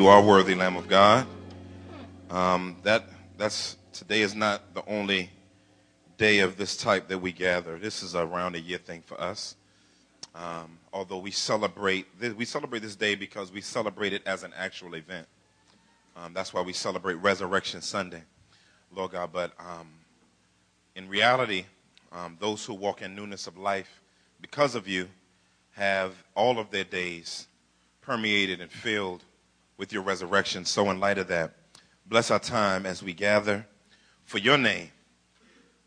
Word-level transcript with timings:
You 0.00 0.06
are 0.06 0.22
worthy, 0.22 0.54
Lamb 0.54 0.76
of 0.76 0.88
God. 0.88 1.26
Um, 2.30 2.78
that 2.84 3.04
that's 3.36 3.76
today 3.92 4.22
is 4.22 4.34
not 4.34 4.72
the 4.72 4.82
only 4.88 5.28
day 6.16 6.38
of 6.38 6.56
this 6.56 6.74
type 6.74 7.08
that 7.08 7.18
we 7.18 7.32
gather. 7.32 7.78
This 7.78 8.02
is 8.02 8.14
a 8.14 8.24
round 8.24 8.56
a 8.56 8.60
year 8.60 8.78
thing 8.78 9.02
for 9.02 9.20
us. 9.20 9.56
Um, 10.34 10.78
although 10.90 11.18
we 11.18 11.30
celebrate 11.30 12.06
we 12.34 12.46
celebrate 12.46 12.78
this 12.78 12.96
day 12.96 13.14
because 13.14 13.52
we 13.52 13.60
celebrate 13.60 14.14
it 14.14 14.22
as 14.24 14.42
an 14.42 14.54
actual 14.56 14.94
event. 14.94 15.26
Um, 16.16 16.32
that's 16.32 16.54
why 16.54 16.62
we 16.62 16.72
celebrate 16.72 17.16
Resurrection 17.16 17.82
Sunday, 17.82 18.22
Lord 18.96 19.10
God. 19.10 19.28
But 19.34 19.52
um, 19.58 19.90
in 20.96 21.10
reality, 21.10 21.66
um, 22.10 22.38
those 22.40 22.64
who 22.64 22.72
walk 22.72 23.02
in 23.02 23.14
newness 23.14 23.46
of 23.46 23.58
life 23.58 24.00
because 24.40 24.74
of 24.74 24.88
you 24.88 25.10
have 25.72 26.14
all 26.34 26.58
of 26.58 26.70
their 26.70 26.84
days 26.84 27.48
permeated 28.00 28.62
and 28.62 28.70
filled 28.70 29.24
with 29.80 29.94
your 29.94 30.02
resurrection. 30.02 30.66
So, 30.66 30.90
in 30.90 31.00
light 31.00 31.16
of 31.16 31.28
that, 31.28 31.54
bless 32.04 32.30
our 32.30 32.38
time 32.38 32.84
as 32.84 33.02
we 33.02 33.14
gather 33.14 33.66
for 34.24 34.36
your 34.36 34.58
name, 34.58 34.90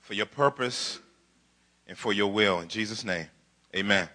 for 0.01 0.15
your 0.15 0.25
purpose, 0.25 0.97
and 1.87 1.95
for 1.95 2.11
your 2.11 2.31
will. 2.31 2.59
In 2.59 2.67
Jesus' 2.67 3.05
name, 3.05 3.27
amen. 3.75 4.09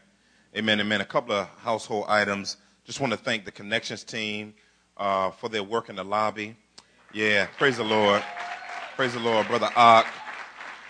Amen, 0.57 0.81
amen. 0.81 1.01
A 1.01 1.05
couple 1.05 1.33
of 1.33 1.49
household 1.61 2.07
items. 2.09 2.57
Just 2.85 2.99
want 2.99 3.13
to 3.13 3.17
thank 3.17 3.45
the 3.45 3.53
Connections 3.53 4.03
team 4.03 4.53
uh, 4.97 5.31
for 5.31 5.49
their 5.49 5.63
work 5.63 5.89
in 5.89 5.95
the 5.95 6.05
lobby. 6.05 6.57
Yeah, 7.15 7.47
praise 7.57 7.77
the 7.77 7.85
Lord. 7.85 8.25
Praise 8.97 9.15
the 9.15 9.21
Lord. 9.21 9.47
Brother 9.47 9.71
Ock, 9.77 10.09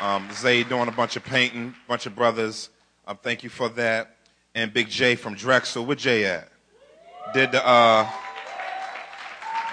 um, 0.00 0.30
Zay 0.32 0.64
doing 0.64 0.88
a 0.88 0.92
bunch 0.92 1.14
of 1.14 1.24
painting, 1.24 1.74
bunch 1.86 2.06
of 2.06 2.16
brothers. 2.16 2.70
Um, 3.06 3.18
thank 3.22 3.44
you 3.44 3.50
for 3.50 3.68
that. 3.70 4.16
And 4.54 4.72
Big 4.72 4.88
J 4.88 5.14
from 5.14 5.34
Drexel. 5.34 5.84
Where 5.84 5.94
Jay 5.94 6.24
at? 6.24 6.48
Did 7.34 7.52
the. 7.52 7.66
Uh, 7.66 8.10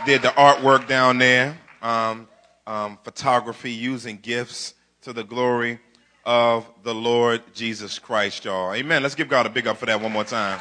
did 0.05 0.21
the 0.21 0.27
artwork 0.27 0.87
down 0.87 1.17
there, 1.17 1.57
um, 1.81 2.27
um, 2.67 2.99
photography 3.03 3.71
using 3.71 4.17
gifts 4.17 4.75
to 5.01 5.11
the 5.13 5.23
glory 5.23 5.79
of 6.23 6.69
the 6.83 6.93
Lord 6.93 7.41
Jesus 7.55 7.97
Christ, 7.97 8.45
y'all. 8.45 8.71
Amen. 8.75 9.01
Let's 9.01 9.15
give 9.15 9.27
God 9.27 9.47
a 9.47 9.49
big 9.49 9.65
up 9.65 9.77
for 9.77 9.87
that 9.87 9.99
one 9.99 10.11
more 10.11 10.23
time. 10.23 10.59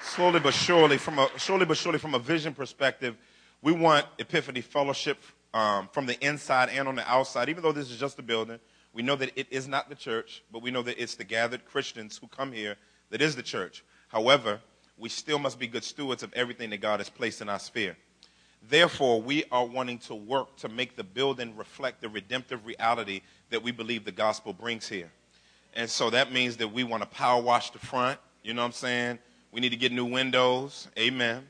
Slowly 0.00 0.40
but 0.40 0.54
surely, 0.54 0.96
from 0.96 1.18
a 1.18 1.28
slowly 1.36 1.66
but 1.66 1.76
surely 1.76 1.98
from 1.98 2.14
a 2.14 2.18
vision 2.18 2.54
perspective, 2.54 3.14
we 3.60 3.72
want 3.72 4.06
Epiphany 4.18 4.62
Fellowship 4.62 5.18
um, 5.52 5.90
from 5.92 6.06
the 6.06 6.18
inside 6.26 6.70
and 6.70 6.88
on 6.88 6.94
the 6.96 7.06
outside. 7.06 7.50
Even 7.50 7.62
though 7.62 7.72
this 7.72 7.90
is 7.90 8.00
just 8.00 8.18
a 8.18 8.22
building, 8.22 8.60
we 8.94 9.02
know 9.02 9.16
that 9.16 9.30
it 9.36 9.46
is 9.50 9.68
not 9.68 9.90
the 9.90 9.94
church, 9.94 10.42
but 10.50 10.62
we 10.62 10.70
know 10.70 10.80
that 10.80 10.98
it's 10.98 11.16
the 11.16 11.24
gathered 11.24 11.66
Christians 11.66 12.16
who 12.16 12.28
come 12.28 12.50
here 12.50 12.76
that 13.10 13.20
is 13.20 13.36
the 13.36 13.42
church. 13.42 13.84
However, 14.08 14.60
we 14.98 15.08
still 15.08 15.38
must 15.38 15.58
be 15.58 15.66
good 15.66 15.84
stewards 15.84 16.22
of 16.22 16.32
everything 16.34 16.70
that 16.70 16.80
God 16.80 17.00
has 17.00 17.10
placed 17.10 17.40
in 17.40 17.48
our 17.48 17.58
sphere. 17.58 17.96
Therefore, 18.68 19.22
we 19.22 19.44
are 19.52 19.64
wanting 19.64 19.98
to 20.00 20.14
work 20.14 20.56
to 20.56 20.68
make 20.68 20.96
the 20.96 21.04
building 21.04 21.54
reflect 21.56 22.00
the 22.00 22.08
redemptive 22.08 22.66
reality 22.66 23.20
that 23.50 23.62
we 23.62 23.70
believe 23.70 24.04
the 24.04 24.12
gospel 24.12 24.52
brings 24.52 24.88
here. 24.88 25.10
And 25.74 25.88
so 25.88 26.10
that 26.10 26.32
means 26.32 26.56
that 26.56 26.68
we 26.68 26.82
want 26.84 27.02
to 27.02 27.08
power 27.08 27.40
wash 27.40 27.70
the 27.70 27.78
front. 27.78 28.18
You 28.42 28.54
know 28.54 28.62
what 28.62 28.66
I'm 28.66 28.72
saying? 28.72 29.18
We 29.52 29.60
need 29.60 29.70
to 29.70 29.76
get 29.76 29.92
new 29.92 30.06
windows. 30.06 30.88
Amen. 30.98 31.46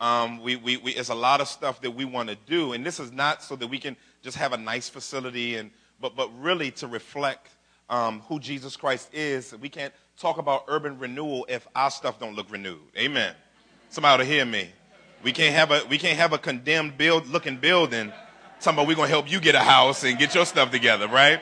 Um, 0.00 0.40
we, 0.40 0.56
we, 0.56 0.76
we, 0.76 0.94
there's 0.94 1.08
a 1.08 1.14
lot 1.14 1.40
of 1.40 1.48
stuff 1.48 1.80
that 1.80 1.90
we 1.90 2.04
want 2.04 2.28
to 2.28 2.36
do. 2.46 2.72
And 2.72 2.86
this 2.86 3.00
is 3.00 3.12
not 3.12 3.42
so 3.42 3.56
that 3.56 3.66
we 3.66 3.78
can 3.78 3.96
just 4.22 4.36
have 4.36 4.52
a 4.52 4.56
nice 4.56 4.88
facility, 4.88 5.56
and, 5.56 5.70
but, 6.00 6.16
but 6.16 6.30
really 6.40 6.70
to 6.72 6.86
reflect 6.86 7.48
um, 7.88 8.20
who 8.28 8.38
Jesus 8.38 8.76
Christ 8.76 9.10
is. 9.12 9.54
We 9.60 9.68
can't 9.68 9.92
talk 10.16 10.38
about 10.38 10.64
urban 10.68 10.98
renewal 10.98 11.46
if 11.48 11.66
our 11.76 11.90
stuff 11.90 12.18
don't 12.18 12.34
look 12.34 12.50
renewed. 12.50 12.80
Amen. 12.96 13.34
Somebody 13.90 14.24
to 14.24 14.28
hear 14.28 14.44
me. 14.44 14.70
We 15.22 15.32
can't 15.32 15.54
have 15.54 15.70
a 15.70 15.86
we 15.88 15.98
can't 15.98 16.18
have 16.18 16.32
a 16.32 16.38
condemned 16.38 16.96
build 16.96 17.26
looking 17.28 17.56
building. 17.56 18.12
Talking 18.60 18.78
about 18.78 18.88
we're 18.88 18.96
gonna 18.96 19.08
help 19.08 19.30
you 19.30 19.40
get 19.40 19.54
a 19.54 19.60
house 19.60 20.04
and 20.04 20.18
get 20.18 20.34
your 20.34 20.46
stuff 20.46 20.70
together, 20.70 21.08
right? 21.08 21.40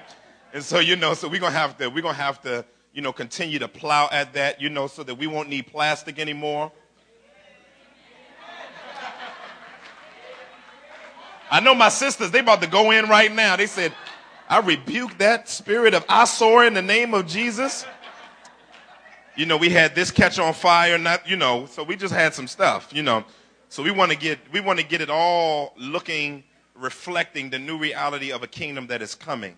And 0.52 0.62
so 0.62 0.78
you 0.80 0.96
know, 0.96 1.14
so 1.14 1.28
we're 1.28 1.40
gonna 1.40 1.56
have 1.56 1.76
to 1.78 1.88
we're 1.88 2.02
gonna 2.02 2.14
have 2.14 2.40
to 2.42 2.64
you 2.92 3.02
know 3.02 3.12
continue 3.12 3.58
to 3.60 3.68
plow 3.68 4.08
at 4.10 4.34
that, 4.34 4.60
you 4.60 4.70
know, 4.70 4.86
so 4.86 5.02
that 5.02 5.16
we 5.16 5.26
won't 5.26 5.48
need 5.48 5.66
plastic 5.66 6.18
anymore. 6.18 6.72
I 11.50 11.60
know 11.60 11.74
my 11.74 11.90
sisters, 11.90 12.32
they 12.32 12.40
about 12.40 12.62
to 12.62 12.68
go 12.68 12.90
in 12.90 13.08
right 13.08 13.32
now. 13.32 13.54
They 13.54 13.66
said, 13.66 13.92
I 14.48 14.58
rebuke 14.58 15.18
that 15.18 15.48
spirit 15.48 15.94
of 15.94 16.04
eyesore 16.08 16.64
in 16.64 16.74
the 16.74 16.82
name 16.82 17.14
of 17.14 17.26
Jesus 17.26 17.86
you 19.36 19.46
know, 19.46 19.56
we 19.56 19.70
had 19.70 19.94
this 19.94 20.10
catch 20.10 20.38
on 20.38 20.52
fire, 20.54 20.98
not, 20.98 21.28
you 21.28 21.36
know, 21.36 21.66
so 21.66 21.82
we 21.82 21.96
just 21.96 22.14
had 22.14 22.34
some 22.34 22.46
stuff, 22.46 22.92
you 22.92 23.02
know. 23.02 23.24
So 23.68 23.82
we 23.82 23.90
want 23.90 24.12
to 24.12 24.16
get, 24.16 24.38
we 24.52 24.60
want 24.60 24.78
to 24.78 24.84
get 24.84 25.00
it 25.00 25.10
all 25.10 25.74
looking, 25.76 26.44
reflecting 26.74 27.50
the 27.50 27.58
new 27.58 27.76
reality 27.76 28.30
of 28.30 28.42
a 28.42 28.46
kingdom 28.46 28.86
that 28.88 29.02
is 29.02 29.14
coming. 29.14 29.56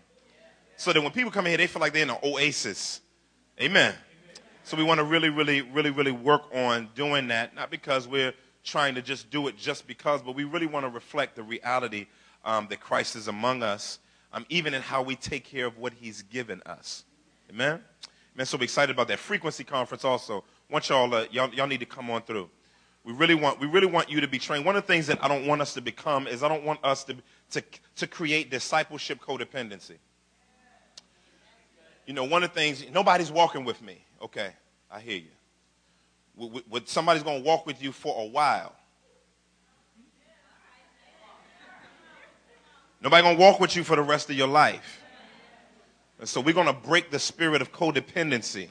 So 0.77 0.93
that 0.93 1.03
when 1.03 1.13
people 1.13 1.31
come 1.31 1.47
in 1.47 1.51
here, 1.51 1.59
they 1.59 1.67
feel 1.67 1.81
like 1.81 1.93
they're 1.93 2.03
in 2.03 2.11
an 2.11 2.19
oasis. 2.23 3.01
Amen. 3.61 3.95
So 4.65 4.77
we 4.77 4.83
want 4.83 4.99
to 4.99 5.05
really, 5.05 5.29
really, 5.29 5.63
really, 5.63 5.91
really 5.91 6.13
work 6.13 6.43
on 6.55 6.89
doing 6.95 7.29
that, 7.29 7.55
not 7.55 7.71
because 7.71 8.09
we're 8.09 8.35
trying 8.65 8.95
to 8.97 9.03
just 9.03 9.31
do 9.31 9.47
it 9.49 9.57
just 9.57 9.87
because, 9.87 10.23
but 10.23 10.35
we 10.35 10.45
really 10.45 10.67
want 10.67 10.85
to 10.85 10.91
reflect 10.91 11.37
the 11.37 11.43
reality 11.43 12.07
um, 12.45 12.67
that 12.69 12.81
Christ 12.81 13.17
is 13.17 13.29
among 13.29 13.63
us, 13.63 13.99
um, 14.33 14.45
even 14.49 14.75
in 14.75 14.83
how 14.83 15.03
we 15.03 15.17
take 15.17 15.45
care 15.45 15.67
of 15.67 15.79
what 15.79 15.93
he's 15.93 16.23
given 16.23 16.63
us. 16.67 17.05
Amen. 17.49 17.83
Man, 18.37 18.45
so 18.45 18.59
excited 18.59 18.95
about 18.95 19.09
that 19.09 19.19
frequency 19.19 19.65
conference. 19.65 20.05
Also, 20.05 20.45
want 20.71 20.87
y'all, 20.91 21.13
uh, 21.15 21.25
y'all, 21.31 21.49
y'all 21.55 21.67
need 21.67 21.81
to 21.81 21.87
come 21.87 22.11
on 22.11 22.21
through. 22.21 22.51
We 23.03 23.15
really 23.15 23.35
want, 23.35 23.59
we 23.61 23.67
really 23.67 23.87
want 23.87 24.11
you 24.11 24.21
to 24.21 24.29
be 24.29 24.39
trained. 24.39 24.67
One 24.67 24.77
of 24.77 24.87
the 24.87 24.93
things 24.93 25.07
that 25.07 25.25
I 25.25 25.29
don't 25.29 25.47
want 25.47 25.63
us 25.63 25.73
to 25.75 25.81
become 25.81 26.27
is 26.27 26.43
I 26.43 26.49
don't 26.49 26.65
want 26.65 26.81
us 26.85 27.05
to, 27.05 27.17
to, 27.53 27.63
to 27.97 28.07
create 28.07 28.51
discipleship 28.51 29.21
codependency. 29.21 29.97
You 32.05 32.13
know, 32.13 32.25
one 32.25 32.43
of 32.43 32.53
the 32.53 32.61
things, 32.61 32.85
nobody's 32.93 33.33
walking 33.33 33.65
with 33.65 33.81
me. 33.81 34.05
Okay, 34.21 34.51
I 34.91 35.01
hear 35.01 35.19
you. 35.19 36.61
With, 36.69 36.89
somebody's 36.89 37.23
going 37.23 37.43
to 37.43 37.47
walk 37.47 37.65
with 37.65 37.83
you 37.83 37.91
for 37.91 38.23
a 38.23 38.27
while. 38.27 38.75
Nobody 43.01 43.23
going 43.23 43.37
to 43.37 43.41
walk 43.41 43.61
with 43.61 43.75
you 43.77 43.83
for 43.83 43.97
the 43.97 44.03
rest 44.03 44.29
of 44.29 44.37
your 44.37 44.49
life. 44.49 45.01
And 46.19 46.29
so 46.29 46.41
we're 46.41 46.55
going 46.55 46.67
to 46.67 46.73
break 46.73 47.11
the 47.11 47.19
spirit 47.19 47.61
of 47.61 47.73
codependency. 47.73 48.69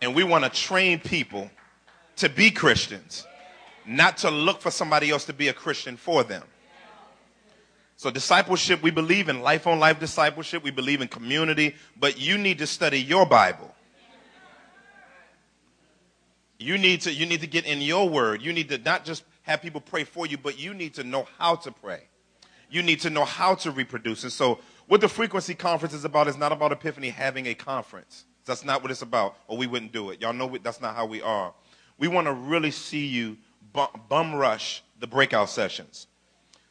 And 0.00 0.14
we 0.14 0.24
want 0.24 0.44
to 0.44 0.50
train 0.50 1.00
people 1.00 1.50
to 2.16 2.28
be 2.28 2.50
Christians, 2.50 3.26
not 3.86 4.18
to 4.18 4.30
look 4.30 4.60
for 4.60 4.70
somebody 4.70 5.10
else 5.10 5.24
to 5.26 5.32
be 5.32 5.48
a 5.48 5.52
Christian 5.52 5.96
for 5.96 6.24
them. 6.24 6.44
So, 7.96 8.12
discipleship, 8.12 8.80
we 8.80 8.92
believe 8.92 9.28
in 9.28 9.42
life 9.42 9.66
on 9.66 9.80
life 9.80 9.98
discipleship, 9.98 10.62
we 10.62 10.70
believe 10.70 11.00
in 11.00 11.08
community, 11.08 11.74
but 11.98 12.16
you 12.16 12.38
need 12.38 12.58
to 12.58 12.66
study 12.66 13.00
your 13.00 13.26
Bible. 13.26 13.74
You 16.60 16.78
need 16.78 17.00
to, 17.02 17.12
you 17.12 17.26
need 17.26 17.40
to 17.40 17.48
get 17.48 17.66
in 17.66 17.80
your 17.80 18.08
word. 18.08 18.40
You 18.40 18.52
need 18.52 18.68
to 18.68 18.78
not 18.78 19.04
just 19.04 19.24
have 19.42 19.62
people 19.62 19.80
pray 19.80 20.04
for 20.04 20.26
you, 20.26 20.38
but 20.38 20.58
you 20.58 20.74
need 20.74 20.94
to 20.94 21.04
know 21.04 21.26
how 21.38 21.56
to 21.56 21.72
pray. 21.72 22.02
You 22.70 22.82
need 22.82 23.00
to 23.00 23.10
know 23.10 23.24
how 23.24 23.54
to 23.56 23.70
reproduce. 23.72 24.22
And 24.22 24.32
so, 24.32 24.60
what 24.88 25.00
the 25.00 25.08
frequency 25.08 25.54
conference 25.54 25.94
is 25.94 26.04
about 26.04 26.26
is 26.26 26.36
not 26.36 26.50
about 26.50 26.72
Epiphany 26.72 27.10
having 27.10 27.46
a 27.46 27.54
conference. 27.54 28.24
That's 28.44 28.64
not 28.64 28.82
what 28.82 28.90
it's 28.90 29.02
about, 29.02 29.36
or 29.46 29.58
we 29.58 29.66
wouldn't 29.66 29.92
do 29.92 30.10
it. 30.10 30.22
Y'all 30.22 30.32
know 30.32 30.56
that's 30.62 30.80
not 30.80 30.96
how 30.96 31.04
we 31.04 31.20
are. 31.20 31.52
We 31.98 32.08
want 32.08 32.26
to 32.26 32.32
really 32.32 32.70
see 32.70 33.06
you 33.06 33.36
bum 33.72 34.34
rush 34.34 34.82
the 34.98 35.06
breakout 35.06 35.50
sessions 35.50 36.06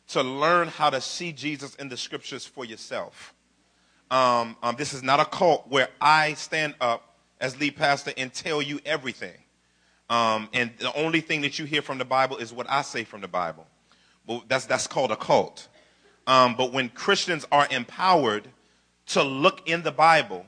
to 0.07 0.23
learn 0.23 0.67
how 0.69 0.89
to 0.89 0.99
see 0.99 1.31
Jesus 1.31 1.75
in 1.75 1.89
the 1.89 1.97
scriptures 1.97 2.45
for 2.45 2.65
yourself. 2.65 3.33
Um, 4.09 4.55
um, 4.63 4.75
this 4.77 4.93
is 4.93 5.03
not 5.03 5.19
a 5.19 5.25
cult 5.25 5.67
where 5.67 5.89
I 6.01 6.33
stand 6.33 6.75
up 6.81 7.17
as 7.39 7.59
lead 7.59 7.75
pastor 7.75 8.13
and 8.17 8.33
tell 8.33 8.61
you 8.61 8.79
everything. 8.85 9.37
Um, 10.09 10.49
and 10.53 10.71
the 10.79 10.95
only 10.95 11.19
thing 11.19 11.41
that 11.41 11.59
you 11.59 11.65
hear 11.65 11.81
from 11.81 11.97
the 11.97 12.05
Bible 12.05 12.37
is 12.37 12.53
what 12.53 12.67
I 12.69 12.81
say 12.81 13.03
from 13.03 13.21
the 13.21 13.27
Bible. 13.27 13.67
Well, 14.25 14.43
that's, 14.47 14.65
that's 14.65 14.87
called 14.87 15.11
a 15.11 15.17
cult. 15.17 15.67
Um, 16.27 16.55
but 16.55 16.73
when 16.73 16.89
Christians 16.89 17.47
are 17.51 17.67
empowered 17.71 18.49
to 19.07 19.23
look 19.23 19.67
in 19.67 19.81
the 19.81 19.91
Bible 19.91 20.45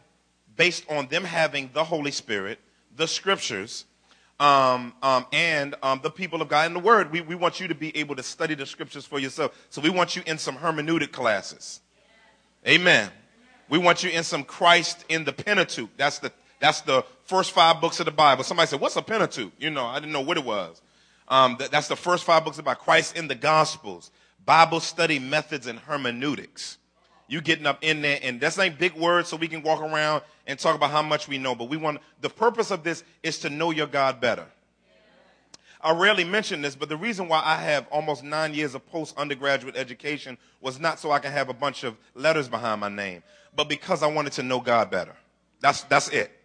based 0.56 0.84
on 0.90 1.08
them 1.08 1.24
having 1.24 1.70
the 1.74 1.86
Holy 1.86 2.12
Spirit, 2.12 2.60
the 2.96 3.08
scriptures, 3.08 3.86
um, 4.42 4.94
um, 5.02 5.26
and 5.31 5.76
um, 5.81 6.02
the 6.04 6.12
people 6.12 6.42
of 6.42 6.50
God 6.50 6.68
in 6.68 6.74
the 6.74 6.80
Word, 6.80 7.12
we, 7.12 7.22
we 7.22 7.36
want 7.36 7.60
you 7.60 7.68
to 7.70 7.76
be 7.76 7.96
able 7.96 8.16
to 8.18 8.24
study 8.24 8.56
the 8.56 8.66
scriptures 8.66 9.06
for 9.06 9.20
yourself. 9.20 9.58
So 9.70 9.81
we 9.81 9.90
want 9.90 10.16
you 10.16 10.22
in 10.26 10.38
some 10.38 10.58
hermeneutic 10.58 11.12
classes. 11.12 11.80
Amen. 12.68 13.10
We 13.70 13.78
want 13.78 14.04
you 14.04 14.10
in 14.10 14.24
some 14.24 14.44
Christ 14.44 15.06
in 15.08 15.24
the 15.24 15.34
Pentateuch. 15.34 15.90
That's 15.96 16.20
the 16.20 16.31
that's 16.60 16.81
the 16.81 17.06
first 17.24 17.52
five 17.52 17.80
books 17.80 18.02
of 18.02 18.06
the 18.06 18.12
Bible. 18.12 18.44
Somebody 18.44 18.68
said, 18.68 18.81
"What's 18.81 18.98
a 18.98 19.02
Pentateuch?" 19.02 19.54
You 19.60 19.70
know, 19.70 19.86
I 19.86 20.00
didn't 20.00 20.12
know 20.12 20.22
what 20.22 20.38
it 20.38 20.44
was. 20.44 20.81
Um, 21.30 21.56
that, 21.60 21.72
that's 21.72 21.88
the 21.88 21.96
first 21.96 22.26
five 22.26 22.44
books 22.44 22.58
about 22.58 22.80
Christ 22.80 23.16
in 23.16 23.28
the 23.28 23.36
Gospels. 23.36 24.12
Bible 24.50 24.80
study 24.80 25.19
methods 25.19 25.68
and 25.68 25.78
hermeneutics. 25.78 26.80
You 27.28 27.40
getting 27.40 27.68
up 27.68 27.84
in 27.84 28.01
there, 28.01 28.18
and 28.24 28.42
that's 28.42 28.57
not 28.57 28.80
big 28.80 28.96
words, 28.96 29.30
so 29.30 29.38
we 29.38 29.48
can 29.48 29.62
walk 29.62 29.80
around 29.80 30.24
and 30.48 30.57
talk 30.57 30.75
about 30.75 30.90
how 30.90 31.04
much 31.04 31.28
we 31.28 31.38
know. 31.38 31.54
But 31.54 31.69
we 31.69 31.78
want 31.78 32.01
the 32.22 32.31
purpose 32.31 32.72
of 32.72 32.84
this 32.84 33.04
is 33.22 33.38
to 33.42 33.51
know 33.51 33.69
your 33.69 33.86
God 33.86 34.19
better. 34.19 34.48
I 35.80 35.92
rarely 35.92 36.24
mention 36.24 36.63
this, 36.63 36.75
but 36.75 36.90
the 36.90 36.98
reason 36.98 37.28
why 37.28 37.44
I 37.46 37.57
have 37.57 37.86
almost 37.92 38.24
nine 38.24 38.56
years 38.56 38.74
of 38.74 38.84
post 38.88 39.16
undergraduate 39.19 39.78
education 39.78 40.36
was 40.62 40.80
not 40.80 41.00
so 41.00 41.12
I 41.12 41.19
can 41.19 41.31
have 41.31 41.50
a 41.50 41.54
bunch 41.54 41.84
of 41.84 41.95
letters 42.16 42.50
behind 42.50 42.81
my 42.81 42.90
name, 42.90 43.22
but 43.56 43.69
because 43.69 44.02
I 44.02 44.07
wanted 44.07 44.34
to 44.34 44.42
know 44.42 44.60
God 44.60 44.90
better. 44.90 45.16
That's, 45.60 45.84
that's 45.84 46.10
it. 46.10 46.38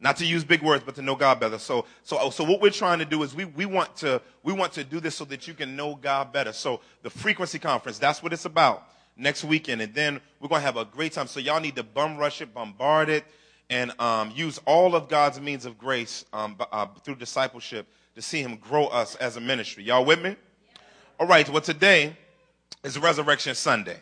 Not 0.00 0.16
to 0.18 0.26
use 0.26 0.44
big 0.44 0.62
words, 0.62 0.82
but 0.84 0.94
to 0.96 1.02
know 1.02 1.14
God 1.14 1.40
better. 1.40 1.58
So, 1.58 1.86
so, 2.02 2.28
so 2.30 2.44
what 2.44 2.60
we're 2.60 2.70
trying 2.70 2.98
to 2.98 3.04
do 3.04 3.22
is 3.22 3.34
we, 3.34 3.44
we 3.44 3.64
want 3.64 3.96
to, 3.96 4.20
we 4.42 4.52
want 4.52 4.72
to 4.72 4.84
do 4.84 5.00
this 5.00 5.14
so 5.14 5.24
that 5.26 5.48
you 5.48 5.54
can 5.54 5.76
know 5.76 5.94
God 5.94 6.32
better. 6.32 6.52
So 6.52 6.80
the 7.02 7.10
frequency 7.10 7.58
conference, 7.58 7.98
that's 7.98 8.22
what 8.22 8.32
it's 8.32 8.44
about 8.44 8.88
next 9.16 9.44
weekend. 9.44 9.80
And 9.80 9.94
then 9.94 10.20
we're 10.40 10.48
going 10.48 10.60
to 10.60 10.66
have 10.66 10.76
a 10.76 10.84
great 10.84 11.12
time. 11.12 11.26
So 11.26 11.40
y'all 11.40 11.60
need 11.60 11.76
to 11.76 11.82
bum 11.82 12.16
rush 12.18 12.42
it, 12.42 12.52
bombard 12.52 13.08
it, 13.08 13.24
and 13.70 13.98
um, 14.00 14.32
use 14.34 14.58
all 14.66 14.94
of 14.94 15.08
God's 15.08 15.40
means 15.40 15.64
of 15.64 15.78
grace 15.78 16.24
um, 16.32 16.56
uh, 16.72 16.86
through 17.02 17.16
discipleship 17.16 17.86
to 18.14 18.22
see 18.22 18.40
Him 18.40 18.56
grow 18.56 18.86
us 18.86 19.14
as 19.16 19.36
a 19.36 19.40
ministry. 19.40 19.84
Y'all 19.84 20.04
with 20.04 20.20
me? 20.20 20.30
Yeah. 20.30 20.36
All 21.20 21.26
right. 21.26 21.48
Well, 21.48 21.62
today 21.62 22.16
is 22.82 22.98
Resurrection 22.98 23.54
Sunday. 23.54 24.00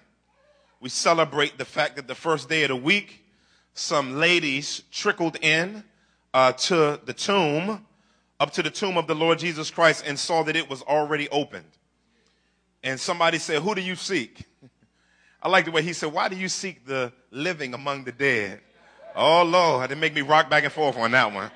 We 0.80 0.88
celebrate 0.88 1.58
the 1.58 1.64
fact 1.64 1.96
that 1.96 2.08
the 2.08 2.14
first 2.14 2.48
day 2.48 2.64
of 2.64 2.68
the 2.68 2.76
week, 2.76 3.21
some 3.74 4.18
ladies 4.18 4.82
trickled 4.90 5.36
in 5.40 5.84
uh, 6.34 6.52
to 6.52 7.00
the 7.04 7.12
tomb, 7.12 7.86
up 8.40 8.52
to 8.52 8.62
the 8.62 8.70
tomb 8.70 8.96
of 8.96 9.06
the 9.06 9.14
Lord 9.14 9.38
Jesus 9.38 9.70
Christ, 9.70 10.04
and 10.06 10.18
saw 10.18 10.42
that 10.44 10.56
it 10.56 10.68
was 10.68 10.82
already 10.82 11.28
opened. 11.30 11.70
And 12.82 12.98
somebody 12.98 13.38
said, 13.38 13.62
Who 13.62 13.74
do 13.74 13.80
you 13.80 13.94
seek? 13.94 14.44
I 15.42 15.48
like 15.48 15.64
the 15.64 15.70
way 15.70 15.82
he 15.82 15.92
said, 15.92 16.12
Why 16.12 16.28
do 16.28 16.36
you 16.36 16.48
seek 16.48 16.86
the 16.86 17.12
living 17.30 17.74
among 17.74 18.04
the 18.04 18.12
dead? 18.12 18.60
Oh, 19.14 19.42
Lord, 19.42 19.90
it 19.90 19.96
make 19.96 20.14
me 20.14 20.22
rock 20.22 20.48
back 20.48 20.64
and 20.64 20.72
forth 20.72 20.96
on 20.96 21.10
that 21.10 21.32
one. 21.32 21.50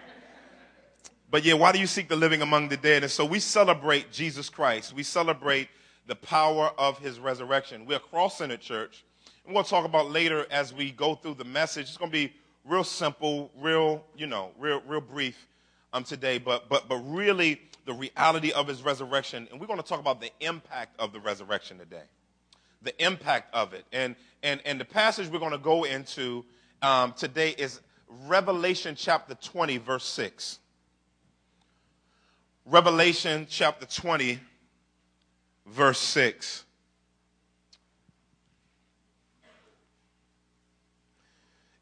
But 1.30 1.44
yeah, 1.44 1.54
why 1.54 1.72
do 1.72 1.78
you 1.78 1.86
seek 1.86 2.08
the 2.08 2.16
living 2.16 2.42
among 2.42 2.68
the 2.68 2.76
dead? 2.76 3.02
And 3.02 3.10
so 3.10 3.24
we 3.24 3.40
celebrate 3.40 4.12
Jesus 4.12 4.48
Christ. 4.48 4.94
We 4.94 5.02
celebrate 5.02 5.68
the 6.06 6.14
power 6.14 6.70
of 6.78 6.98
his 6.98 7.18
resurrection. 7.18 7.84
We're 7.86 7.96
a 7.96 8.00
cross 8.00 8.38
centered 8.38 8.60
church. 8.60 9.04
We'll 9.48 9.62
talk 9.62 9.84
about 9.84 10.10
later 10.10 10.44
as 10.50 10.74
we 10.74 10.90
go 10.90 11.14
through 11.14 11.34
the 11.34 11.44
message. 11.44 11.88
It's 11.88 11.96
going 11.96 12.10
to 12.10 12.16
be 12.16 12.34
real 12.64 12.82
simple, 12.82 13.52
real, 13.56 14.04
you 14.16 14.26
know, 14.26 14.50
real, 14.58 14.82
real 14.88 15.00
brief 15.00 15.46
um, 15.92 16.02
today, 16.02 16.38
but, 16.38 16.68
but, 16.68 16.88
but 16.88 16.96
really 16.96 17.60
the 17.84 17.92
reality 17.92 18.50
of 18.50 18.66
his 18.66 18.82
resurrection. 18.82 19.46
And 19.50 19.60
we're 19.60 19.68
going 19.68 19.78
to 19.78 19.86
talk 19.86 20.00
about 20.00 20.20
the 20.20 20.30
impact 20.40 20.98
of 20.98 21.12
the 21.12 21.20
resurrection 21.20 21.78
today. 21.78 22.02
The 22.82 23.00
impact 23.04 23.54
of 23.54 23.72
it. 23.72 23.84
And, 23.92 24.16
and, 24.42 24.60
and 24.66 24.80
the 24.80 24.84
passage 24.84 25.28
we're 25.28 25.38
going 25.38 25.52
to 25.52 25.58
go 25.58 25.84
into 25.84 26.44
um, 26.82 27.12
today 27.12 27.50
is 27.50 27.80
Revelation 28.26 28.96
chapter 28.96 29.36
20, 29.36 29.78
verse 29.78 30.04
6. 30.04 30.58
Revelation 32.64 33.46
chapter 33.48 33.86
20, 33.86 34.40
verse 35.66 36.00
6. 36.00 36.65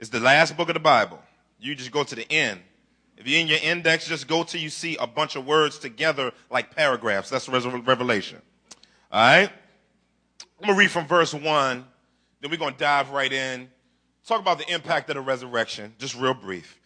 It's 0.04 0.10
the 0.10 0.20
last 0.20 0.54
book 0.54 0.68
of 0.68 0.74
the 0.74 0.80
Bible. 0.80 1.18
You 1.58 1.74
just 1.74 1.90
go 1.90 2.04
to 2.04 2.14
the 2.14 2.30
end. 2.30 2.60
If 3.16 3.26
you're 3.26 3.40
in 3.40 3.46
your 3.46 3.58
index, 3.62 4.06
just 4.06 4.28
go 4.28 4.44
till 4.44 4.60
you 4.60 4.68
see 4.68 4.98
a 4.98 5.06
bunch 5.06 5.34
of 5.34 5.46
words 5.46 5.78
together 5.78 6.30
like 6.50 6.76
paragraphs. 6.76 7.30
That's 7.30 7.48
Revelation. 7.48 8.42
All 9.10 9.18
right? 9.18 9.48
I'm 10.60 10.66
going 10.66 10.74
to 10.74 10.78
read 10.78 10.90
from 10.90 11.06
verse 11.06 11.32
1, 11.32 11.86
then 12.42 12.50
we're 12.50 12.58
going 12.58 12.74
to 12.74 12.78
dive 12.78 13.12
right 13.12 13.32
in 13.32 13.70
talk 14.26 14.40
about 14.40 14.58
the 14.58 14.70
impact 14.70 15.08
of 15.08 15.14
the 15.14 15.22
resurrection, 15.22 15.94
just 15.98 16.14
real 16.14 16.34
brief. 16.34 16.78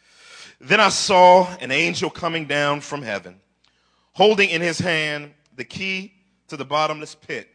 Then 0.61 0.79
I 0.79 0.88
saw 0.88 1.53
an 1.56 1.73
angel 1.73 2.11
coming 2.11 2.47
down 2.47 2.81
from 2.82 3.03
heaven, 3.03 3.41
holding 4.12 4.49
in 4.49 4.62
his 4.62 4.79
hand 4.79 5.35
the 5.56 5.65
key 5.65 6.12
to 6.47 6.56
the 6.56 6.65
bottomless 6.65 7.17
pit. 7.17 7.49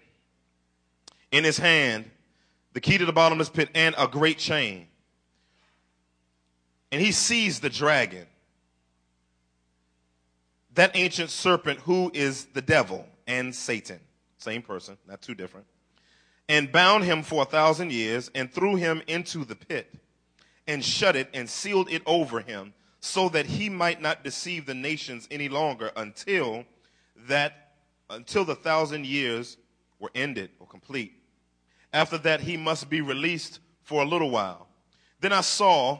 In 1.31 1.45
his 1.45 1.57
hand, 1.57 2.11
the 2.73 2.81
key 2.81 2.97
to 2.97 3.05
the 3.05 3.13
bottomless 3.13 3.47
pit 3.47 3.69
and 3.73 3.95
a 3.97 4.09
great 4.09 4.37
chain. 4.37 4.87
And 6.93 7.01
he 7.01 7.11
seized 7.11 7.63
the 7.63 7.71
dragon, 7.71 8.27
that 10.75 10.91
ancient 10.93 11.31
serpent 11.31 11.79
who 11.79 12.11
is 12.13 12.45
the 12.53 12.61
devil 12.61 13.07
and 13.25 13.55
Satan. 13.55 13.99
Same 14.37 14.61
person, 14.61 14.99
not 15.07 15.19
too 15.19 15.33
different. 15.33 15.65
And 16.47 16.71
bound 16.71 17.03
him 17.03 17.23
for 17.23 17.41
a 17.41 17.45
thousand 17.45 17.91
years 17.91 18.29
and 18.35 18.53
threw 18.53 18.75
him 18.75 19.01
into 19.07 19.43
the 19.43 19.55
pit 19.55 19.91
and 20.67 20.85
shut 20.85 21.15
it 21.15 21.29
and 21.33 21.49
sealed 21.49 21.89
it 21.89 22.03
over 22.05 22.41
him 22.41 22.75
so 22.99 23.27
that 23.29 23.47
he 23.47 23.69
might 23.69 23.99
not 23.99 24.23
deceive 24.23 24.67
the 24.67 24.75
nations 24.75 25.27
any 25.31 25.49
longer 25.49 25.91
until 25.95 26.63
that 27.27 27.71
until 28.07 28.45
the 28.45 28.53
thousand 28.53 29.07
years 29.07 29.57
were 29.97 30.11
ended 30.13 30.51
or 30.59 30.67
complete. 30.67 31.13
After 31.91 32.19
that 32.19 32.41
he 32.41 32.55
must 32.55 32.87
be 32.87 33.01
released 33.01 33.61
for 33.81 34.03
a 34.03 34.05
little 34.05 34.29
while. 34.29 34.67
Then 35.21 35.33
i 35.33 35.41
saw 35.41 35.99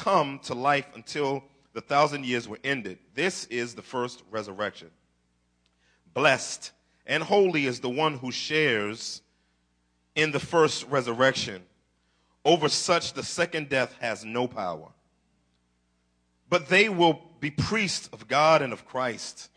come 0.00 0.38
to 0.40 0.54
life 0.54 0.86
until 0.94 1.44
the 1.74 1.80
thousand 1.80 2.24
years 2.24 2.48
were 2.48 2.58
ended. 2.64 2.98
This 3.14 3.44
is 3.46 3.74
the 3.74 3.82
first 3.82 4.22
resurrection. 4.30 4.90
Blessed 6.14 6.72
and 7.06 7.22
holy 7.22 7.66
is 7.66 7.80
the 7.80 7.90
one 7.90 8.14
who 8.14 8.32
shares 8.32 9.20
in 10.14 10.32
the 10.32 10.40
first 10.40 10.86
resurrection. 10.88 11.62
Over 12.44 12.68
such, 12.68 13.12
the 13.12 13.22
second 13.22 13.68
death 13.68 13.94
has 14.00 14.24
no 14.24 14.48
power. 14.48 14.88
But 16.48 16.68
they 16.68 16.88
will 16.88 17.20
be 17.38 17.50
priests 17.50 18.08
of 18.12 18.26
God 18.26 18.62
and 18.62 18.72
of 18.72 18.86
Christ, 18.86 19.50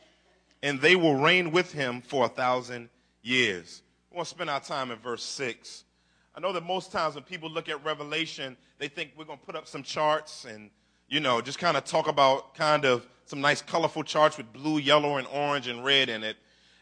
and 0.61 0.79
they 0.81 0.95
will 0.95 1.15
reign 1.15 1.51
with 1.51 1.71
him 1.71 2.01
for 2.01 2.25
a 2.25 2.29
thousand 2.29 2.89
years. 3.21 3.81
We 4.11 4.17
want 4.17 4.27
to 4.27 4.35
spend 4.35 4.49
our 4.49 4.59
time 4.59 4.91
in 4.91 4.99
verse 4.99 5.23
6. 5.23 5.85
I 6.35 6.39
know 6.39 6.51
that 6.53 6.65
most 6.65 6.91
times 6.91 7.15
when 7.15 7.23
people 7.23 7.49
look 7.49 7.69
at 7.69 7.83
Revelation, 7.85 8.57
they 8.83 8.89
think 8.89 9.13
we're 9.15 9.23
going 9.23 9.39
to 9.39 9.45
put 9.45 9.55
up 9.55 9.65
some 9.65 9.81
charts 9.81 10.43
and, 10.43 10.69
you 11.07 11.21
know, 11.21 11.39
just 11.39 11.57
kind 11.57 11.77
of 11.77 11.85
talk 11.85 12.09
about 12.09 12.53
kind 12.53 12.83
of 12.83 13.07
some 13.23 13.39
nice 13.39 13.61
colorful 13.61 14.03
charts 14.03 14.35
with 14.35 14.51
blue, 14.51 14.77
yellow, 14.77 15.15
and 15.15 15.25
orange 15.27 15.67
and 15.67 15.85
red 15.85 16.09
in 16.09 16.21
it, 16.21 16.35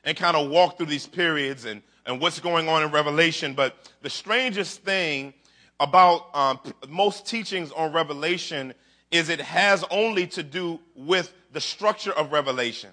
and 0.03 0.17
kind 0.17 0.36
of 0.36 0.50
walk 0.50 0.77
through 0.77 0.88
these 0.88 1.05
periods 1.05 1.65
and 1.65 1.84
and 2.08 2.20
what's 2.20 2.39
going 2.39 2.67
on 2.67 2.81
in 2.81 2.89
Revelation. 2.89 3.53
But 3.53 3.91
the 4.01 4.10
strangest 4.10 4.81
thing 4.81 5.36
about 5.79 6.36
um, 6.36 6.60
most 6.89 7.27
teachings 7.27 7.72
on 7.72 7.93
Revelation 7.93 8.74
is 9.12 9.29
it 9.29 9.39
has 9.39 9.86
only 9.91 10.25
to 10.25 10.41
do 10.41 10.79
with 10.96 11.31
the 11.53 11.62
structure 11.62 12.13
of 12.13 12.31
Revelation, 12.31 12.89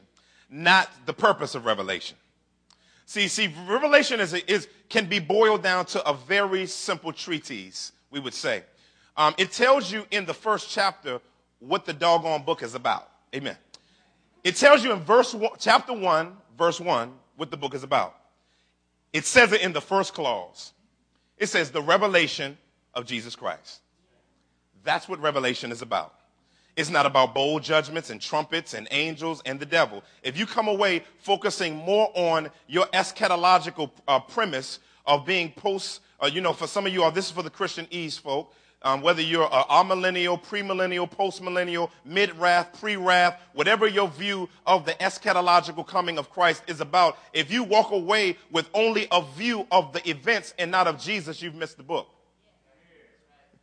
not 0.51 0.91
the 1.07 1.15
purpose 1.15 1.55
of 1.55 1.65
Revelation. 1.65 2.19
See, 3.07 3.27
see, 3.29 3.55
Revelation 3.67 4.21
is, 4.21 4.35
is 4.35 4.69
can 4.91 5.07
be 5.07 5.19
boiled 5.19 5.63
down 5.63 5.87
to 5.87 6.07
a 6.07 6.13
very 6.13 6.67
simple 6.67 7.15
treatise, 7.15 7.93
we 8.11 8.21
would 8.21 8.35
say. 8.35 8.65
Um, 9.19 9.35
it 9.37 9.51
tells 9.51 9.93
you 9.93 10.07
in 10.13 10.25
the 10.25 10.33
first 10.33 10.71
chapter 10.71 11.21
what 11.59 11.85
the 11.85 11.93
doggone 11.93 12.45
book 12.45 12.63
is 12.63 12.77
about. 12.77 13.11
Amen. 13.35 13.57
It 14.45 14.55
tells 14.55 14.85
you 14.85 14.93
in 14.93 15.01
verse 15.01 15.35
one, 15.35 15.51
chapter 15.59 15.93
one, 15.93 16.37
verse 16.57 16.81
one, 16.81 17.13
what 17.37 17.51
the 17.51 17.57
book 17.57 17.75
is 17.75 17.83
about. 17.83 18.15
It 19.13 19.25
says 19.25 19.53
it 19.53 19.61
in 19.61 19.73
the 19.73 19.81
first 19.81 20.15
clause. 20.15 20.73
It 21.37 21.49
says 21.49 21.73
the 21.73 21.83
revelation 21.83 22.57
of 22.95 23.07
Jesus 23.07 23.35
Christ. 23.35 23.81
That's 24.85 25.09
what 25.09 25.21
revelation 25.21 25.73
is 25.73 25.83
about. 25.83 26.15
It's 26.77 26.91
not 26.91 27.05
about 27.05 27.35
bold 27.35 27.65
judgments 27.65 28.11
and 28.11 28.21
trumpets 28.21 28.73
and 28.75 28.87
angels 28.93 29.43
and 29.45 29.59
the 29.59 29.67
devil. 29.67 30.05
If 30.23 30.39
you 30.39 30.47
come 30.47 30.69
away 30.69 31.03
focusing 31.19 31.75
more 31.75 32.13
on 32.15 32.51
your 32.69 32.87
eschatological 32.87 33.91
uh, 34.07 34.21
premise 34.21 34.79
of 35.05 35.27
being 35.27 35.51
post, 35.51 36.03
uh, 36.21 36.31
you 36.33 36.41
know, 36.41 36.53
for 36.53 36.69
some 36.69 36.87
of 36.87 36.93
you, 36.93 37.03
all, 37.03 37.11
this 37.11 37.27
is 37.27 37.33
for 37.33 37.43
the 37.43 37.51
Christianese 37.51 38.21
folk, 38.21 38.55
um, 38.83 39.03
whether 39.03 39.21
you're 39.21 39.45
a 39.45 39.65
amillennial, 39.65 40.43
premillennial, 40.43 41.11
postmillennial, 41.11 41.91
mid-wrath, 42.05 42.79
pre-wrath, 42.81 43.41
whatever 43.53 43.87
your 43.87 44.09
view 44.09 44.49
of 44.67 44.85
the 44.85 44.93
eschatological 44.93 45.87
coming 45.87 46.19
of 46.19 46.31
Christ 46.31 46.63
is 46.67 46.81
about, 46.81 47.19
if 47.33 47.51
you 47.51 47.65
walk 47.65 47.91
away 47.91 48.37
with 48.51 48.69
only 48.75 49.09
a 49.11 49.23
view 49.37 49.67
of 49.73 49.93
the 49.93 50.09
events 50.09 50.55
and 50.59 50.71
not 50.71 50.87
of 50.87 51.01
Jesus, 51.01 51.43
you've 51.43 51.57
missed 51.57 51.77
the 51.77 51.83
book. 51.83 52.09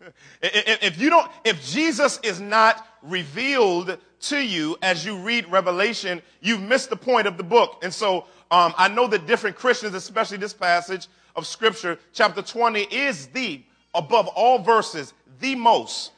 if 0.42 1.00
you 1.00 1.10
don't, 1.10 1.32
if 1.44 1.66
Jesus 1.66 2.20
is 2.22 2.42
not 2.42 2.86
revealed 3.02 3.98
to 4.20 4.38
you 4.38 4.78
as 4.82 5.06
you 5.06 5.18
read 5.18 5.50
Revelation, 5.50 6.22
you've 6.42 6.62
missed 6.62 6.90
the 6.90 6.96
point 6.96 7.28
of 7.28 7.38
the 7.38 7.44
book. 7.44 7.80
And 7.84 7.94
so 7.94 8.26
um, 8.52 8.74
I 8.78 8.88
know 8.88 9.08
that 9.08 9.28
different 9.28 9.56
Christians, 9.56 9.96
especially 9.96 10.38
this 10.38 10.54
passage 10.54 11.08
of 11.36 11.46
Scripture, 11.46 12.00
chapter 12.14 12.42
20, 12.42 12.82
is 12.82 13.28
the, 13.28 13.62
above 13.96 14.28
all 14.28 14.60
verses, 14.60 15.14
the 15.40 15.56
most 15.56 16.12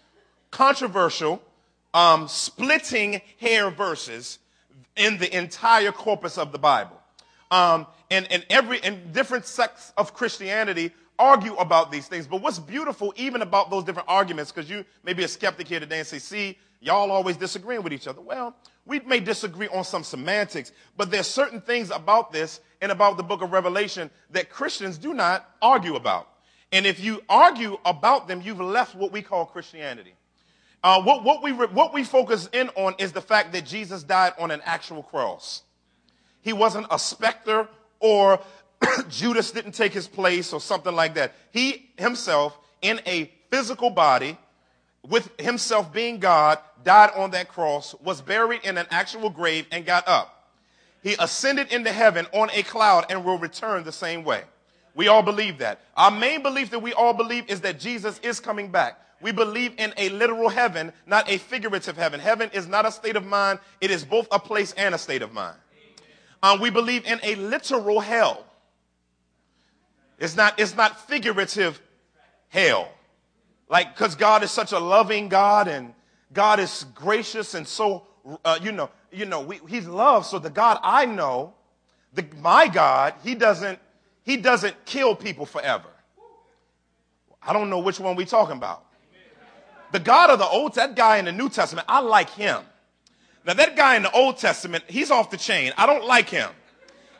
controversial, 0.51 1.41
um, 1.93 2.27
splitting 2.27 3.21
hair 3.39 3.69
verses 3.69 4.39
in 4.95 5.17
the 5.17 5.37
entire 5.37 5.91
corpus 5.91 6.37
of 6.37 6.51
the 6.51 6.59
Bible. 6.59 6.99
Um, 7.51 7.87
and, 8.09 8.29
and 8.31 8.45
every 8.49 8.81
and 8.83 9.13
different 9.13 9.45
sects 9.45 9.93
of 9.97 10.13
Christianity 10.13 10.91
argue 11.19 11.55
about 11.55 11.91
these 11.91 12.07
things. 12.07 12.27
But 12.27 12.41
what's 12.41 12.59
beautiful, 12.59 13.13
even 13.15 13.41
about 13.41 13.69
those 13.69 13.83
different 13.83 14.09
arguments, 14.09 14.51
because 14.51 14.69
you 14.69 14.85
may 15.03 15.13
be 15.13 15.23
a 15.23 15.27
skeptic 15.27 15.67
here 15.67 15.79
today 15.79 15.99
and 15.99 16.07
say, 16.07 16.19
see, 16.19 16.57
y'all 16.79 17.11
always 17.11 17.37
disagreeing 17.37 17.83
with 17.83 17.93
each 17.93 18.07
other. 18.07 18.21
Well, 18.21 18.55
we 18.85 18.99
may 19.01 19.19
disagree 19.19 19.67
on 19.69 19.83
some 19.83 20.03
semantics, 20.03 20.71
but 20.95 21.11
there's 21.11 21.27
certain 21.27 21.61
things 21.61 21.89
about 21.89 22.31
this 22.31 22.61
and 22.81 22.91
about 22.91 23.17
the 23.17 23.23
book 23.23 23.41
of 23.41 23.51
Revelation 23.51 24.09
that 24.31 24.49
Christians 24.49 24.97
do 24.97 25.13
not 25.13 25.49
argue 25.61 25.95
about. 25.95 26.29
And 26.71 26.85
if 26.85 26.99
you 26.99 27.21
argue 27.29 27.77
about 27.85 28.27
them, 28.27 28.41
you've 28.41 28.59
left 28.59 28.95
what 28.95 29.11
we 29.11 29.21
call 29.21 29.45
Christianity. 29.45 30.13
Uh, 30.83 31.01
what, 31.01 31.23
what, 31.23 31.41
we, 31.41 31.51
what 31.51 31.93
we 31.93 32.03
focus 32.03 32.49
in 32.53 32.69
on 32.75 32.95
is 32.99 33.11
the 33.11 33.21
fact 33.21 33.51
that 33.53 33.65
Jesus 33.65 34.03
died 34.03 34.33
on 34.37 34.51
an 34.51 34.61
actual 34.65 35.03
cross. 35.03 35.63
He 36.41 36.53
wasn't 36.53 36.87
a 36.91 36.99
specter 36.99 37.67
or 37.99 38.39
Judas 39.09 39.51
didn't 39.51 39.73
take 39.73 39.93
his 39.93 40.07
place 40.07 40.53
or 40.53 40.61
something 40.61 40.93
like 40.93 41.15
that. 41.15 41.33
He 41.51 41.89
himself, 41.97 42.57
in 42.81 43.01
a 43.05 43.31
physical 43.49 43.89
body, 43.89 44.37
with 45.07 45.29
himself 45.39 45.91
being 45.91 46.19
God, 46.19 46.59
died 46.83 47.11
on 47.15 47.31
that 47.31 47.47
cross, 47.47 47.95
was 48.03 48.21
buried 48.21 48.61
in 48.63 48.77
an 48.77 48.85
actual 48.91 49.29
grave, 49.29 49.65
and 49.71 49.85
got 49.85 50.07
up. 50.07 50.51
He 51.01 51.15
ascended 51.19 51.71
into 51.71 51.91
heaven 51.91 52.27
on 52.33 52.49
a 52.53 52.63
cloud 52.63 53.05
and 53.09 53.23
will 53.23 53.37
return 53.37 53.83
the 53.83 53.91
same 53.91 54.23
way. 54.23 54.43
We 54.97 55.07
all 55.07 55.21
believe 55.21 55.59
that. 55.59 55.79
Our 55.95 56.09
main 56.09 56.41
belief 56.41 56.71
that 56.71 56.79
we 56.79 56.91
all 56.91 57.13
believe 57.13 57.47
is 57.49 57.61
that 57.61 57.79
Jesus 57.79 58.19
is 58.23 58.39
coming 58.39 58.71
back. 58.71 58.99
We 59.21 59.31
believe 59.31 59.73
in 59.77 59.93
a 59.95 60.09
literal 60.09 60.49
heaven, 60.49 60.91
not 61.05 61.29
a 61.29 61.37
figurative 61.37 61.95
heaven. 61.95 62.19
Heaven 62.19 62.49
is 62.51 62.67
not 62.67 62.87
a 62.87 62.91
state 62.91 63.15
of 63.15 63.23
mind, 63.23 63.59
it 63.79 63.91
is 63.91 64.03
both 64.03 64.27
a 64.31 64.39
place 64.39 64.73
and 64.73 64.95
a 64.95 64.97
state 64.97 65.21
of 65.21 65.31
mind. 65.31 65.55
Um, 66.41 66.59
we 66.59 66.71
believe 66.71 67.05
in 67.05 67.19
a 67.21 67.35
literal 67.35 67.99
hell. 67.99 68.43
It's 70.17 70.35
not, 70.35 70.59
it's 70.59 70.75
not 70.75 71.07
figurative 71.07 71.79
hell. 72.49 72.89
Like, 73.69 73.95
because 73.95 74.15
God 74.15 74.41
is 74.41 74.49
such 74.49 74.71
a 74.71 74.79
loving 74.79 75.29
God 75.29 75.67
and 75.67 75.93
God 76.33 76.59
is 76.59 76.87
gracious 76.95 77.53
and 77.53 77.67
so, 77.67 78.07
uh, 78.43 78.57
you 78.63 78.71
know, 78.71 78.89
you 79.11 79.25
know, 79.25 79.41
we, 79.41 79.59
He's 79.67 79.87
love. 79.87 80.25
So 80.25 80.39
the 80.39 80.49
God 80.49 80.79
I 80.81 81.05
know, 81.05 81.53
the, 82.13 82.25
my 82.41 82.67
God, 82.67 83.13
He 83.23 83.35
doesn't, 83.35 83.77
He 84.27 84.35
doesn't 84.35 84.83
kill 84.83 85.15
people 85.15 85.45
forever. 85.45 85.87
I 87.41 87.53
don't 87.53 87.69
know 87.69 87.79
which 87.79 87.97
one 87.97 88.17
we're 88.17 88.25
talking 88.25 88.57
about. 88.57 88.83
The 89.93 89.99
God 89.99 90.29
of 90.29 90.37
the 90.37 90.45
Old, 90.45 90.75
that 90.75 90.97
guy 90.97 91.15
in 91.15 91.23
the 91.23 91.31
New 91.31 91.47
Testament, 91.47 91.87
I 91.89 92.01
like 92.01 92.29
him. 92.31 92.61
Now 93.45 93.53
that 93.53 93.77
guy 93.77 93.95
in 93.95 94.03
the 94.03 94.11
Old 94.11 94.37
Testament, 94.37 94.83
he's 94.89 95.11
off 95.11 95.31
the 95.31 95.37
chain. 95.37 95.71
I 95.77 95.85
don't 95.85 96.03
like 96.05 96.27
him 96.27 96.49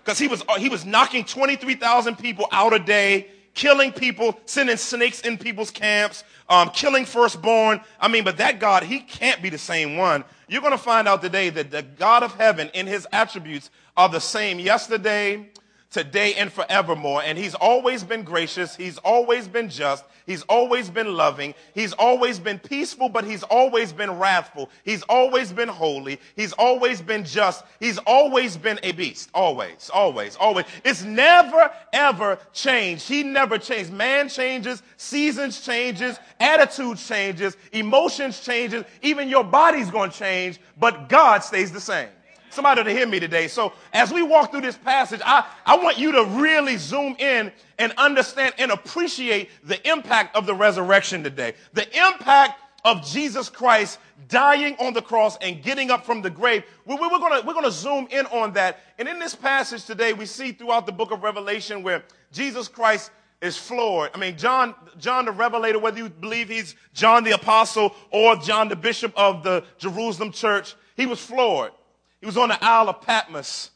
because 0.04 0.20
he 0.20 0.28
was, 0.28 0.44
he 0.58 0.68
was 0.68 0.86
knocking 0.86 1.24
23,000 1.24 2.18
people 2.18 2.46
out 2.52 2.74
a 2.74 2.80
day, 2.80 3.28
killing 3.54 3.94
people, 3.94 4.38
sending 4.44 4.76
snakes 4.76 5.22
in 5.22 5.38
people's 5.38 5.72
camps, 5.72 6.26
um, 6.50 6.72
killing 6.72 7.06
firstborn. 7.06 7.80
I 8.02 8.10
mean, 8.10 8.26
but 8.26 8.36
that 8.40 8.60
God, 8.60 8.84
he 8.84 9.00
can't 9.00 9.42
be 9.42 9.48
the 9.48 9.58
same 9.58 9.96
one. 9.96 10.26
You're 10.50 10.60
going 10.60 10.74
to 10.74 10.78
find 10.78 11.08
out 11.08 11.22
today 11.22 11.52
that 11.52 11.72
the 11.72 11.84
God 11.84 12.24
of 12.24 12.36
heaven 12.36 12.70
in 12.74 12.86
his 12.86 13.08
attributes 13.14 13.70
are 13.96 14.10
the 14.10 14.20
same 14.20 14.60
yesterday, 14.60 15.50
today 15.90 16.34
and 16.36 16.52
forevermore. 16.52 17.22
And 17.24 17.38
he's 17.38 17.56
always 17.56 18.04
been 18.04 18.24
gracious. 18.24 18.76
He's 18.76 18.98
always 19.00 19.48
been 19.48 19.70
just. 19.70 20.04
He's 20.26 20.44
always 20.44 20.90
been 20.90 21.16
loving. 21.16 21.56
He's 21.74 21.94
always 21.94 22.38
been 22.38 22.60
peaceful, 22.60 23.08
but 23.08 23.24
he's 23.24 23.44
always 23.44 23.94
been 23.94 24.20
wrathful. 24.20 24.70
He's 24.84 25.02
always 25.04 25.54
been 25.54 25.70
holy. 25.70 26.20
He's 26.36 26.52
always 26.54 27.02
been 27.02 27.24
just. 27.24 27.64
He's 27.80 27.98
always 28.00 28.58
been 28.58 28.78
a 28.84 28.92
beast. 28.92 29.30
Always, 29.34 29.90
always, 29.94 30.36
always. 30.36 30.66
It's 30.84 31.04
never, 31.04 31.72
ever 31.94 32.40
changed. 32.52 33.08
He 33.08 33.24
never 33.24 33.58
changed. 33.58 33.94
Man 33.94 34.28
changes, 34.28 34.84
seasons 34.98 35.62
changes, 35.62 36.20
attitudes 36.42 37.08
changes, 37.08 37.56
emotions 37.72 38.42
changes. 38.42 38.84
Even 39.02 39.30
your 39.30 39.46
body's 39.46 39.90
going 39.90 40.12
to 40.12 40.18
change, 40.18 40.60
but 40.78 41.08
God 41.08 41.40
stays 41.40 41.72
the 41.72 41.82
same. 41.82 42.10
Somebody 42.58 42.84
to 42.86 42.90
hear 42.90 43.06
me 43.06 43.20
today. 43.20 43.48
So 43.48 43.72
as 43.94 44.12
we 44.12 44.24
walk 44.24 44.50
through 44.50 44.62
this 44.62 44.76
passage, 44.76 45.22
I, 45.24 45.46
I 45.64 45.78
want 45.78 46.00
you 46.00 46.12
to 46.14 46.24
really 46.24 46.76
zoom 46.78 47.16
in 47.20 47.52
and 47.78 47.94
understand 47.98 48.56
and 48.58 48.72
appreciate 48.72 49.52
the 49.64 49.88
impact 49.88 50.36
of 50.36 50.48
the 50.48 50.56
resurrection 50.56 51.24
today. 51.24 51.54
The 51.74 51.86
impact 51.96 52.60
of 52.84 53.06
Jesus 53.06 53.48
Christ 53.48 54.00
dying 54.28 54.76
on 54.80 54.96
the 54.96 55.04
cross 55.04 55.38
and 55.38 55.62
getting 55.62 55.92
up 55.92 56.04
from 56.04 56.24
the 56.24 56.32
grave. 56.32 56.64
We, 56.88 56.96
we're 56.96 57.10
going 57.10 57.46
we're 57.46 57.54
gonna 57.54 57.70
zoom 57.70 58.08
in 58.10 58.26
on 58.26 58.54
that. 58.54 58.80
And 58.98 59.08
in 59.08 59.20
this 59.20 59.36
passage 59.36 59.86
today, 59.86 60.14
we 60.14 60.26
see 60.26 60.52
throughout 60.52 60.88
the 60.88 60.92
book 60.92 61.12
of 61.12 61.22
Revelation 61.22 61.84
where 61.84 62.04
Jesus 62.32 62.68
Christ 62.68 63.12
is 63.40 63.56
floored. 63.56 64.10
I 64.16 64.18
mean, 64.18 64.36
John, 64.36 64.74
John 64.98 65.26
the 65.26 65.32
Revelator, 65.32 65.78
whether 65.78 66.00
you 66.00 66.10
believe 66.10 66.50
he's 66.50 66.74
John 66.96 67.24
the 67.24 67.36
Apostle 67.36 67.94
or 68.10 68.36
John 68.36 68.68
the 68.68 68.76
Bishop 68.76 69.14
of 69.16 69.44
the 69.44 69.64
Jerusalem 69.78 70.32
church, 70.32 70.74
he 70.96 71.06
was 71.06 71.20
floored. 71.20 71.72
He 72.20 72.26
was 72.26 72.38
on 72.38 72.50
the 72.50 72.58
Isle 72.64 72.90
of 72.90 73.02
Patmos. 73.02 73.72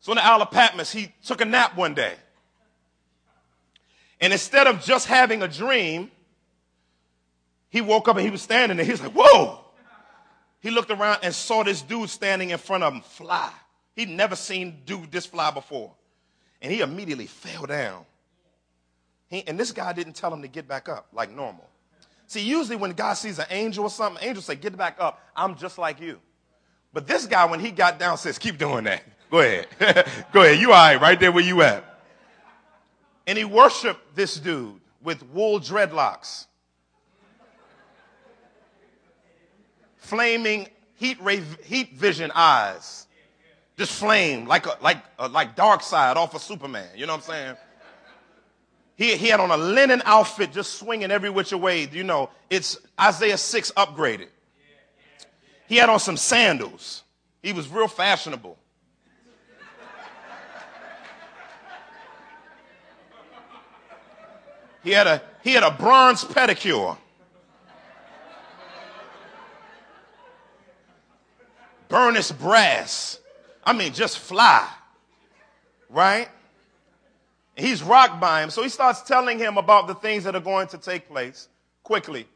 So 0.00 0.12
on 0.12 0.16
the 0.16 0.24
Isle 0.24 0.42
of 0.42 0.50
Patmos, 0.50 0.92
he 0.92 1.12
took 1.24 1.40
a 1.40 1.44
nap 1.44 1.76
one 1.76 1.94
day. 1.94 2.14
And 4.20 4.32
instead 4.32 4.66
of 4.66 4.82
just 4.82 5.06
having 5.06 5.42
a 5.42 5.48
dream, 5.48 6.10
he 7.68 7.80
woke 7.80 8.08
up 8.08 8.16
and 8.16 8.24
he 8.24 8.30
was 8.30 8.42
standing 8.42 8.76
there. 8.76 8.86
He 8.86 8.92
was 8.92 9.02
like, 9.02 9.12
whoa. 9.12 9.60
He 10.60 10.70
looked 10.70 10.90
around 10.90 11.18
and 11.22 11.34
saw 11.34 11.62
this 11.62 11.82
dude 11.82 12.08
standing 12.08 12.50
in 12.50 12.58
front 12.58 12.84
of 12.84 12.94
him 12.94 13.02
fly. 13.02 13.50
He'd 13.96 14.08
never 14.08 14.36
seen 14.36 14.82
dude 14.86 15.10
this 15.12 15.26
fly 15.26 15.50
before. 15.50 15.92
And 16.62 16.72
he 16.72 16.80
immediately 16.80 17.26
fell 17.26 17.66
down. 17.66 18.06
He, 19.28 19.46
and 19.46 19.58
this 19.58 19.72
guy 19.72 19.92
didn't 19.92 20.14
tell 20.14 20.32
him 20.32 20.42
to 20.42 20.48
get 20.48 20.66
back 20.66 20.88
up 20.88 21.08
like 21.12 21.30
normal. 21.30 21.68
See, 22.26 22.40
usually 22.40 22.76
when 22.76 22.92
God 22.92 23.14
sees 23.14 23.38
an 23.38 23.46
angel 23.50 23.84
or 23.84 23.90
something, 23.90 24.22
angels 24.26 24.46
say, 24.46 24.54
get 24.54 24.76
back 24.76 24.96
up. 24.98 25.20
I'm 25.36 25.56
just 25.56 25.76
like 25.76 26.00
you. 26.00 26.18
But 26.94 27.08
this 27.08 27.26
guy, 27.26 27.44
when 27.46 27.58
he 27.60 27.72
got 27.72 27.98
down, 27.98 28.16
says, 28.16 28.38
keep 28.38 28.56
doing 28.56 28.84
that. 28.84 29.02
Go 29.30 29.40
ahead. 29.40 29.66
Go 30.32 30.42
ahead. 30.42 30.60
You 30.60 30.72
all 30.72 30.78
right 30.78 31.00
right 31.00 31.18
there 31.18 31.32
where 31.32 31.42
you 31.42 31.60
at. 31.62 31.84
And 33.26 33.36
he 33.36 33.44
worshiped 33.44 34.14
this 34.14 34.36
dude 34.36 34.80
with 35.02 35.22
wool 35.30 35.58
dreadlocks. 35.58 36.46
Flaming 39.96 40.68
heat 40.94 41.20
ray, 41.20 41.42
heat 41.64 41.94
vision 41.94 42.30
eyes. 42.34 43.06
Just 43.76 43.92
flame 43.92 44.46
like 44.46 44.66
a, 44.66 44.78
like 44.80 45.02
a, 45.18 45.26
like 45.26 45.56
Darkseid 45.56 46.14
off 46.14 46.34
of 46.34 46.42
Superman. 46.42 46.86
You 46.94 47.06
know 47.06 47.14
what 47.14 47.28
I'm 47.28 47.34
saying? 47.34 47.56
He, 48.96 49.16
he 49.16 49.28
had 49.28 49.40
on 49.40 49.50
a 49.50 49.56
linen 49.56 50.00
outfit 50.04 50.52
just 50.52 50.74
swinging 50.78 51.10
every 51.10 51.30
which 51.30 51.52
way. 51.52 51.88
You 51.90 52.04
know, 52.04 52.30
it's 52.50 52.78
Isaiah 53.00 53.38
6 53.38 53.72
upgraded. 53.72 54.28
He 55.66 55.76
had 55.76 55.88
on 55.88 56.00
some 56.00 56.16
sandals. 56.16 57.02
He 57.42 57.52
was 57.52 57.68
real 57.68 57.88
fashionable. 57.88 58.58
He 64.82 64.90
had 64.90 65.06
a, 65.06 65.22
he 65.42 65.54
had 65.54 65.62
a 65.62 65.70
bronze 65.70 66.24
pedicure. 66.24 66.98
Burnished 71.88 72.38
brass. 72.38 73.18
I 73.64 73.72
mean, 73.72 73.94
just 73.94 74.18
fly. 74.18 74.68
Right? 75.88 76.28
He's 77.56 77.82
rocked 77.82 78.20
by 78.20 78.42
him. 78.42 78.50
So 78.50 78.62
he 78.62 78.68
starts 78.68 79.02
telling 79.02 79.38
him 79.38 79.56
about 79.56 79.86
the 79.86 79.94
things 79.94 80.24
that 80.24 80.34
are 80.34 80.40
going 80.40 80.66
to 80.68 80.78
take 80.78 81.08
place 81.08 81.48
quickly. 81.82 82.26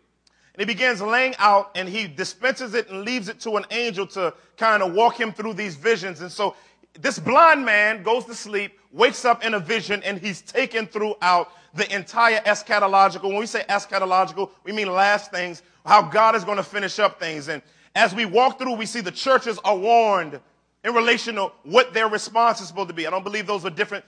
And 0.59 0.69
he 0.69 0.75
begins 0.75 1.01
laying 1.01 1.37
out 1.39 1.71
and 1.77 1.89
he 1.89 2.09
dispenses 2.09 2.75
it 2.75 2.91
and 2.91 3.05
leaves 3.05 3.29
it 3.29 3.39
to 3.41 3.57
an 3.57 3.65
angel 3.71 4.09
to 4.09 4.35
kind 4.57 4.83
of 4.83 4.93
walk 4.93 5.19
him 5.19 5.33
through 5.33 5.55
these 5.55 5.77
visions. 5.77 6.21
And 6.21 6.33
so 6.33 6.57
this 6.99 7.21
blind 7.21 7.65
man 7.65 8.03
goes 8.03 8.25
to 8.25 8.35
sleep, 8.35 8.77
wakes 8.91 9.25
up 9.25 9.45
in 9.45 9.55
a 9.55 9.61
vision, 9.61 10.03
and 10.03 10.19
he's 10.19 10.43
taken 10.43 10.89
throughout 10.89 11.53
the 11.75 11.89
entire 11.95 12.41
eschatological. 12.41 13.29
When 13.29 13.37
we 13.37 13.47
say 13.47 13.63
eschatological, 13.69 14.51
we 14.65 14.73
mean 14.73 14.93
last 14.93 15.31
things, 15.31 15.63
how 15.87 16.03
God 16.03 16.35
is 16.35 16.43
going 16.43 16.57
to 16.57 16.65
finish 16.65 16.99
up 16.99 17.21
things. 17.21 17.49
And 17.49 17.63
as 17.95 18.13
we 18.13 18.25
walk 18.25 18.59
through, 18.59 18.75
we 18.75 18.87
see 18.87 19.01
the 19.01 19.13
churches 19.13 19.61
are 19.65 19.77
warned 19.77 20.41
in 20.83 20.93
relation 20.93 21.37
to 21.37 21.53
what 21.63 21.95
their 21.95 22.09
response 22.09 22.61
is 22.61 22.67
supposed 22.67 22.89
to 22.89 22.95
be. 22.95 23.07
I 23.07 23.11
don't 23.11 23.23
believe 23.23 23.47
those 23.47 23.65
are 23.65 23.71
different 23.71 24.05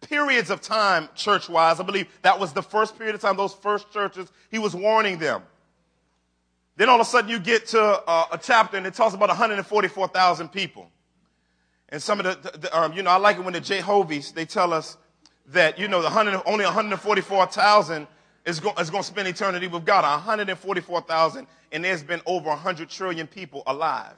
periods 0.00 0.50
of 0.50 0.60
time, 0.60 1.08
church 1.14 1.48
wise. 1.48 1.78
I 1.78 1.84
believe 1.84 2.08
that 2.22 2.40
was 2.40 2.52
the 2.52 2.62
first 2.62 2.98
period 2.98 3.14
of 3.14 3.20
time, 3.20 3.36
those 3.36 3.54
first 3.54 3.92
churches, 3.92 4.32
he 4.50 4.58
was 4.58 4.74
warning 4.74 5.18
them. 5.18 5.42
Then 6.76 6.88
all 6.88 6.96
of 6.96 7.02
a 7.02 7.04
sudden 7.04 7.30
you 7.30 7.38
get 7.38 7.66
to 7.68 7.80
uh, 7.80 8.26
a 8.32 8.38
chapter 8.38 8.76
and 8.76 8.86
it 8.86 8.94
talks 8.94 9.14
about 9.14 9.28
144,000 9.28 10.48
people. 10.48 10.90
And 11.90 12.02
some 12.02 12.20
of 12.20 12.42
the, 12.42 12.58
the 12.58 12.78
um, 12.78 12.94
you 12.94 13.02
know, 13.02 13.10
I 13.10 13.16
like 13.16 13.36
it 13.36 13.44
when 13.44 13.52
the 13.52 13.60
Jehovah's, 13.60 14.32
they 14.32 14.46
tell 14.46 14.72
us 14.72 14.96
that, 15.48 15.78
you 15.78 15.88
know, 15.88 16.00
the 16.00 16.08
100, 16.08 16.42
only 16.46 16.64
144,000 16.64 18.06
is, 18.46 18.60
go, 18.60 18.72
is 18.78 18.88
going 18.88 19.02
to 19.02 19.08
spend 19.08 19.28
eternity 19.28 19.66
with 19.66 19.84
God. 19.84 20.02
144,000 20.02 21.46
and 21.72 21.84
there's 21.84 22.02
been 22.02 22.20
over 22.26 22.48
100 22.50 22.88
trillion 22.88 23.26
people 23.26 23.62
alive. 23.66 24.16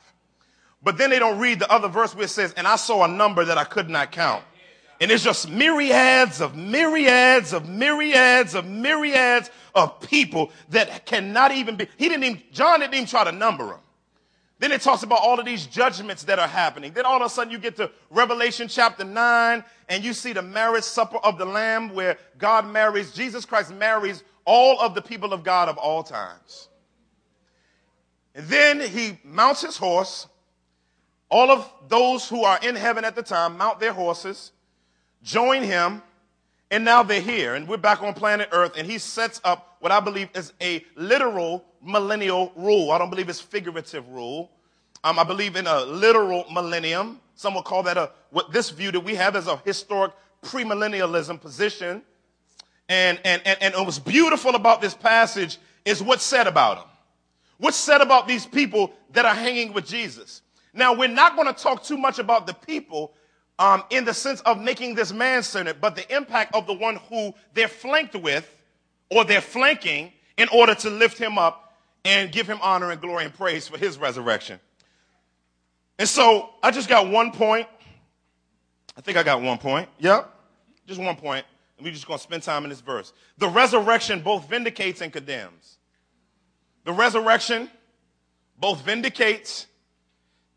But 0.83 0.99
then 0.99 1.11
they 1.11 1.19
don't 1.19 1.39
read 1.39 1.61
the 1.61 1.73
other 1.73 1.89
verse 1.89 2.15
where 2.15 2.25
it 2.25 2.29
says, 2.29 2.53
and 2.57 2.67
I 2.67 2.77
saw 2.77 3.05
a 3.05 3.09
number 3.09 3.45
that 3.45 3.57
I 3.57 3.65
could 3.65 3.89
not 3.89 4.13
count. 4.13 4.45
And 5.01 5.11
it's 5.11 5.25
just 5.25 5.51
myriads 5.51 6.41
of 6.41 6.57
myriads 6.57 7.53
of 7.53 7.69
myriads 7.69 8.55
of 8.55 8.67
myriads 8.67 9.51
of 9.75 10.01
people 10.01 10.53
that 10.71 11.05
cannot 11.05 11.53
even 11.53 11.77
be. 11.77 11.89
He 11.97 12.09
didn't 12.09 12.25
even, 12.25 12.43
John 12.53 12.81
didn't 12.81 12.95
even 12.95 13.07
try 13.07 13.25
to 13.25 13.33
number 13.33 13.67
them. 13.67 13.81
Then 14.61 14.71
it 14.73 14.81
talks 14.81 15.03
about 15.03 15.19
all 15.21 15.39
of 15.39 15.45
these 15.45 15.67
judgments 15.67 16.23
that 16.25 16.39
are 16.39 16.49
happening. 16.49 16.93
Then 16.93 17.05
all 17.05 17.17
of 17.17 17.27
a 17.27 17.29
sudden 17.29 17.53
you 17.53 17.59
get 17.59 17.77
to 17.77 17.91
Revelation 18.09 18.69
chapter 18.69 19.05
9 19.05 19.65
and 19.89 20.05
you 20.05 20.13
see 20.13 20.33
the 20.33 20.43
marriage 20.43 20.85
supper 20.85 21.19
of 21.19 21.39
the 21.39 21.45
Lamb 21.45 21.93
where 21.93 22.17
God 22.39 22.67
marries, 22.67 23.13
Jesus 23.13 23.45
Christ 23.45 23.75
marries 23.75 24.23
all 24.45 24.81
of 24.81 24.95
the 24.95 25.03
people 25.03 25.33
of 25.33 25.43
God 25.43 25.69
of 25.69 25.77
all 25.77 26.03
times. 26.03 26.69
And 28.35 28.47
then 28.47 28.81
he 28.81 29.19
mounts 29.25 29.63
his 29.63 29.77
horse. 29.77 30.29
All 31.29 31.51
of 31.51 31.71
those 31.89 32.29
who 32.29 32.45
are 32.45 32.59
in 32.63 32.77
heaven 32.77 33.05
at 33.05 33.17
the 33.17 33.23
time 33.23 33.59
mount 33.59 33.81
their 33.81 33.93
horses 33.93 34.53
join 35.25 35.63
him, 35.63 36.03
and 36.71 36.85
now 36.85 37.03
they're 37.03 37.21
here, 37.21 37.55
and 37.55 37.67
we're 37.67 37.79
back 37.79 38.03
on 38.03 38.15
planet 38.15 38.49
Earth, 38.53 38.73
and 38.77 38.87
he 38.87 38.99
sets 38.99 39.41
up 39.43 39.77
what 39.81 39.91
I 39.91 39.99
believe 39.99 40.29
is 40.35 40.53
a 40.61 40.85
literal 40.95 41.65
millennial 41.83 42.53
rule. 42.55 42.91
I 42.93 42.99
don't 42.99 43.11
believe 43.11 43.29
it's 43.29 43.41
figurative 43.41 44.07
rule. 44.09 44.51
Um, 45.03 45.19
I 45.19 45.25
believe 45.25 45.57
in 45.57 45.67
a 45.67 45.81
literal 45.81 46.45
millennium. 46.53 47.21
Some 47.37 47.55
would 47.55 47.65
call 47.65 47.83
that 47.85 47.97
a 47.97 48.11
what 48.31 48.53
this 48.53 48.71
view 48.71 48.93
that 48.93 49.01
we 49.01 49.15
have 49.15 49.35
as 49.35 49.47
a 49.47 49.57
historic 49.65 50.13
premillennialism 50.43 51.41
position. 51.41 52.03
And, 52.89 53.19
and, 53.25 53.43
and, 53.47 53.59
and 53.61 53.75
what's 53.85 53.99
beautiful 53.99 54.55
about 54.55 54.81
this 54.81 54.95
passage 54.95 55.59
is 55.85 56.03
what's 56.03 56.23
said 56.23 56.47
about 56.47 56.77
them. 56.77 56.89
What's 57.59 57.77
said 57.77 58.01
about 58.01 58.29
these 58.29 58.47
people 58.47 58.93
that 59.13 59.25
are 59.25 59.35
hanging 59.35 59.73
with 59.73 59.87
Jesus. 59.87 60.43
Now, 60.73 60.93
we're 60.95 61.09
not 61.09 61.37
going 61.37 61.47
to 61.47 61.55
talk 61.55 61.83
too 61.83 61.97
much 61.97 62.19
about 62.19 62.47
the 62.47 62.53
people 62.53 63.15
um, 63.59 63.85
in 63.91 64.05
the 64.05 64.15
sense 64.15 64.41
of 64.41 64.61
making 64.61 64.95
this 64.95 65.13
man 65.13 65.43
centered, 65.43 65.81
but 65.81 65.97
the 65.97 66.15
impact 66.15 66.55
of 66.55 66.67
the 66.67 66.73
one 66.73 66.97
who 67.09 67.35
they're 67.55 67.69
flanked 67.69 68.17
with 68.17 68.49
or 69.11 69.25
they're 69.25 69.41
flanking 69.41 70.13
in 70.37 70.49
order 70.49 70.75
to 70.75 70.91
lift 70.91 71.19
him 71.19 71.39
up 71.39 71.77
and 72.05 72.33
give 72.33 72.47
him 72.47 72.59
honor 72.61 72.91
and 72.91 73.01
glory 73.01 73.25
and 73.25 73.35
praise 73.35 73.69
for 73.69 73.79
his 73.79 73.97
resurrection. 73.97 74.59
And 75.99 76.09
so 76.09 76.51
I 76.63 76.71
just 76.71 76.89
got 76.89 77.09
one 77.09 77.31
point. 77.31 77.69
I 78.97 79.01
think 79.01 79.17
I 79.17 79.23
got 79.23 79.41
one 79.41 79.59
point. 79.59 79.89
Yep. 79.99 80.31
Just 80.87 81.01
one 81.01 81.17
point. 81.17 81.47
And 81.79 81.85
we're 81.85 81.93
just 81.93 82.07
going 82.07 82.19
to 82.19 82.23
spend 82.23 82.43
time 82.43 82.65
in 82.65 82.71
this 82.71 82.81
verse. 82.81 83.13
The 83.39 83.49
resurrection 83.49 84.21
both 84.21 84.49
vindicates 84.49 85.01
and 85.01 85.13
condemns. 85.13 85.79
The 86.85 86.93
resurrection 86.93 87.71
both 88.59 88.83
vindicates 88.83 89.67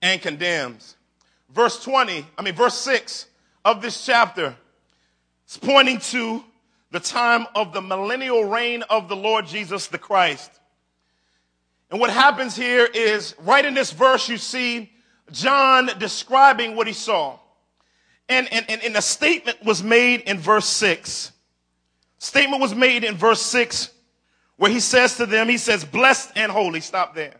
and 0.01 0.21
condemns 0.21 0.96
verse 1.57 1.83
20, 1.83 2.23
I 2.37 2.41
mean, 2.43 2.53
verse 2.53 2.75
6 2.75 3.25
of 3.65 3.81
this 3.81 4.05
chapter 4.05 4.55
is 5.49 5.57
pointing 5.57 5.97
to 5.97 6.43
the 6.91 6.99
time 6.99 7.47
of 7.55 7.73
the 7.73 7.81
millennial 7.81 8.45
reign 8.45 8.83
of 8.83 9.09
the 9.09 9.15
Lord 9.15 9.47
Jesus 9.47 9.87
the 9.87 9.97
Christ. 9.97 10.51
And 11.89 11.99
what 11.99 12.11
happens 12.11 12.55
here 12.55 12.85
is 12.85 13.33
right 13.39 13.65
in 13.65 13.73
this 13.73 13.91
verse, 13.91 14.29
you 14.29 14.37
see 14.37 14.91
John 15.31 15.89
describing 15.97 16.75
what 16.75 16.85
he 16.85 16.93
saw. 16.93 17.39
And, 18.29 18.47
and, 18.53 18.69
and, 18.69 18.83
and 18.83 18.95
a 18.95 19.01
statement 19.01 19.57
was 19.65 19.81
made 19.81 20.21
in 20.21 20.37
verse 20.37 20.67
6. 20.67 21.31
Statement 22.19 22.61
was 22.61 22.75
made 22.75 23.03
in 23.03 23.15
verse 23.15 23.41
6 23.41 23.89
where 24.57 24.69
he 24.69 24.79
says 24.79 25.17
to 25.17 25.25
them, 25.25 25.49
he 25.49 25.57
says, 25.57 25.83
blessed 25.83 26.33
and 26.35 26.51
holy. 26.51 26.81
Stop 26.81 27.15
there. 27.15 27.35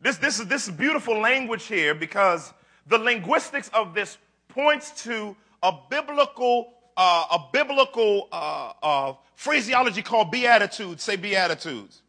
This, 0.00 0.16
this, 0.16 0.40
is, 0.40 0.46
this 0.46 0.66
is 0.66 0.74
beautiful 0.74 1.20
language 1.20 1.64
here 1.66 1.94
because 1.94 2.54
the 2.86 2.98
linguistics 2.98 3.68
of 3.74 3.94
this 3.94 4.18
points 4.48 5.04
to 5.04 5.36
a 5.62 5.72
biblical, 5.90 6.72
uh, 6.96 7.26
a 7.32 7.38
biblical 7.52 8.28
uh, 8.32 8.72
uh, 8.82 9.12
phraseology 9.34 10.02
called 10.02 10.30
beatitudes. 10.30 11.02
Say 11.02 11.16
beatitudes. 11.16 12.02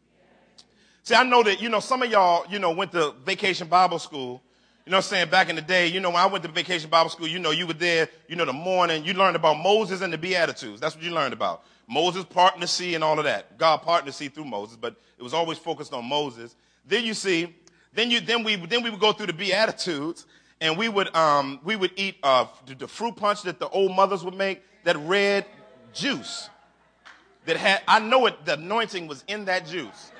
See, 1.03 1.15
I 1.15 1.23
know 1.23 1.41
that, 1.43 1.61
you 1.61 1.69
know, 1.69 1.79
some 1.79 2.01
of 2.01 2.11
y'all, 2.11 2.45
you 2.49 2.59
know, 2.59 2.71
went 2.71 2.91
to 2.91 3.13
vacation 3.25 3.67
Bible 3.67 3.99
school. 3.99 4.41
You 4.85 4.91
know 4.91 4.97
I'm 4.97 5.03
saying? 5.03 5.29
Back 5.29 5.49
in 5.49 5.55
the 5.55 5.61
day, 5.61 5.87
you 5.87 5.99
know, 5.99 6.09
when 6.09 6.19
I 6.19 6.25
went 6.27 6.43
to 6.45 6.51
vacation 6.51 6.89
Bible 6.89 7.09
school, 7.09 7.27
you 7.27 7.39
know, 7.39 7.51
you 7.51 7.67
were 7.67 7.73
there, 7.73 8.07
you 8.29 8.35
know, 8.37 8.45
the 8.45 8.53
morning, 8.53 9.03
you 9.03 9.13
learned 9.13 9.35
about 9.35 9.55
Moses 9.55 10.01
and 10.01 10.13
the 10.13 10.17
Beatitudes. 10.17 10.79
That's 10.79 10.95
what 10.95 11.03
you 11.03 11.11
learned 11.11 11.33
about. 11.33 11.63
Moses 11.89 12.25
parting 12.25 12.61
the 12.61 12.67
sea 12.67 12.95
and 12.95 13.03
all 13.03 13.17
of 13.17 13.25
that. 13.25 13.57
God 13.57 13.81
parting 13.81 14.05
the 14.05 14.13
sea 14.13 14.27
through 14.27 14.45
Moses, 14.45 14.77
but 14.79 14.95
it 15.17 15.23
was 15.23 15.33
always 15.33 15.57
focused 15.57 15.93
on 15.93 16.05
Moses. 16.05 16.55
Then 16.85 17.05
you 17.05 17.13
see, 17.13 17.55
then 17.93 18.11
you, 18.11 18.19
then 18.19 18.43
we, 18.43 18.55
then 18.55 18.83
we 18.83 18.89
would 18.89 18.99
go 18.99 19.13
through 19.13 19.27
the 19.27 19.33
Beatitudes, 19.33 20.25
and 20.61 20.77
we 20.77 20.89
would 20.89 21.15
um, 21.15 21.59
we 21.63 21.75
would 21.75 21.91
eat 21.95 22.17
uh, 22.23 22.45
the 22.65 22.87
fruit 22.87 23.15
punch 23.15 23.43
that 23.43 23.59
the 23.59 23.69
old 23.69 23.95
mothers 23.95 24.23
would 24.23 24.35
make, 24.35 24.63
that 24.83 24.97
red 24.97 25.45
juice 25.93 26.49
that 27.45 27.57
had 27.57 27.81
I 27.87 27.99
know 27.99 28.25
it 28.27 28.45
the 28.45 28.53
anointing 28.53 29.07
was 29.07 29.23
in 29.27 29.45
that 29.45 29.67
juice. 29.67 30.11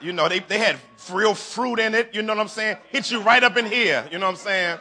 You 0.00 0.12
know, 0.12 0.28
they, 0.28 0.38
they 0.38 0.58
had 0.58 0.76
real 1.10 1.34
fruit 1.34 1.80
in 1.80 1.92
it, 1.94 2.14
you 2.14 2.22
know 2.22 2.32
what 2.32 2.40
I'm 2.40 2.48
saying? 2.48 2.76
Hit 2.90 3.10
you 3.10 3.20
right 3.20 3.42
up 3.42 3.56
in 3.56 3.66
here, 3.66 4.06
you 4.12 4.18
know 4.18 4.26
what 4.26 4.32
I'm 4.32 4.36
saying? 4.36 4.78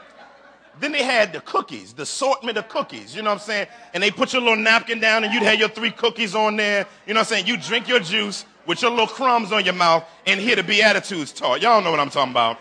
Then 0.80 0.92
they 0.92 1.02
had 1.02 1.34
the 1.34 1.42
cookies, 1.42 1.94
the 1.94 2.04
assortment 2.04 2.56
of 2.56 2.70
cookies, 2.70 3.16
you 3.16 3.24
know 3.24 3.32
what 3.32 3.42
I'm 3.42 3.48
saying? 3.48 3.68
And 3.96 4.04
they 4.04 4.12
put 4.12 4.34
your 4.34 4.44
little 4.44 4.58
napkin 4.58 5.00
down 5.00 5.24
and 5.24 5.34
you'd 5.34 5.42
have 5.42 5.58
your 5.58 5.70
three 5.70 5.90
cookies 5.90 6.36
on 6.36 6.56
there, 6.56 6.86
you 7.08 7.16
know 7.16 7.22
what 7.22 7.32
I'm 7.32 7.34
saying? 7.34 7.48
You 7.48 7.58
drink 7.58 7.88
your 7.88 8.00
juice 8.00 8.46
with 8.68 8.84
your 8.84 8.92
little 8.92 9.08
crumbs 9.08 9.52
on 9.52 9.66
your 9.66 9.74
mouth 9.74 10.04
and 10.28 10.40
hear 10.40 10.56
the 10.56 10.63
Beatitudes 10.63 11.32
taught. 11.32 11.63
Y'all 11.63 11.82
know 11.82 11.90
what 11.90 12.00
I'm 12.00 12.12
talking 12.12 12.32
about. 12.32 12.60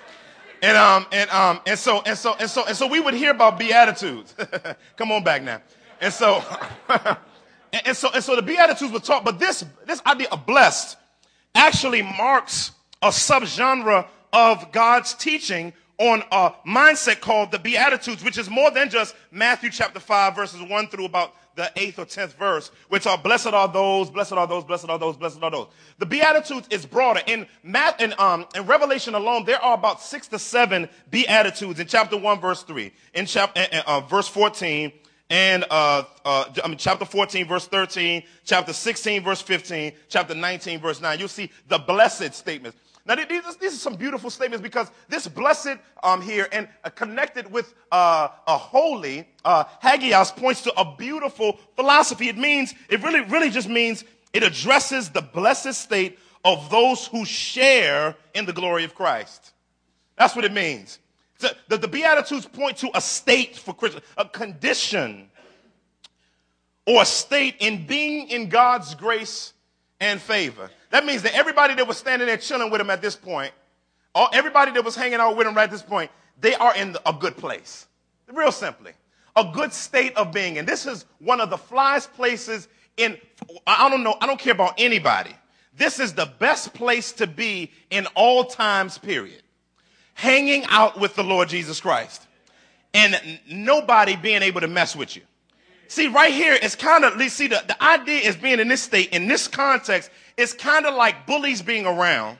And 0.66 0.76
um 0.76 1.06
and 1.12 1.30
um 1.30 1.60
and 1.64 1.78
so 1.78 2.02
and 2.04 2.18
so 2.18 2.34
and 2.40 2.50
so 2.50 2.64
and 2.66 2.76
so 2.76 2.88
we 2.88 2.98
would 2.98 3.14
hear 3.14 3.30
about 3.30 3.56
beatitudes. 3.56 4.34
Come 4.96 5.12
on 5.12 5.22
back 5.22 5.44
now. 5.44 5.62
And 6.00 6.12
so 6.12 6.42
and, 6.88 7.82
and 7.84 7.96
so 7.96 8.10
and 8.12 8.24
so 8.24 8.34
the 8.34 8.42
beatitudes 8.42 8.92
were 8.92 8.98
taught, 8.98 9.24
but 9.24 9.38
this 9.38 9.64
this 9.86 10.02
idea 10.04 10.26
of 10.32 10.44
blessed 10.44 10.96
actually 11.54 12.02
marks 12.02 12.72
a 13.00 13.10
subgenre 13.10 14.08
of 14.32 14.72
God's 14.72 15.14
teaching 15.14 15.72
on 15.98 16.24
a 16.32 16.52
mindset 16.66 17.20
called 17.20 17.52
the 17.52 17.60
Beatitudes, 17.60 18.24
which 18.24 18.36
is 18.36 18.50
more 18.50 18.72
than 18.72 18.90
just 18.90 19.14
Matthew 19.30 19.70
chapter 19.70 20.00
5, 20.00 20.34
verses 20.34 20.60
1 20.60 20.88
through 20.88 21.04
about 21.04 21.32
the 21.56 21.72
eighth 21.76 21.98
or 21.98 22.04
tenth 22.04 22.34
verse, 22.34 22.70
which 22.88 23.06
are 23.06 23.18
blessed 23.18 23.48
are 23.48 23.66
those, 23.66 24.10
blessed 24.10 24.34
are 24.34 24.46
those, 24.46 24.62
blessed 24.62 24.88
are 24.88 24.98
those, 24.98 25.16
blessed 25.16 25.42
are 25.42 25.50
those. 25.50 25.66
The 25.98 26.06
Beatitudes 26.06 26.68
is 26.70 26.86
broader. 26.86 27.20
In 27.26 27.46
Matt 27.62 28.00
and 28.00 28.12
um 28.20 28.46
in 28.54 28.66
Revelation 28.66 29.14
alone, 29.14 29.44
there 29.44 29.60
are 29.60 29.74
about 29.74 30.00
six 30.00 30.28
to 30.28 30.38
seven 30.38 30.88
Beatitudes 31.10 31.80
in 31.80 31.86
chapter 31.86 32.16
one, 32.16 32.40
verse 32.40 32.62
three, 32.62 32.92
in 33.14 33.26
chapter 33.26 33.66
uh, 33.86 34.00
verse 34.02 34.28
fourteen, 34.28 34.92
and 35.28 35.64
uh, 35.70 36.04
uh, 36.24 36.44
I 36.62 36.68
mean 36.68 36.78
chapter 36.78 37.04
fourteen, 37.04 37.48
verse 37.48 37.66
thirteen, 37.66 38.22
chapter 38.44 38.72
sixteen, 38.72 39.24
verse 39.24 39.42
fifteen, 39.42 39.92
chapter 40.08 40.34
nineteen, 40.34 40.78
verse 40.78 41.00
nine. 41.00 41.18
You'll 41.18 41.28
see 41.28 41.50
the 41.68 41.78
blessed 41.78 42.34
statements. 42.34 42.76
Now, 43.06 43.14
these, 43.14 43.56
these 43.58 43.74
are 43.74 43.78
some 43.78 43.94
beautiful 43.94 44.30
statements 44.30 44.62
because 44.62 44.90
this 45.08 45.28
blessed 45.28 45.76
um, 46.02 46.20
here 46.20 46.48
and 46.50 46.68
uh, 46.82 46.90
connected 46.90 47.50
with 47.50 47.72
uh, 47.92 48.28
a 48.48 48.58
holy, 48.58 49.28
uh, 49.44 49.64
hagios 49.80 50.32
points 50.32 50.62
to 50.62 50.80
a 50.80 50.96
beautiful 50.96 51.58
philosophy. 51.76 52.28
It 52.28 52.36
means, 52.36 52.74
it 52.88 53.02
really, 53.04 53.20
really 53.20 53.50
just 53.50 53.68
means 53.68 54.02
it 54.32 54.42
addresses 54.42 55.10
the 55.10 55.22
blessed 55.22 55.74
state 55.74 56.18
of 56.44 56.68
those 56.68 57.06
who 57.06 57.24
share 57.24 58.16
in 58.34 58.44
the 58.44 58.52
glory 58.52 58.82
of 58.82 58.94
Christ. 58.94 59.52
That's 60.16 60.34
what 60.34 60.44
it 60.44 60.52
means. 60.52 60.98
The, 61.38 61.76
the 61.76 61.88
Beatitudes 61.88 62.46
point 62.46 62.78
to 62.78 62.90
a 62.94 63.00
state 63.00 63.56
for 63.56 63.74
Christians, 63.74 64.04
a 64.16 64.24
condition 64.24 65.28
or 66.86 67.02
a 67.02 67.04
state 67.04 67.56
in 67.60 67.86
being 67.86 68.28
in 68.30 68.48
God's 68.48 68.94
grace 68.94 69.52
and 70.00 70.20
favor. 70.20 70.70
That 70.96 71.04
means 71.04 71.20
that 71.24 71.34
everybody 71.34 71.74
that 71.74 71.86
was 71.86 71.98
standing 71.98 72.26
there 72.26 72.38
chilling 72.38 72.70
with 72.70 72.80
him 72.80 72.88
at 72.88 73.02
this 73.02 73.14
point, 73.14 73.52
all, 74.14 74.30
everybody 74.32 74.72
that 74.72 74.82
was 74.82 74.96
hanging 74.96 75.20
out 75.20 75.36
with 75.36 75.46
him 75.46 75.54
right 75.54 75.64
at 75.64 75.70
this 75.70 75.82
point, 75.82 76.10
they 76.40 76.54
are 76.54 76.74
in 76.74 76.96
a 77.04 77.12
good 77.12 77.36
place. 77.36 77.86
Real 78.32 78.50
simply, 78.50 78.92
a 79.36 79.44
good 79.52 79.74
state 79.74 80.16
of 80.16 80.32
being. 80.32 80.56
And 80.56 80.66
this 80.66 80.86
is 80.86 81.04
one 81.18 81.42
of 81.42 81.50
the 81.50 81.58
flyest 81.58 82.14
places 82.14 82.68
in, 82.96 83.18
I 83.66 83.90
don't 83.90 84.04
know, 84.04 84.16
I 84.22 84.26
don't 84.26 84.40
care 84.40 84.54
about 84.54 84.72
anybody. 84.78 85.34
This 85.76 86.00
is 86.00 86.14
the 86.14 86.32
best 86.38 86.72
place 86.72 87.12
to 87.12 87.26
be 87.26 87.72
in 87.90 88.06
all 88.14 88.46
times, 88.46 88.96
period. 88.96 89.42
Hanging 90.14 90.64
out 90.70 90.98
with 90.98 91.14
the 91.14 91.24
Lord 91.24 91.50
Jesus 91.50 91.78
Christ. 91.78 92.26
And 92.94 93.38
nobody 93.50 94.16
being 94.16 94.40
able 94.40 94.62
to 94.62 94.66
mess 94.66 94.96
with 94.96 95.14
you. 95.14 95.20
See, 95.88 96.08
right 96.08 96.32
here, 96.32 96.58
it's 96.60 96.74
kind 96.74 97.04
of, 97.04 97.20
see, 97.30 97.48
the, 97.48 97.62
the 97.66 97.80
idea 97.84 98.20
is 98.20 98.34
being 98.34 98.60
in 98.60 98.68
this 98.68 98.82
state, 98.82 99.10
in 99.10 99.28
this 99.28 99.46
context, 99.46 100.10
it's 100.36 100.52
kind 100.52 100.86
of 100.86 100.94
like 100.94 101.26
bullies 101.26 101.62
being 101.62 101.86
around. 101.86 102.38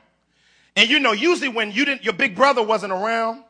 And 0.74 0.90
you 0.90 1.00
know, 1.00 1.12
usually 1.12 1.48
when 1.48 1.72
you 1.72 1.84
didn't, 1.84 2.04
your 2.04 2.12
big 2.12 2.36
brother 2.36 2.62
wasn't 2.62 2.92
around, 2.92 3.42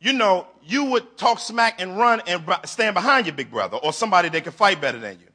you 0.00 0.12
know, 0.12 0.46
you 0.62 0.84
would 0.84 1.16
talk 1.16 1.38
smack 1.38 1.80
and 1.80 1.96
run 1.96 2.22
and 2.26 2.44
stand 2.64 2.94
behind 2.94 3.26
your 3.26 3.34
big 3.34 3.50
brother 3.50 3.76
or 3.78 3.92
somebody 3.92 4.28
that 4.28 4.44
could 4.44 4.54
fight 4.54 4.80
better 4.80 4.98
than 4.98 5.18
you. 5.18 5.26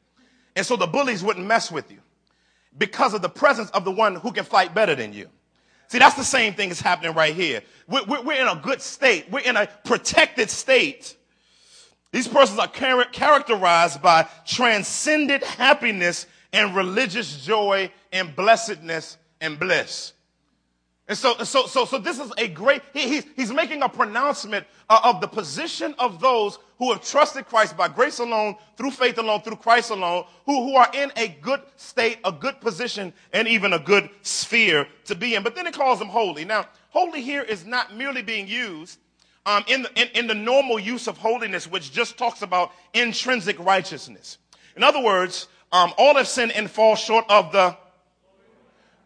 And 0.55 0.65
so 0.65 0.75
the 0.75 0.87
bullies 0.87 1.23
wouldn't 1.23 1.45
mess 1.45 1.71
with 1.71 1.91
you 1.91 1.99
because 2.77 3.13
of 3.13 3.21
the 3.21 3.29
presence 3.29 3.69
of 3.71 3.85
the 3.85 3.91
one 3.91 4.15
who 4.15 4.31
can 4.31 4.45
fight 4.45 4.73
better 4.73 4.95
than 4.95 5.13
you. 5.13 5.29
See, 5.87 5.99
that's 5.99 6.15
the 6.15 6.23
same 6.23 6.53
thing 6.53 6.69
that's 6.69 6.81
happening 6.81 7.13
right 7.13 7.33
here. 7.33 7.61
We're, 7.87 8.03
we're, 8.05 8.21
we're 8.23 8.41
in 8.41 8.47
a 8.47 8.59
good 8.61 8.81
state. 8.81 9.29
We're 9.29 9.41
in 9.41 9.55
a 9.55 9.67
protected 9.83 10.49
state. 10.49 11.15
These 12.11 12.27
persons 12.27 12.59
are 12.59 12.67
char- 12.67 13.05
characterized 13.05 14.01
by 14.01 14.27
transcendent 14.45 15.43
happiness 15.43 16.25
and 16.55 16.73
religious 16.73 17.45
joy 17.45 17.91
and 18.13 18.33
blessedness 18.33 19.17
and 19.41 19.59
bliss. 19.59 20.13
And 21.07 21.17
so, 21.17 21.37
so, 21.43 21.67
so, 21.67 21.85
so 21.85 21.99
this 21.99 22.17
is 22.17 22.31
a 22.37 22.47
great, 22.47 22.81
he, 22.93 23.07
he's, 23.07 23.25
he's 23.35 23.51
making 23.51 23.83
a 23.83 23.89
pronouncement 23.89 24.65
uh, 24.89 25.01
of 25.03 25.21
the 25.21 25.27
position 25.27 25.93
of 25.99 26.19
those 26.19 26.57
who 26.79 26.91
have 26.91 27.03
trusted 27.03 27.45
Christ 27.45 27.77
by 27.77 27.89
grace 27.89 28.19
alone, 28.19 28.55
through 28.77 28.91
faith 28.91 29.17
alone, 29.17 29.41
through 29.41 29.57
Christ 29.57 29.91
alone, 29.91 30.23
who, 30.45 30.63
who 30.63 30.75
are 30.75 30.89
in 30.93 31.11
a 31.17 31.27
good 31.27 31.61
state, 31.75 32.19
a 32.23 32.31
good 32.31 32.59
position, 32.61 33.13
and 33.33 33.47
even 33.47 33.73
a 33.73 33.79
good 33.79 34.09
sphere 34.21 34.87
to 35.05 35.13
be 35.13 35.35
in. 35.35 35.43
But 35.43 35.55
then 35.55 35.67
it 35.67 35.73
calls 35.73 35.99
them 35.99 36.07
holy. 36.07 36.45
Now, 36.45 36.67
holy 36.89 37.21
here 37.21 37.43
is 37.43 37.65
not 37.65 37.95
merely 37.95 38.23
being 38.23 38.47
used 38.47 38.97
um, 39.45 39.63
in, 39.67 39.83
the, 39.83 40.01
in, 40.01 40.07
in 40.15 40.27
the 40.27 40.33
normal 40.33 40.79
use 40.79 41.07
of 41.07 41.17
holiness, 41.17 41.69
which 41.69 41.91
just 41.91 42.17
talks 42.17 42.41
about 42.41 42.71
intrinsic 42.93 43.59
righteousness. 43.59 44.37
In 44.75 44.83
other 44.83 45.01
words, 45.01 45.49
um, 45.71 45.93
all 45.97 46.15
have 46.15 46.27
sinned 46.27 46.51
and 46.51 46.69
fall 46.69 46.95
short 46.95 47.25
of 47.29 47.51
the 47.51 47.77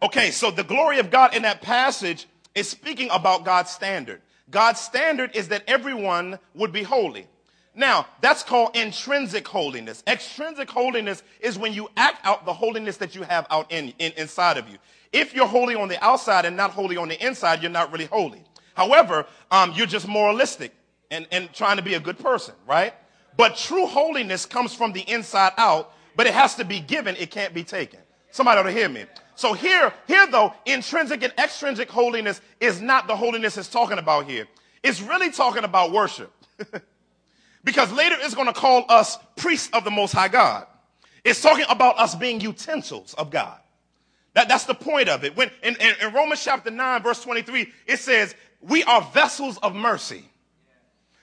Okay, 0.01 0.31
so 0.31 0.49
the 0.49 0.63
glory 0.63 0.99
of 0.99 1.11
God 1.11 1.35
in 1.35 1.41
that 1.41 1.61
passage 1.61 2.27
is 2.55 2.69
speaking 2.69 3.09
about 3.11 3.43
God's 3.43 3.69
standard. 3.69 4.21
God's 4.49 4.79
standard 4.79 5.35
is 5.35 5.49
that 5.49 5.63
everyone 5.67 6.39
would 6.55 6.71
be 6.71 6.83
holy. 6.83 7.27
Now, 7.75 8.07
that's 8.21 8.41
called 8.41 8.75
intrinsic 8.75 9.47
holiness. 9.47 10.03
Extrinsic 10.07 10.69
holiness 10.69 11.21
is 11.39 11.57
when 11.57 11.73
you 11.73 11.89
act 11.97 12.25
out 12.25 12.45
the 12.45 12.53
holiness 12.53 12.97
that 12.97 13.13
you 13.13 13.23
have 13.23 13.45
out 13.49 13.71
in, 13.71 13.93
in, 13.99 14.13
inside 14.17 14.57
of 14.57 14.67
you. 14.69 14.77
If 15.11 15.33
you're 15.33 15.47
holy 15.47 15.75
on 15.75 15.87
the 15.87 16.03
outside 16.03 16.45
and 16.45 16.55
not 16.55 16.71
holy 16.71 16.97
on 16.97 17.09
the 17.09 17.25
inside, 17.25 17.61
you're 17.61 17.71
not 17.71 17.91
really 17.91 18.05
holy. 18.05 18.43
However, 18.75 19.25
um, 19.51 19.73
you're 19.75 19.87
just 19.87 20.07
moralistic 20.07 20.73
and, 21.11 21.27
and 21.31 21.51
trying 21.53 21.77
to 21.77 21.83
be 21.83 21.95
a 21.95 21.99
good 21.99 22.17
person, 22.17 22.55
right? 22.67 22.93
But 23.37 23.55
true 23.55 23.85
holiness 23.85 24.45
comes 24.45 24.73
from 24.73 24.93
the 24.93 25.01
inside 25.01 25.53
out, 25.57 25.93
but 26.19 26.27
it 26.27 26.33
has 26.33 26.55
to 26.55 26.65
be 26.65 26.81
given. 26.81 27.15
It 27.15 27.31
can't 27.31 27.53
be 27.53 27.63
taken. 27.63 28.01
Somebody 28.31 28.59
ought 28.59 28.63
to 28.63 28.73
hear 28.73 28.89
me. 28.89 29.05
So 29.35 29.53
here, 29.53 29.93
here 30.05 30.27
though, 30.27 30.53
intrinsic 30.65 31.23
and 31.23 31.31
extrinsic 31.37 31.89
holiness 31.89 32.41
is 32.59 32.81
not 32.81 33.07
the 33.07 33.15
holiness 33.15 33.55
it's 33.57 33.69
talking 33.69 33.97
about 33.97 34.25
here. 34.25 34.45
It's 34.83 34.99
really 34.99 35.31
talking 35.31 35.63
about 35.63 35.93
worship. 35.93 36.29
because 37.63 37.93
later 37.93 38.17
it's 38.19 38.35
going 38.35 38.47
to 38.47 38.53
call 38.53 38.83
us 38.89 39.17
priests 39.37 39.69
of 39.71 39.85
the 39.85 39.91
Most 39.91 40.11
High 40.11 40.27
God. 40.27 40.67
It's 41.23 41.41
talking 41.41 41.63
about 41.69 41.97
us 41.97 42.15
being 42.15 42.41
utensils 42.41 43.13
of 43.13 43.31
God. 43.31 43.57
That, 44.33 44.49
that's 44.49 44.65
the 44.65 44.75
point 44.75 45.07
of 45.07 45.23
it. 45.23 45.37
When 45.37 45.49
in, 45.63 45.77
in, 45.77 45.93
in 46.01 46.13
Romans 46.13 46.43
chapter 46.43 46.69
9, 46.69 47.01
verse 47.01 47.23
23, 47.23 47.71
it 47.87 47.99
says, 47.99 48.35
We 48.59 48.83
are 48.83 49.01
vessels 49.13 49.57
of 49.59 49.73
mercy. 49.73 50.25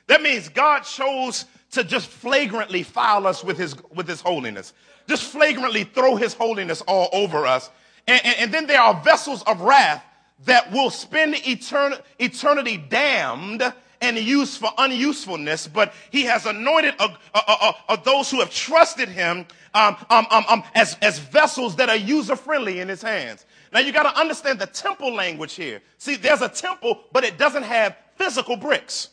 That 0.07 0.23
means 0.23 0.49
God 0.49 0.85
chose 0.85 1.45
to 1.73 1.85
just 1.85 2.09
flagrantly 2.09 2.83
file 2.83 3.27
us 3.27 3.45
with 3.45 3.59
his, 3.59 3.75
with 3.95 4.09
his 4.09 4.21
holiness, 4.21 4.73
just 5.09 5.25
flagrantly 5.25 5.85
throw 5.85 6.17
his 6.17 6.35
holiness 6.35 6.81
all 6.83 7.09
over 7.13 7.47
us 7.47 7.71
and, 8.07 8.25
and, 8.25 8.37
and 8.39 8.55
then 8.55 8.67
there 8.67 8.81
are 8.81 8.95
vessels 9.03 9.43
of 9.43 9.61
wrath 9.61 10.05
that 10.45 10.71
will 10.73 10.91
spend 10.91 11.35
etern- 11.35 12.01
eternity 12.19 12.77
damned 12.77 13.63
and 14.03 14.19
used 14.19 14.61
for 14.61 14.71
unusefulness, 14.77 15.67
but 15.67 15.95
he 16.11 16.25
has 16.25 16.45
anointed 16.45 16.95
uh, 16.99 17.09
uh, 17.35 17.73
uh 17.89 17.97
those 17.97 18.31
who 18.31 18.41
have 18.41 18.51
trusted 18.51 19.09
him 19.09 19.47
um, 19.73 19.97
um, 20.11 20.27
um, 20.31 20.45
um 20.49 20.63
as, 20.75 20.97
as 21.01 21.19
vessels 21.19 21.77
that 21.77 21.89
are 21.89 21.97
user 21.97 22.37
friendly 22.37 22.81
in 22.81 22.89
his 22.89 23.01
hands. 23.01 23.47
Now 23.73 23.81
you 23.81 23.93
got 23.93 24.03
to 24.03 24.21
understand 24.21 24.59
the 24.59 24.67
temple 24.67 25.15
language 25.15 25.55
here. 25.55 25.81
See, 25.97 26.17
there's 26.17 26.43
a 26.43 26.49
temple, 26.49 27.05
but 27.13 27.25
it 27.25 27.39
doesn't 27.39 27.63
have 27.63 27.97
physical 28.17 28.57
bricks. 28.57 29.09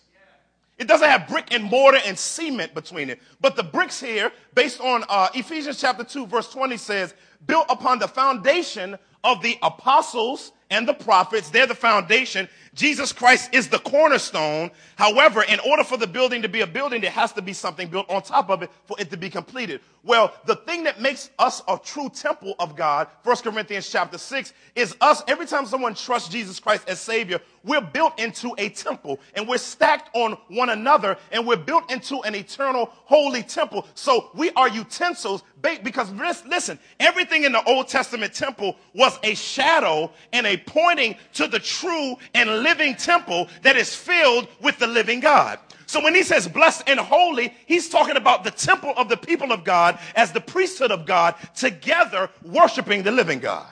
It 0.77 0.87
doesn't 0.87 1.07
have 1.07 1.27
brick 1.27 1.53
and 1.53 1.63
mortar 1.63 1.99
and 2.05 2.17
cement 2.17 2.73
between 2.73 3.09
it. 3.09 3.19
But 3.39 3.55
the 3.55 3.63
bricks 3.63 3.99
here, 3.99 4.31
based 4.55 4.81
on 4.81 5.03
uh, 5.07 5.29
Ephesians 5.33 5.79
chapter 5.79 6.03
2, 6.03 6.27
verse 6.27 6.49
20, 6.49 6.77
says, 6.77 7.13
built 7.45 7.67
upon 7.69 7.99
the 7.99 8.07
foundation 8.07 8.97
of 9.23 9.41
the 9.41 9.57
apostles 9.61 10.51
and 10.69 10.87
the 10.87 10.93
prophets. 10.93 11.49
They're 11.49 11.67
the 11.67 11.75
foundation. 11.75 12.49
Jesus 12.73 13.13
Christ 13.13 13.53
is 13.53 13.67
the 13.67 13.77
cornerstone. 13.77 14.71
However, 14.95 15.43
in 15.43 15.59
order 15.59 15.83
for 15.83 15.97
the 15.97 16.07
building 16.07 16.41
to 16.41 16.49
be 16.49 16.61
a 16.61 16.67
building, 16.67 17.01
there 17.01 17.11
has 17.11 17.31
to 17.33 17.41
be 17.41 17.53
something 17.53 17.87
built 17.87 18.09
on 18.09 18.23
top 18.23 18.49
of 18.49 18.63
it 18.63 18.71
for 18.85 18.99
it 18.99 19.11
to 19.11 19.17
be 19.17 19.29
completed. 19.29 19.81
Well, 20.03 20.33
the 20.47 20.55
thing 20.55 20.83
that 20.85 20.99
makes 20.99 21.29
us 21.37 21.61
a 21.67 21.77
true 21.77 22.09
temple 22.09 22.55
of 22.59 22.75
God, 22.75 23.07
1 23.23 23.35
Corinthians 23.37 23.89
chapter 23.89 24.17
6, 24.17 24.53
is 24.75 24.95
us, 24.99 25.21
every 25.27 25.45
time 25.45 25.67
someone 25.67 25.93
trusts 25.93 26.29
Jesus 26.29 26.59
Christ 26.59 26.89
as 26.89 26.99
Savior, 26.99 27.39
we're 27.63 27.79
built 27.79 28.19
into 28.19 28.53
a 28.57 28.69
temple 28.69 29.19
and 29.35 29.47
we're 29.47 29.57
stacked 29.57 30.09
on 30.15 30.33
one 30.49 30.71
another 30.71 31.17
and 31.31 31.45
we're 31.45 31.55
built 31.55 31.91
into 31.91 32.21
an 32.23 32.33
eternal 32.35 32.89
holy 32.91 33.43
temple. 33.43 33.87
So 33.93 34.31
we 34.33 34.49
are 34.51 34.67
utensils 34.67 35.43
because 35.61 36.11
listen, 36.11 36.77
everything 36.99 37.43
in 37.43 37.53
the 37.53 37.63
Old 37.63 37.87
Testament 37.87 38.33
temple 38.33 38.75
was 38.93 39.12
a 39.23 39.35
shadow 39.35 40.11
and 40.31 40.47
a 40.47 40.57
pointing 40.57 41.15
to 41.33 41.47
the 41.47 41.59
true 41.59 42.15
and 42.33 42.49
living 42.63 42.95
temple 42.95 43.47
that 43.61 43.75
is 43.75 43.95
filled 43.95 44.47
with 44.61 44.79
the 44.79 44.87
living 44.87 45.19
God. 45.19 45.59
So 45.85 46.03
when 46.03 46.15
he 46.15 46.23
says 46.23 46.47
blessed 46.47 46.83
and 46.87 46.99
holy, 46.99 47.53
he's 47.65 47.89
talking 47.89 48.17
about 48.17 48.43
the 48.43 48.51
temple 48.51 48.93
of 48.97 49.09
the 49.09 49.17
people 49.17 49.51
of 49.51 49.63
God 49.63 49.99
as 50.15 50.31
the 50.31 50.41
priesthood 50.41 50.91
of 50.91 51.05
God 51.05 51.35
together 51.55 52.29
worshiping 52.43 53.03
the 53.03 53.11
living 53.11 53.39
God. 53.39 53.67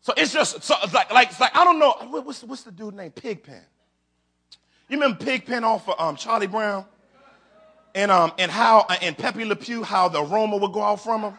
So 0.00 0.12
it's 0.16 0.32
just 0.32 0.62
so 0.62 0.76
it's 0.82 0.94
like, 0.94 1.12
like, 1.12 1.38
like, 1.40 1.56
I 1.56 1.64
don't 1.64 1.78
know, 1.78 2.20
what's, 2.22 2.42
what's 2.44 2.62
the 2.62 2.72
dude 2.72 2.94
named 2.94 3.14
Pigpen? 3.14 3.60
You 4.88 4.98
remember 4.98 5.24
Pigpen 5.24 5.64
off 5.64 5.88
of 5.88 5.98
um, 5.98 6.16
Charlie 6.16 6.46
Brown? 6.46 6.84
And, 7.94 8.10
um, 8.10 8.32
and 8.38 8.50
how, 8.50 8.86
and 9.02 9.16
Pepe 9.16 9.44
Le 9.44 9.56
Pew, 9.56 9.82
how 9.82 10.08
the 10.08 10.22
aroma 10.22 10.56
would 10.56 10.72
go 10.72 10.82
out 10.82 11.00
from 11.00 11.22
him? 11.22 11.34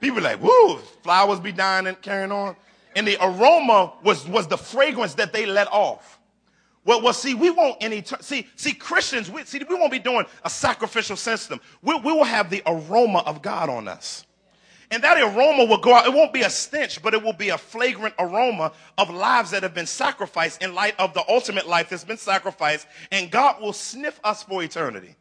People 0.00 0.22
like, 0.22 0.42
woo, 0.42 0.76
flowers 1.02 1.40
be 1.40 1.52
dying 1.52 1.86
and 1.86 2.00
carrying 2.00 2.32
on. 2.32 2.56
And 2.96 3.06
the 3.06 3.16
aroma 3.20 3.92
was, 4.02 4.26
was 4.26 4.48
the 4.48 4.58
fragrance 4.58 5.14
that 5.14 5.32
they 5.32 5.46
let 5.46 5.68
off. 5.68 6.18
Well, 6.84 7.02
well, 7.02 7.12
see, 7.12 7.34
we 7.34 7.50
won't 7.50 7.76
any, 7.80 8.02
see, 8.20 8.48
see, 8.56 8.72
Christians, 8.72 9.30
we, 9.30 9.44
see, 9.44 9.60
we 9.68 9.74
won't 9.74 9.92
be 9.92 9.98
doing 9.98 10.24
a 10.44 10.50
sacrificial 10.50 11.16
system. 11.16 11.60
We, 11.82 11.94
we 11.96 12.12
will 12.12 12.24
have 12.24 12.48
the 12.48 12.62
aroma 12.66 13.18
of 13.26 13.42
God 13.42 13.68
on 13.68 13.86
us. 13.86 14.24
And 14.90 15.04
that 15.04 15.20
aroma 15.20 15.66
will 15.66 15.78
go 15.78 15.94
out. 15.94 16.06
It 16.06 16.12
won't 16.12 16.32
be 16.32 16.42
a 16.42 16.50
stench, 16.50 17.00
but 17.00 17.14
it 17.14 17.22
will 17.22 17.34
be 17.34 17.50
a 17.50 17.58
flagrant 17.58 18.14
aroma 18.18 18.72
of 18.98 19.10
lives 19.10 19.52
that 19.52 19.62
have 19.62 19.74
been 19.74 19.86
sacrificed 19.86 20.62
in 20.62 20.74
light 20.74 20.98
of 20.98 21.14
the 21.14 21.22
ultimate 21.28 21.68
life 21.68 21.90
that's 21.90 22.02
been 22.02 22.16
sacrificed. 22.16 22.88
And 23.12 23.30
God 23.30 23.60
will 23.60 23.72
sniff 23.72 24.18
us 24.24 24.42
for 24.42 24.62
eternity 24.64 25.14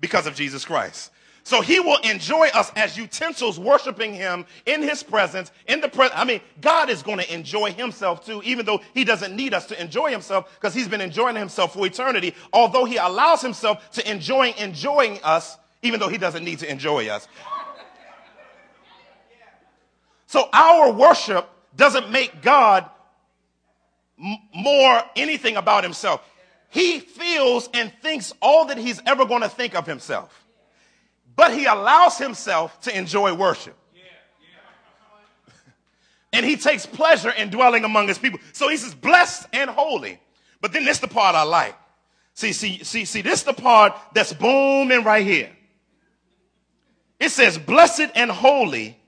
because 0.00 0.26
of 0.26 0.34
Jesus 0.34 0.66
Christ. 0.66 1.12
So 1.42 1.62
he 1.62 1.80
will 1.80 1.98
enjoy 1.98 2.48
us 2.48 2.70
as 2.76 2.96
utensils 2.96 3.58
worshiping 3.58 4.12
him 4.14 4.44
in 4.66 4.82
his 4.82 5.02
presence, 5.02 5.50
in 5.66 5.80
the 5.80 5.88
presence. 5.88 6.18
I 6.20 6.24
mean, 6.24 6.40
God 6.60 6.90
is 6.90 7.02
going 7.02 7.18
to 7.18 7.34
enjoy 7.34 7.72
himself 7.72 8.24
too, 8.24 8.42
even 8.44 8.66
though 8.66 8.80
he 8.94 9.04
doesn't 9.04 9.34
need 9.34 9.54
us 9.54 9.66
to 9.66 9.80
enjoy 9.80 10.10
himself 10.10 10.52
because 10.54 10.74
he's 10.74 10.88
been 10.88 11.00
enjoying 11.00 11.36
himself 11.36 11.72
for 11.72 11.86
eternity. 11.86 12.34
Although 12.52 12.84
he 12.84 12.96
allows 12.96 13.40
himself 13.40 13.90
to 13.92 14.10
enjoy 14.10 14.54
enjoying 14.58 15.18
us, 15.22 15.56
even 15.82 15.98
though 15.98 16.08
he 16.08 16.18
doesn't 16.18 16.44
need 16.44 16.58
to 16.58 16.70
enjoy 16.70 17.08
us. 17.08 17.26
So 20.26 20.48
our 20.52 20.92
worship 20.92 21.48
doesn't 21.74 22.10
make 22.10 22.42
God 22.42 22.88
m- 24.22 24.38
more 24.54 25.02
anything 25.16 25.56
about 25.56 25.82
himself. 25.82 26.22
He 26.68 27.00
feels 27.00 27.68
and 27.74 27.92
thinks 28.00 28.32
all 28.40 28.66
that 28.66 28.76
he's 28.76 29.00
ever 29.06 29.24
going 29.24 29.42
to 29.42 29.48
think 29.48 29.74
of 29.74 29.86
himself 29.86 30.46
but 31.40 31.54
he 31.54 31.64
allows 31.64 32.18
himself 32.18 32.78
to 32.82 32.94
enjoy 32.94 33.32
worship. 33.32 33.74
and 36.34 36.44
he 36.44 36.54
takes 36.54 36.84
pleasure 36.84 37.30
in 37.30 37.48
dwelling 37.48 37.82
among 37.82 38.08
his 38.08 38.18
people. 38.18 38.38
So 38.52 38.68
he 38.68 38.76
says, 38.76 38.94
blessed 38.94 39.46
and 39.54 39.70
holy. 39.70 40.20
But 40.60 40.74
then 40.74 40.84
this 40.84 40.98
the 40.98 41.08
part 41.08 41.34
I 41.34 41.44
like. 41.44 41.74
See, 42.34 42.52
see, 42.52 42.84
see, 42.84 43.06
see, 43.06 43.22
this 43.22 43.42
the 43.42 43.54
part 43.54 43.94
that's 44.12 44.34
booming 44.34 45.02
right 45.02 45.26
here. 45.26 45.50
It 47.18 47.30
says, 47.30 47.56
blessed 47.56 48.10
and 48.14 48.30
holy 48.30 48.98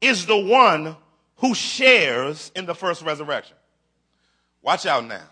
is 0.00 0.26
the 0.26 0.38
one 0.38 0.94
who 1.38 1.56
shares 1.56 2.52
in 2.54 2.66
the 2.66 2.74
first 2.74 3.02
resurrection. 3.02 3.56
Watch 4.62 4.86
out 4.86 5.04
now. 5.06 5.24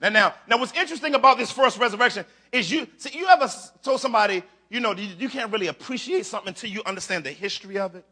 Now, 0.00 0.10
now, 0.10 0.34
now 0.46 0.58
what's 0.58 0.74
interesting 0.74 1.16
about 1.16 1.38
this 1.38 1.50
first 1.50 1.76
resurrection 1.76 2.24
is 2.52 2.70
you, 2.70 2.86
see, 2.98 3.18
you 3.18 3.26
ever 3.26 3.50
told 3.82 4.00
somebody, 4.00 4.44
you 4.70 4.80
know, 4.80 4.92
you, 4.92 5.28
can't 5.28 5.52
really 5.52 5.68
appreciate 5.68 6.26
something 6.26 6.48
until 6.48 6.70
you 6.70 6.82
understand 6.84 7.24
the 7.24 7.30
history 7.30 7.78
of 7.78 7.94
it. 7.94 8.04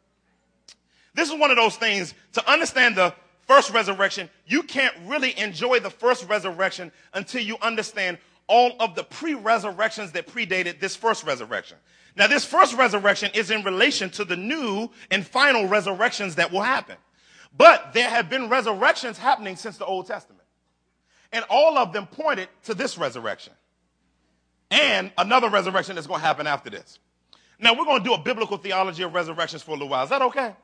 This 1.14 1.30
is 1.30 1.38
one 1.38 1.50
of 1.50 1.56
those 1.56 1.76
things 1.76 2.14
to 2.32 2.50
understand 2.50 2.96
the 2.96 3.14
first 3.46 3.72
resurrection. 3.72 4.30
You 4.46 4.62
can't 4.62 4.94
really 5.06 5.38
enjoy 5.38 5.80
the 5.80 5.90
first 5.90 6.28
resurrection 6.28 6.92
until 7.14 7.42
you 7.42 7.56
understand 7.60 8.18
all 8.48 8.72
of 8.80 8.94
the 8.94 9.02
pre-resurrections 9.02 10.12
that 10.12 10.26
predated 10.26 10.80
this 10.80 10.94
first 10.94 11.24
resurrection. 11.24 11.76
Now, 12.16 12.26
this 12.26 12.44
first 12.44 12.74
resurrection 12.74 13.30
is 13.34 13.50
in 13.50 13.62
relation 13.62 14.08
to 14.10 14.24
the 14.24 14.36
new 14.36 14.90
and 15.10 15.26
final 15.26 15.66
resurrections 15.66 16.36
that 16.36 16.50
will 16.50 16.62
happen. 16.62 16.96
But 17.56 17.92
there 17.92 18.08
have 18.08 18.30
been 18.30 18.48
resurrections 18.48 19.18
happening 19.18 19.56
since 19.56 19.76
the 19.76 19.84
Old 19.84 20.06
Testament. 20.06 20.42
And 21.32 21.44
all 21.50 21.76
of 21.76 21.92
them 21.92 22.06
pointed 22.06 22.48
to 22.64 22.74
this 22.74 22.96
resurrection. 22.96 23.52
And 24.70 25.12
another 25.16 25.48
resurrection 25.48 25.94
that's 25.94 26.06
going 26.06 26.20
to 26.20 26.26
happen 26.26 26.46
after 26.46 26.70
this. 26.70 26.98
Now, 27.58 27.74
we're 27.74 27.84
going 27.84 28.02
to 28.02 28.04
do 28.04 28.14
a 28.14 28.18
biblical 28.18 28.58
theology 28.58 29.02
of 29.02 29.14
resurrections 29.14 29.62
for 29.62 29.70
a 29.70 29.74
little 29.74 29.88
while. 29.88 30.04
Is 30.04 30.10
that 30.10 30.22
okay? 30.22 30.54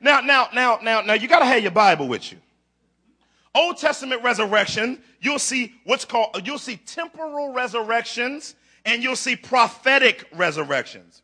Now, 0.00 0.20
now, 0.20 0.48
now, 0.52 0.78
now, 0.82 1.00
now, 1.00 1.14
you 1.14 1.28
got 1.28 1.40
to 1.40 1.46
have 1.46 1.62
your 1.62 1.70
Bible 1.70 2.08
with 2.08 2.30
you. 2.32 2.38
Old 3.54 3.78
Testament 3.78 4.22
resurrection, 4.22 5.02
you'll 5.20 5.38
see 5.38 5.74
what's 5.84 6.04
called, 6.04 6.46
you'll 6.46 6.58
see 6.58 6.76
temporal 6.76 7.52
resurrections 7.52 8.54
and 8.84 9.02
you'll 9.02 9.16
see 9.16 9.36
prophetic 9.36 10.28
resurrections. 10.32 11.22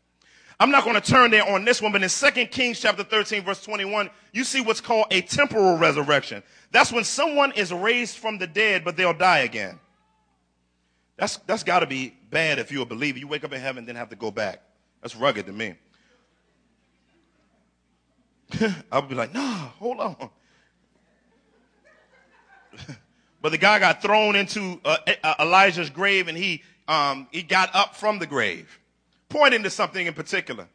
I'm 0.59 0.71
not 0.71 0.85
going 0.85 0.95
to 0.95 1.01
turn 1.01 1.31
there 1.31 1.49
on 1.49 1.65
this 1.65 1.83
one, 1.83 1.93
but 1.93 2.03
in 2.03 2.09
2 2.09 2.47
Kings 2.47 2.81
chapter 2.81 3.05
13 3.05 3.43
verse 3.43 3.63
21, 3.63 4.09
you 4.33 4.45
see 4.45 4.61
what's 4.61 4.81
called 4.81 5.07
a 5.11 5.21
temporal 5.21 5.77
resurrection. 5.77 6.43
That's 6.71 6.93
when 6.93 7.05
someone 7.05 7.53
is 7.53 7.73
raised 7.73 8.19
from 8.19 8.39
the 8.39 8.47
dead, 8.47 8.85
but 8.85 8.97
they'll 8.97 9.13
die 9.13 9.41
again. 9.41 9.79
That's, 11.17 11.37
that's 11.39 11.63
got 11.63 11.81
to 11.81 11.87
be 11.87 12.17
bad 12.31 12.59
if 12.59 12.73
you're 12.73 12.83
a 12.83 12.87
believer. 12.87 13.19
You 13.19 13.29
wake 13.29 13.45
up 13.45 13.53
in 13.53 13.61
heaven 13.61 13.79
and 13.79 13.89
then 13.89 13.97
have 13.97 14.11
to 14.11 14.17
go 14.17 14.31
back. 14.31 14.63
That's 15.01 15.15
rugged 15.15 15.47
to 15.47 15.53
me. 15.53 15.75
I 18.91 18.99
would 18.99 19.09
be 19.09 19.15
like, 19.15 19.33
nah, 19.33 19.69
hold 19.79 20.01
on. 20.01 20.31
but 23.43 23.53
the 23.53 23.59
guy 23.59 23.79
got 23.79 24.03
thrown 24.03 24.35
into 24.37 24.81
uh, 24.85 24.97
uh, 25.23 25.35
Elijah's 25.41 25.91
grave 25.91 26.29
and 26.29 26.37
he, 26.37 26.63
um, 26.89 27.29
he 27.31 27.43
got 27.43 27.75
up 27.75 27.95
from 27.95 28.19
the 28.19 28.27
grave, 28.27 28.81
pointing 29.29 29.63
to 29.63 29.71
something 29.71 30.07
in 30.07 30.15
particular. 30.15 30.67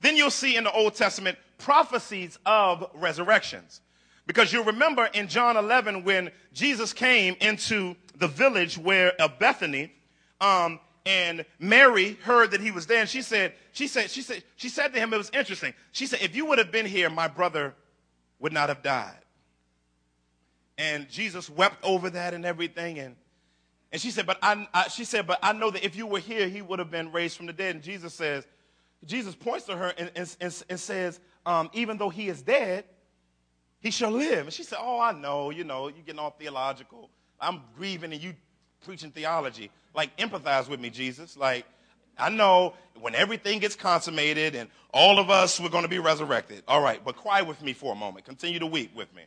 Then 0.00 0.16
you'll 0.16 0.30
see 0.30 0.56
in 0.56 0.64
the 0.64 0.72
Old 0.72 0.94
Testament 0.94 1.36
prophecies 1.58 2.38
of 2.46 2.88
resurrections. 2.94 3.80
Because 4.26 4.52
you 4.52 4.62
remember 4.62 5.06
in 5.12 5.28
John 5.28 5.56
11 5.56 6.04
when 6.04 6.30
Jesus 6.52 6.92
came 6.92 7.36
into 7.40 7.96
the 8.20 8.28
village 8.28 8.78
where 8.78 9.12
of 9.20 9.38
Bethany, 9.38 9.92
um, 10.40 10.78
and 11.04 11.44
Mary 11.58 12.18
heard 12.22 12.52
that 12.52 12.60
he 12.60 12.70
was 12.70 12.86
there, 12.86 13.00
and 13.00 13.08
she 13.08 13.22
said, 13.22 13.54
she 13.72 13.88
said, 13.88 14.10
she 14.10 14.22
said, 14.22 14.44
she 14.56 14.68
said 14.68 14.92
to 14.94 15.00
him, 15.00 15.12
it 15.12 15.16
was 15.16 15.30
interesting. 15.34 15.74
She 15.92 16.06
said, 16.06 16.20
if 16.22 16.36
you 16.36 16.46
would 16.46 16.58
have 16.58 16.70
been 16.70 16.86
here, 16.86 17.10
my 17.10 17.26
brother 17.26 17.74
would 18.38 18.52
not 18.52 18.68
have 18.68 18.82
died. 18.82 19.18
And 20.78 21.08
Jesus 21.08 21.50
wept 21.50 21.82
over 21.82 22.10
that 22.10 22.34
and 22.34 22.44
everything, 22.44 22.98
and 22.98 23.16
and 23.92 24.00
she 24.00 24.12
said, 24.12 24.24
but 24.24 24.38
I, 24.40 24.68
I 24.72 24.88
she 24.88 25.04
said, 25.04 25.26
but 25.26 25.40
I 25.42 25.52
know 25.52 25.70
that 25.70 25.84
if 25.84 25.96
you 25.96 26.06
were 26.06 26.20
here, 26.20 26.48
he 26.48 26.62
would 26.62 26.78
have 26.78 26.90
been 26.90 27.10
raised 27.10 27.36
from 27.36 27.46
the 27.46 27.52
dead. 27.52 27.74
And 27.74 27.82
Jesus 27.82 28.14
says, 28.14 28.46
Jesus 29.04 29.34
points 29.34 29.66
to 29.66 29.76
her 29.76 29.92
and, 29.98 30.12
and, 30.14 30.36
and, 30.40 30.64
and 30.68 30.78
says, 30.78 31.18
um, 31.44 31.70
even 31.72 31.98
though 31.98 32.08
he 32.08 32.28
is 32.28 32.40
dead, 32.40 32.84
he 33.80 33.90
shall 33.90 34.12
live. 34.12 34.46
And 34.46 34.52
she 34.52 34.62
said, 34.62 34.78
Oh, 34.80 35.00
I 35.00 35.12
know, 35.12 35.50
you 35.50 35.64
know, 35.64 35.88
you're 35.88 36.04
getting 36.04 36.20
all 36.20 36.30
theological. 36.30 37.10
I'm 37.40 37.60
grieving 37.76 38.12
and 38.12 38.22
you 38.22 38.34
preaching 38.84 39.10
theology. 39.10 39.70
Like, 39.94 40.16
empathize 40.18 40.68
with 40.68 40.80
me, 40.80 40.90
Jesus. 40.90 41.36
Like, 41.36 41.64
I 42.18 42.28
know 42.28 42.74
when 43.00 43.14
everything 43.14 43.58
gets 43.58 43.74
consummated 43.74 44.54
and 44.54 44.68
all 44.92 45.18
of 45.18 45.30
us, 45.30 45.58
we're 45.58 45.68
going 45.68 45.84
to 45.84 45.88
be 45.88 45.98
resurrected. 45.98 46.62
All 46.68 46.82
right, 46.82 47.02
but 47.04 47.16
cry 47.16 47.42
with 47.42 47.62
me 47.62 47.72
for 47.72 47.92
a 47.92 47.96
moment. 47.96 48.24
Continue 48.24 48.58
to 48.58 48.66
weep 48.66 48.94
with 48.94 49.14
me. 49.14 49.22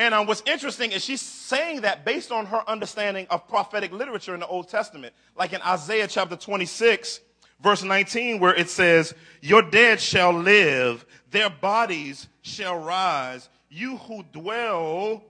And 0.00 0.14
um, 0.14 0.26
what's 0.26 0.42
interesting 0.46 0.92
is 0.92 1.04
she's 1.04 1.20
saying 1.20 1.82
that 1.82 2.06
based 2.06 2.32
on 2.32 2.46
her 2.46 2.62
understanding 2.66 3.26
of 3.28 3.46
prophetic 3.48 3.92
literature 3.92 4.32
in 4.32 4.40
the 4.40 4.46
Old 4.46 4.68
Testament. 4.68 5.12
Like 5.36 5.52
in 5.52 5.60
Isaiah 5.62 6.06
chapter 6.06 6.36
26, 6.36 7.20
verse 7.62 7.82
19, 7.82 8.40
where 8.40 8.54
it 8.54 8.70
says, 8.70 9.14
Your 9.42 9.60
dead 9.60 10.00
shall 10.00 10.32
live, 10.32 11.04
their 11.30 11.50
bodies 11.50 12.28
shall 12.40 12.78
rise. 12.78 13.50
You 13.68 13.98
who 13.98 14.22
dwell 14.32 15.22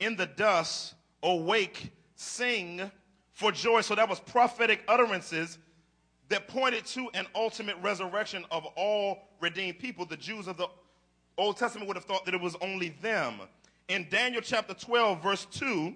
in 0.00 0.16
the 0.16 0.26
dust, 0.26 0.94
awake, 1.26 1.92
sing 2.14 2.90
for 3.32 3.52
joy. 3.52 3.82
So 3.82 3.94
that 3.94 4.08
was 4.08 4.20
prophetic 4.20 4.82
utterances 4.88 5.58
that 6.28 6.48
pointed 6.48 6.86
to 6.86 7.08
an 7.14 7.26
ultimate 7.34 7.76
resurrection 7.82 8.44
of 8.50 8.64
all 8.76 9.28
redeemed 9.40 9.78
people. 9.78 10.06
The 10.06 10.16
Jews 10.16 10.46
of 10.48 10.56
the 10.56 10.68
Old 11.36 11.58
Testament 11.58 11.86
would 11.88 11.96
have 11.96 12.04
thought 12.04 12.24
that 12.24 12.34
it 12.34 12.40
was 12.40 12.56
only 12.62 12.90
them. 13.02 13.40
In 13.88 14.06
Daniel 14.10 14.40
chapter 14.40 14.74
12, 14.74 15.22
verse 15.22 15.46
2, 15.52 15.94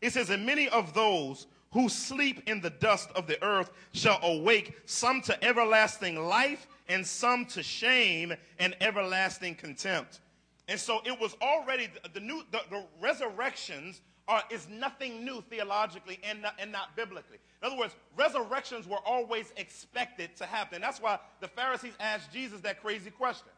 it 0.00 0.12
says, 0.12 0.30
And 0.30 0.46
many 0.46 0.68
of 0.68 0.94
those 0.94 1.46
who 1.72 1.88
sleep 1.88 2.48
in 2.48 2.60
the 2.60 2.70
dust 2.70 3.10
of 3.16 3.26
the 3.26 3.42
earth 3.44 3.70
shall 3.92 4.18
awake, 4.22 4.78
some 4.86 5.20
to 5.22 5.44
everlasting 5.44 6.16
life 6.26 6.66
and 6.88 7.06
some 7.06 7.44
to 7.46 7.62
shame 7.62 8.32
and 8.58 8.74
everlasting 8.80 9.56
contempt. 9.56 10.20
And 10.68 10.80
so 10.80 11.00
it 11.04 11.20
was 11.20 11.36
already 11.42 11.88
the, 12.14 12.20
new 12.20 12.42
the, 12.50 12.60
the 12.70 12.84
resurrections 13.00 14.00
are, 14.28 14.42
is 14.50 14.68
nothing 14.68 15.24
new 15.24 15.40
theologically 15.48 16.18
and 16.24 16.42
not, 16.42 16.54
and 16.58 16.72
not 16.72 16.96
biblically. 16.96 17.38
In 17.62 17.68
other 17.68 17.78
words, 17.78 17.94
resurrections 18.16 18.86
were 18.86 18.98
always 19.04 19.52
expected 19.56 20.36
to 20.36 20.46
happen. 20.46 20.80
That's 20.80 21.00
why 21.00 21.18
the 21.40 21.48
Pharisees 21.48 21.94
asked 22.00 22.32
Jesus 22.32 22.60
that 22.62 22.82
crazy 22.82 23.10
question. 23.10 23.48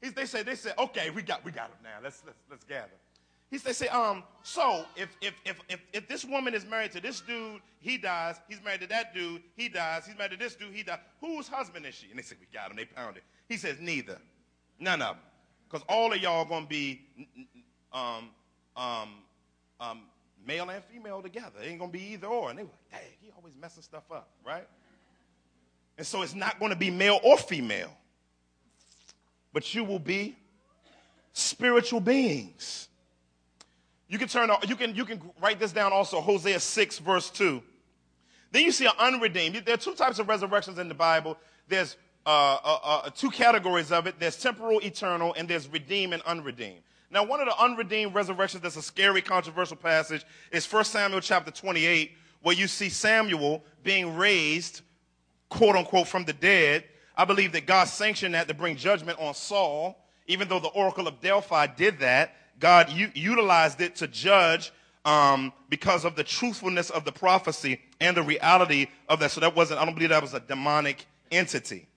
They 0.00 0.26
said, 0.26 0.46
they 0.46 0.56
said, 0.56 0.74
okay, 0.78 1.10
we 1.10 1.22
got, 1.22 1.44
we 1.44 1.52
got 1.52 1.66
him 1.66 1.76
now. 1.84 1.98
Let's, 2.02 2.22
let's, 2.26 2.38
let's 2.50 2.64
gather. 2.64 2.90
He 3.52 3.58
they 3.58 3.74
say, 3.74 3.88
um, 3.88 4.24
so 4.42 4.86
if, 4.96 5.14
if, 5.20 5.34
if, 5.44 5.60
if, 5.68 5.80
if 5.92 6.08
this 6.08 6.24
woman 6.24 6.54
is 6.54 6.64
married 6.64 6.90
to 6.92 7.00
this 7.00 7.20
dude, 7.20 7.60
he 7.80 7.98
dies. 7.98 8.36
He's 8.48 8.62
married 8.64 8.80
to 8.80 8.86
that 8.88 9.14
dude, 9.14 9.42
he 9.54 9.68
dies. 9.68 10.06
He's 10.06 10.16
married 10.16 10.32
to 10.32 10.38
this 10.38 10.54
dude, 10.54 10.72
he 10.72 10.82
dies. 10.82 11.00
Whose 11.20 11.48
husband 11.48 11.84
is 11.84 11.94
she? 11.94 12.08
And 12.08 12.18
they 12.18 12.22
said, 12.22 12.38
we 12.40 12.46
got 12.52 12.70
him. 12.70 12.78
They 12.78 12.86
pounded. 12.86 13.22
He 13.48 13.58
says, 13.58 13.76
neither. 13.78 14.18
None 14.80 15.02
of 15.02 15.16
them. 15.16 15.24
Because 15.68 15.84
all 15.86 16.12
of 16.12 16.18
y'all 16.18 16.46
going 16.46 16.62
to 16.62 16.68
be 16.68 17.02
um, 17.92 18.30
um, 18.74 19.16
um, 19.82 20.02
male 20.46 20.68
and 20.70 20.82
female 20.84 21.22
together. 21.22 21.60
It 21.62 21.68
ain't 21.68 21.78
going 21.78 21.90
to 21.90 21.98
be 21.98 22.12
either 22.12 22.26
or. 22.26 22.50
And 22.50 22.58
they 22.58 22.62
were 22.62 22.70
like, 22.70 23.02
dang, 23.02 23.10
he 23.20 23.30
always 23.36 23.54
messing 23.60 23.82
stuff 23.82 24.04
up, 24.10 24.28
right? 24.46 24.66
And 25.98 26.06
so 26.06 26.22
it's 26.22 26.34
not 26.34 26.58
going 26.58 26.70
to 26.70 26.78
be 26.78 26.90
male 26.90 27.20
or 27.22 27.36
female. 27.36 27.92
But 29.52 29.74
you 29.74 29.84
will 29.84 29.98
be 29.98 30.36
spiritual 31.32 32.00
beings. 32.00 32.88
You 34.08 34.18
can 34.18 34.28
turn, 34.28 34.50
you 34.66 34.76
can, 34.76 34.94
you 34.94 35.04
can 35.04 35.20
write 35.40 35.58
this 35.58 35.72
down 35.72 35.92
also, 35.92 36.20
Hosea 36.20 36.60
6, 36.60 36.98
verse 36.98 37.30
2. 37.30 37.62
Then 38.50 38.62
you 38.62 38.72
see 38.72 38.84
an 38.84 38.92
unredeemed. 38.98 39.62
There 39.64 39.74
are 39.74 39.78
two 39.78 39.94
types 39.94 40.18
of 40.18 40.28
resurrections 40.28 40.78
in 40.78 40.88
the 40.88 40.94
Bible. 40.94 41.38
There's 41.68 41.96
uh, 42.26 42.58
uh, 42.62 42.78
uh, 42.84 43.10
two 43.10 43.30
categories 43.30 43.90
of 43.90 44.06
it. 44.06 44.16
There's 44.18 44.36
temporal, 44.36 44.80
eternal, 44.80 45.34
and 45.34 45.48
there's 45.48 45.66
redeemed 45.68 46.12
and 46.12 46.22
unredeemed. 46.24 46.82
Now, 47.12 47.24
one 47.24 47.40
of 47.40 47.46
the 47.46 47.62
unredeemed 47.62 48.14
resurrections 48.14 48.62
that's 48.62 48.76
a 48.76 48.82
scary, 48.82 49.20
controversial 49.20 49.76
passage 49.76 50.24
is 50.50 50.70
1 50.70 50.84
Samuel 50.84 51.20
chapter 51.20 51.50
28, 51.50 52.10
where 52.40 52.56
you 52.56 52.66
see 52.66 52.88
Samuel 52.88 53.62
being 53.84 54.16
raised, 54.16 54.80
quote 55.50 55.76
unquote, 55.76 56.08
from 56.08 56.24
the 56.24 56.32
dead. 56.32 56.84
I 57.14 57.26
believe 57.26 57.52
that 57.52 57.66
God 57.66 57.84
sanctioned 57.84 58.34
that 58.34 58.48
to 58.48 58.54
bring 58.54 58.76
judgment 58.76 59.18
on 59.20 59.34
Saul, 59.34 60.02
even 60.26 60.48
though 60.48 60.58
the 60.58 60.68
oracle 60.68 61.06
of 61.06 61.20
Delphi 61.20 61.66
did 61.66 61.98
that. 61.98 62.34
God 62.58 62.90
u- 62.90 63.10
utilized 63.14 63.82
it 63.82 63.96
to 63.96 64.08
judge 64.08 64.72
um, 65.04 65.52
because 65.68 66.06
of 66.06 66.16
the 66.16 66.24
truthfulness 66.24 66.88
of 66.88 67.04
the 67.04 67.12
prophecy 67.12 67.78
and 68.00 68.16
the 68.16 68.22
reality 68.22 68.86
of 69.10 69.20
that. 69.20 69.32
So 69.32 69.40
that 69.40 69.54
wasn't, 69.54 69.80
I 69.80 69.84
don't 69.84 69.94
believe 69.94 70.10
that 70.10 70.22
was 70.22 70.32
a 70.32 70.40
demonic 70.40 71.04
entity. 71.30 71.88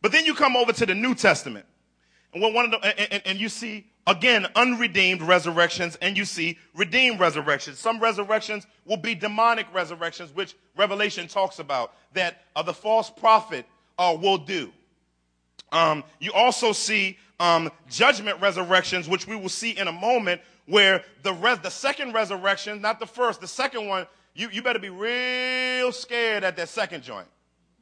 But 0.00 0.12
then 0.12 0.24
you 0.24 0.34
come 0.34 0.56
over 0.56 0.72
to 0.72 0.86
the 0.86 0.94
New 0.94 1.14
Testament. 1.14 1.66
And, 2.32 2.42
one 2.54 2.66
of 2.66 2.70
the, 2.70 3.12
and, 3.12 3.22
and 3.26 3.40
you 3.40 3.48
see, 3.48 3.86
again, 4.08 4.46
unredeemed 4.56 5.22
resurrections, 5.22 5.96
and 6.00 6.16
you 6.16 6.24
see 6.24 6.58
redeemed 6.74 7.20
resurrections. 7.20 7.78
Some 7.78 8.00
resurrections 8.00 8.66
will 8.86 8.96
be 8.96 9.14
demonic 9.14 9.66
resurrections, 9.72 10.34
which 10.34 10.56
Revelation 10.76 11.28
talks 11.28 11.58
about, 11.58 11.94
that 12.14 12.42
uh, 12.56 12.62
the 12.62 12.72
false 12.72 13.10
prophet 13.10 13.66
uh, 13.98 14.16
will 14.20 14.38
do. 14.38 14.72
Um, 15.70 16.02
you 16.18 16.32
also 16.32 16.72
see 16.72 17.18
um, 17.38 17.70
judgment 17.90 18.40
resurrections, 18.40 19.08
which 19.08 19.28
we 19.28 19.36
will 19.36 19.50
see 19.50 19.72
in 19.72 19.86
a 19.86 19.92
moment, 19.92 20.40
where 20.66 21.04
the, 21.22 21.34
res- 21.34 21.58
the 21.58 21.70
second 21.70 22.14
resurrection, 22.14 22.80
not 22.80 22.98
the 23.00 23.06
first, 23.06 23.40
the 23.40 23.46
second 23.46 23.86
one, 23.86 24.06
you, 24.34 24.48
you 24.50 24.62
better 24.62 24.78
be 24.78 24.88
real 24.88 25.92
scared 25.92 26.44
at 26.44 26.56
that 26.56 26.68
second 26.68 27.02
joint. 27.02 27.26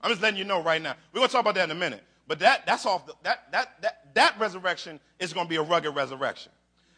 I'm 0.00 0.10
just 0.10 0.22
letting 0.22 0.38
you 0.38 0.44
know 0.44 0.62
right 0.62 0.82
now. 0.82 0.94
We're 1.12 1.20
going 1.20 1.28
to 1.28 1.32
talk 1.32 1.42
about 1.42 1.54
that 1.54 1.64
in 1.64 1.70
a 1.70 1.78
minute. 1.78 2.02
But 2.26 2.40
that, 2.40 2.66
that's 2.66 2.86
off 2.86 3.06
the, 3.06 3.14
that, 3.22 3.50
that, 3.52 3.82
that, 3.82 4.14
that 4.14 4.36
resurrection 4.38 5.00
is 5.18 5.32
going 5.32 5.46
to 5.46 5.50
be 5.50 5.56
a 5.56 5.62
rugged 5.62 5.94
resurrection. 5.94 6.52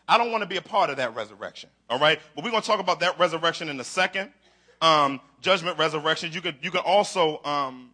I 0.09 0.17
don't 0.17 0.33
want 0.33 0.43
to 0.43 0.49
be 0.49 0.57
a 0.57 0.63
part 0.63 0.89
of 0.89 0.97
that 0.97 1.15
resurrection. 1.15 1.69
All 1.91 1.99
right. 1.99 2.19
But 2.35 2.45
we're 2.45 2.51
going 2.51 2.63
to 2.63 2.67
talk 2.67 2.81
about 2.81 3.01
that 3.01 3.19
resurrection 3.19 3.69
in 3.69 3.79
a 3.79 3.85
second. 3.85 4.33
Um, 4.81 5.21
judgment 5.41 5.79
resurrection. 5.79 6.33
You 6.33 6.41
could, 6.41 6.57
you 6.63 6.71
could 6.71 6.81
also, 6.81 7.43
um, 7.45 7.91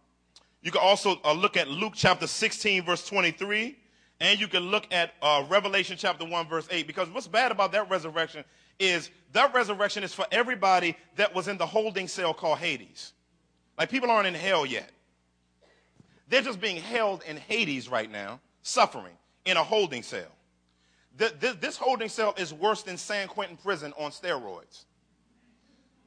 you 0.61 0.71
could 0.71 0.81
also 0.81 1.19
uh, 1.25 1.33
look 1.33 1.57
at 1.57 1.67
Luke 1.67 1.93
chapter 1.95 2.25
16, 2.25 2.83
verse 2.83 3.05
23, 3.05 3.77
and 4.21 4.39
you 4.39 4.47
can 4.47 4.63
look 4.63 4.85
at 4.91 5.13
uh, 5.21 5.43
Revelation 5.49 5.97
chapter 5.97 6.25
1, 6.25 6.47
verse 6.47 6.67
8. 6.71 6.87
Because 6.87 7.09
what's 7.09 7.27
bad 7.27 7.51
about 7.51 7.73
that 7.73 7.89
resurrection 7.89 8.45
is 8.79 9.09
that 9.33 9.53
resurrection 9.53 10.03
is 10.03 10.13
for 10.13 10.25
everybody 10.31 10.95
that 11.17 11.35
was 11.35 11.49
in 11.49 11.57
the 11.57 11.65
holding 11.65 12.07
cell 12.07 12.33
called 12.33 12.59
Hades. 12.59 13.11
Like 13.77 13.89
people 13.89 14.09
aren't 14.09 14.27
in 14.27 14.33
hell 14.33 14.65
yet. 14.65 14.89
They're 16.27 16.41
just 16.41 16.59
being 16.59 16.77
held 16.77 17.23
in 17.23 17.37
Hades 17.37 17.89
right 17.89 18.11
now, 18.11 18.39
suffering 18.63 19.13
in 19.45 19.57
a 19.57 19.63
holding 19.63 20.03
cell. 20.03 20.31
This 21.17 21.77
holding 21.77 22.09
cell 22.09 22.33
is 22.37 22.53
worse 22.53 22.83
than 22.83 22.97
San 22.97 23.27
Quentin 23.27 23.57
prison 23.57 23.93
on 23.97 24.11
steroids. 24.11 24.85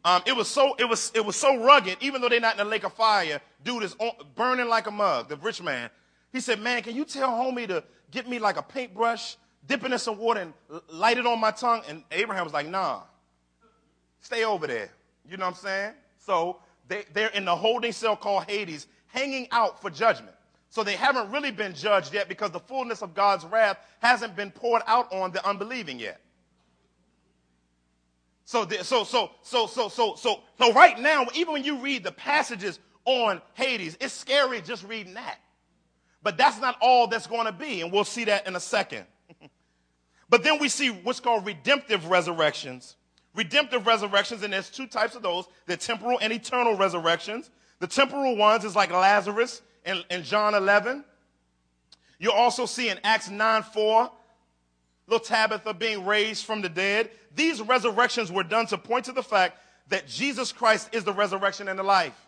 Um, 0.04 0.22
it 0.26 0.37
was 0.37 0.48
so 0.48 0.74
it 0.78 0.85
was 0.85 1.11
it 1.14 1.24
was 1.24 1.37
so 1.37 1.62
rugged. 1.62 1.96
Even 2.00 2.20
though 2.20 2.28
they're 2.28 2.40
not 2.40 2.52
in 2.52 2.59
the 2.59 2.64
lake 2.64 2.85
of 2.85 2.92
fire, 2.92 3.40
dude 3.64 3.83
is 3.83 3.96
on, 3.98 4.12
burning 4.35 4.68
like 4.68 4.87
a 4.87 4.90
mug. 4.90 5.28
The 5.28 5.37
rich 5.37 5.62
man. 5.62 5.90
He 6.33 6.40
said, 6.40 6.61
"Man, 6.61 6.83
can 6.83 6.94
you 6.94 7.04
tell 7.04 7.31
homie 7.31 7.66
to 7.68 7.83
get 8.11 8.28
me 8.28 8.38
like 8.38 8.57
a 8.57 8.62
paintbrush, 8.62 9.37
dip 9.66 9.85
it 9.85 9.92
in 9.92 9.98
some 9.98 10.18
water, 10.18 10.40
and 10.40 10.52
light 10.92 11.18
it 11.18 11.26
on 11.26 11.40
my 11.40 11.50
tongue?" 11.50 11.83
And 11.88 12.04
Abraham 12.11 12.44
was 12.44 12.52
like, 12.52 12.68
"Nah, 12.68 13.02
stay 14.20 14.44
over 14.44 14.66
there." 14.66 14.90
You 15.28 15.37
know 15.37 15.46
what 15.46 15.57
I'm 15.57 15.61
saying? 15.61 15.94
So 16.18 16.61
they, 16.87 17.04
they're 17.12 17.31
in 17.31 17.44
the 17.44 17.57
holding 17.57 17.92
cell 17.92 18.16
called 18.16 18.44
Hades, 18.44 18.87
hanging 19.08 19.48
out 19.50 19.80
for 19.80 19.90
judgment. 19.90 20.34
So 20.70 20.84
they 20.84 20.96
haven't 20.96 21.30
really 21.30 21.50
been 21.50 21.74
judged 21.74 22.12
yet 22.12 22.28
because 22.28 22.50
the 22.50 22.60
fullness 22.60 23.02
of 23.02 23.14
God's 23.14 23.44
wrath 23.44 23.78
hasn't 24.00 24.36
been 24.36 24.50
poured 24.50 24.82
out 24.86 25.12
on 25.12 25.32
the 25.32 25.46
unbelieving 25.46 25.98
yet. 25.98 26.20
So, 28.44 28.64
the, 28.64 28.82
so, 28.84 29.04
so, 29.04 29.30
so, 29.42 29.66
so, 29.66 29.88
so, 29.88 30.14
so, 30.14 30.40
so 30.58 30.72
right 30.72 30.98
now, 30.98 31.26
even 31.34 31.52
when 31.52 31.64
you 31.64 31.78
read 31.78 32.02
the 32.02 32.12
passages 32.12 32.78
on 33.04 33.42
Hades, 33.54 33.96
it's 34.00 34.14
scary 34.14 34.60
just 34.62 34.84
reading 34.84 35.14
that. 35.14 35.38
But 36.22 36.36
that's 36.36 36.60
not 36.60 36.76
all 36.80 37.06
that's 37.06 37.26
going 37.26 37.46
to 37.46 37.52
be, 37.52 37.82
and 37.82 37.92
we'll 37.92 38.04
see 38.04 38.24
that 38.24 38.46
in 38.46 38.56
a 38.56 38.60
second. 38.60 39.06
but 40.28 40.42
then 40.42 40.58
we 40.58 40.68
see 40.68 40.88
what's 40.88 41.20
called 41.20 41.46
redemptive 41.46 42.06
resurrections. 42.06 42.96
Redemptive 43.34 43.86
resurrections, 43.86 44.42
and 44.42 44.52
there's 44.52 44.70
two 44.70 44.86
types 44.86 45.14
of 45.14 45.22
those 45.22 45.46
the 45.66 45.76
temporal 45.76 46.18
and 46.20 46.32
eternal 46.32 46.74
resurrections. 46.74 47.50
The 47.80 47.86
temporal 47.86 48.36
ones 48.36 48.64
is 48.64 48.74
like 48.74 48.90
Lazarus 48.90 49.62
in, 49.84 50.02
in 50.10 50.22
John 50.22 50.54
11. 50.54 51.04
You 52.18 52.32
also 52.32 52.66
see 52.66 52.88
in 52.88 52.98
Acts 53.04 53.30
9 53.30 53.62
4, 53.62 54.10
little 55.06 55.24
Tabitha 55.24 55.74
being 55.74 56.04
raised 56.04 56.44
from 56.44 56.62
the 56.62 56.68
dead. 56.68 57.10
These 57.34 57.62
resurrections 57.62 58.32
were 58.32 58.42
done 58.42 58.66
to 58.66 58.78
point 58.78 59.04
to 59.04 59.12
the 59.12 59.22
fact 59.22 59.58
that 59.88 60.08
Jesus 60.08 60.52
Christ 60.52 60.90
is 60.92 61.04
the 61.04 61.12
resurrection 61.12 61.68
and 61.68 61.78
the 61.78 61.84
life. 61.84 62.26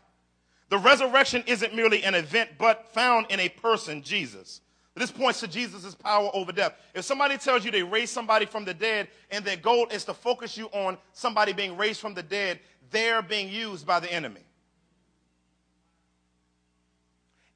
The 0.69 0.79
resurrection 0.79 1.43
isn't 1.47 1.75
merely 1.75 2.05
an 2.05 2.15
event, 2.15 2.51
but 2.57 2.87
found 2.95 3.27
in 3.29 3.41
a 3.41 3.49
person, 3.49 4.03
Jesus. 4.03 4.61
This 4.95 5.11
points 5.11 5.41
to 5.41 5.49
Jesus' 5.49 5.95
power 5.95 6.31
over 6.35 6.53
death. 6.53 6.75
If 6.95 7.05
somebody 7.05 7.39
tells 7.39 7.65
you 7.65 7.71
they 7.71 7.83
raised 7.83 8.13
somebody 8.13 8.45
from 8.45 8.65
the 8.65 8.75
dead 8.75 9.09
and 9.31 9.45
their 9.45 9.57
goal 9.57 9.87
is 9.89 10.05
to 10.05 10.15
focus 10.15 10.57
you 10.57 10.67
on 10.67 10.99
somebody 11.13 11.53
being 11.53 11.77
raised 11.77 12.01
from 12.01 12.15
the 12.15 12.23
dead, 12.23 12.61
they're 12.91 13.23
being 13.23 13.49
used 13.49 13.87
by 13.87 13.99
the 13.99 14.13
enemy. 14.13 14.43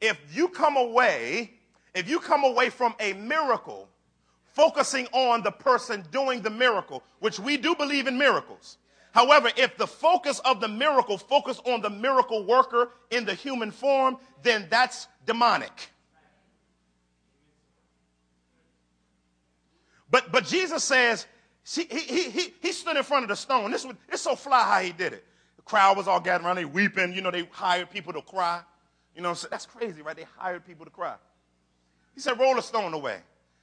If 0.05 0.19
you 0.37 0.49
come 0.49 0.77
away, 0.77 1.55
if 1.95 2.09
you 2.09 2.21
come 2.21 2.45
away 2.45 2.69
from 2.69 2.95
a 3.01 3.14
miracle, 3.14 3.88
focusing 4.45 5.07
on 5.12 5.43
the 5.43 5.51
person 5.51 6.05
doing 6.12 6.43
the 6.43 6.51
miracle, 6.51 7.03
which 7.21 7.40
we 7.40 7.57
do 7.57 7.75
believe 7.75 8.07
in 8.07 8.19
miracles. 8.19 8.77
However, 9.12 9.51
if 9.57 9.77
the 9.79 9.87
focus 9.87 10.40
of 10.40 10.61
the 10.61 10.69
miracle 10.69 11.17
focus 11.17 11.61
on 11.64 11.81
the 11.81 11.88
miracle 11.88 12.45
worker 12.45 12.90
in 13.11 13.25
the 13.25 13.35
human 13.35 13.71
form, 13.71 14.19
then 14.43 14.67
that's 14.69 15.09
demonic. 15.25 15.73
But 20.11 20.31
but 20.31 20.45
Jesus 20.45 20.85
says 20.85 21.27
he, 21.64 21.85
he, 21.85 22.31
he, 22.31 22.55
he 22.61 22.73
stood 22.73 22.97
in 22.97 23.03
front 23.05 23.25
of 23.25 23.31
the 23.31 23.37
stone. 23.37 23.71
This 23.71 23.87
was 23.87 23.95
it's 24.11 24.21
so 24.21 24.37
fly 24.37 24.62
how 24.64 24.81
he 24.81 24.93
did 24.93 25.14
it. 25.14 25.25
The 25.57 25.62
crowd 25.62 25.97
was 25.97 26.07
all 26.07 26.21
gathered 26.21 26.45
around, 26.45 26.57
they 26.57 26.67
weeping. 26.67 27.14
You 27.14 27.23
know, 27.23 27.31
they 27.31 27.49
hired 27.51 27.90
people 27.90 28.12
to 28.12 28.21
cry. 28.21 28.61
You 29.14 29.22
know, 29.22 29.35
so 29.35 29.48
that's 29.50 29.66
crazy, 29.66 30.03
right? 30.03 30.16
They 30.16 30.27
hired 30.37 30.66
people 30.66 30.85
to 30.85 30.90
cry. 30.90 31.14
He 32.14 32.20
said, 32.20 32.38
roll 32.38 32.59
a 32.59 32.62
stone 32.62 32.94
away. 32.94 33.18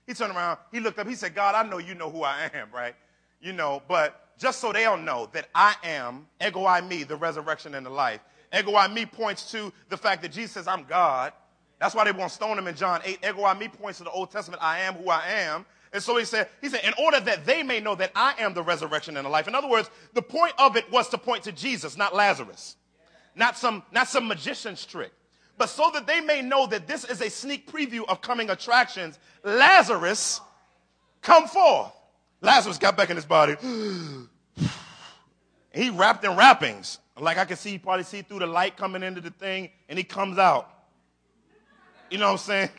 He 0.07 0.13
turned 0.13 0.35
around, 0.35 0.57
he 0.71 0.79
looked 0.79 0.99
up, 0.99 1.07
he 1.07 1.15
said, 1.15 1.35
God, 1.35 1.55
I 1.55 1.67
know 1.67 1.77
you 1.77 1.93
know 1.93 2.09
who 2.09 2.23
I 2.23 2.49
am, 2.53 2.69
right? 2.73 2.95
You 3.39 3.53
know, 3.53 3.81
but 3.87 4.37
just 4.37 4.59
so 4.59 4.73
they'll 4.73 4.97
know 4.97 5.29
that 5.33 5.47
I 5.53 5.75
am, 5.83 6.27
ego 6.45 6.61
eimi, 6.61 7.07
the 7.07 7.15
resurrection 7.15 7.75
and 7.75 7.85
the 7.85 7.91
life. 7.91 8.21
Ego 8.57 8.71
eimi 8.71 9.09
points 9.09 9.51
to 9.51 9.71
the 9.89 9.97
fact 9.97 10.21
that 10.23 10.31
Jesus 10.31 10.51
says, 10.51 10.67
I'm 10.67 10.83
God. 10.83 11.33
That's 11.79 11.95
why 11.95 12.03
they 12.03 12.11
won't 12.11 12.31
stone 12.31 12.57
him 12.57 12.67
in 12.67 12.75
John 12.75 13.01
8. 13.03 13.19
Ego 13.23 13.41
eimi 13.43 13.71
points 13.71 13.99
to 13.99 14.03
the 14.03 14.11
Old 14.11 14.31
Testament, 14.31 14.61
I 14.61 14.79
am 14.79 14.95
who 14.95 15.09
I 15.09 15.25
am. 15.27 15.65
And 15.93 16.01
so 16.01 16.17
he 16.17 16.25
said, 16.25 16.47
he 16.61 16.69
said, 16.69 16.81
in 16.83 16.93
order 16.97 17.19
that 17.19 17.45
they 17.45 17.63
may 17.63 17.79
know 17.79 17.95
that 17.95 18.11
I 18.15 18.33
am 18.39 18.53
the 18.53 18.63
resurrection 18.63 19.17
and 19.17 19.25
the 19.25 19.29
life. 19.29 19.47
In 19.47 19.55
other 19.55 19.67
words, 19.67 19.89
the 20.13 20.21
point 20.21 20.53
of 20.57 20.77
it 20.77 20.89
was 20.91 21.09
to 21.09 21.17
point 21.17 21.43
to 21.43 21.51
Jesus, 21.51 21.97
not 21.97 22.15
Lazarus. 22.15 22.75
Not 23.35 23.57
some, 23.57 23.83
not 23.91 24.07
some 24.07 24.27
magician's 24.27 24.85
trick 24.85 25.13
but 25.61 25.69
so 25.69 25.91
that 25.93 26.07
they 26.07 26.21
may 26.21 26.41
know 26.41 26.65
that 26.65 26.87
this 26.87 27.03
is 27.03 27.21
a 27.21 27.29
sneak 27.29 27.71
preview 27.71 28.03
of 28.09 28.19
coming 28.19 28.49
attractions, 28.49 29.19
Lazarus, 29.43 30.41
come 31.21 31.47
forth. 31.47 31.91
Lazarus 32.41 32.79
got 32.79 32.97
back 32.97 33.11
in 33.11 33.15
his 33.15 33.25
body. 33.25 33.55
he 35.71 35.91
wrapped 35.91 36.25
in 36.25 36.35
wrappings. 36.35 36.97
Like 37.15 37.37
I 37.37 37.45
can 37.45 37.57
see, 37.57 37.77
probably 37.77 38.05
see 38.05 38.23
through 38.23 38.39
the 38.39 38.47
light 38.47 38.75
coming 38.75 39.03
into 39.03 39.21
the 39.21 39.29
thing, 39.29 39.69
and 39.87 39.99
he 39.99 40.03
comes 40.03 40.39
out. 40.39 40.67
You 42.09 42.17
know 42.17 42.25
what 42.25 42.31
I'm 42.31 42.37
saying? 42.39 42.69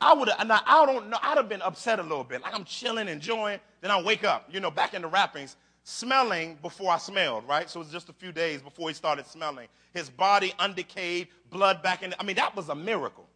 I 0.00 0.14
would 0.14 0.30
have, 0.30 0.50
I 0.50 0.86
don't 0.86 1.10
know, 1.10 1.18
I'd 1.20 1.36
have 1.36 1.50
been 1.50 1.60
upset 1.60 1.98
a 1.98 2.02
little 2.02 2.24
bit. 2.24 2.40
Like 2.40 2.54
I'm 2.54 2.64
chilling, 2.64 3.06
enjoying, 3.06 3.60
then 3.82 3.90
I 3.90 4.00
wake 4.00 4.24
up, 4.24 4.48
you 4.50 4.60
know, 4.60 4.70
back 4.70 4.94
in 4.94 5.02
the 5.02 5.08
wrappings 5.08 5.56
smelling 5.84 6.58
before 6.62 6.90
I 6.90 6.98
smelled, 6.98 7.46
right? 7.46 7.68
So 7.70 7.80
it 7.80 7.84
was 7.84 7.92
just 7.92 8.08
a 8.08 8.12
few 8.12 8.32
days 8.32 8.62
before 8.62 8.88
he 8.88 8.94
started 8.94 9.26
smelling. 9.26 9.68
His 9.92 10.10
body 10.10 10.52
undecayed, 10.58 11.28
blood 11.50 11.82
back 11.82 12.02
in. 12.02 12.14
I 12.18 12.24
mean, 12.24 12.36
that 12.36 12.56
was 12.56 12.70
a 12.70 12.74
miracle. 12.74 13.28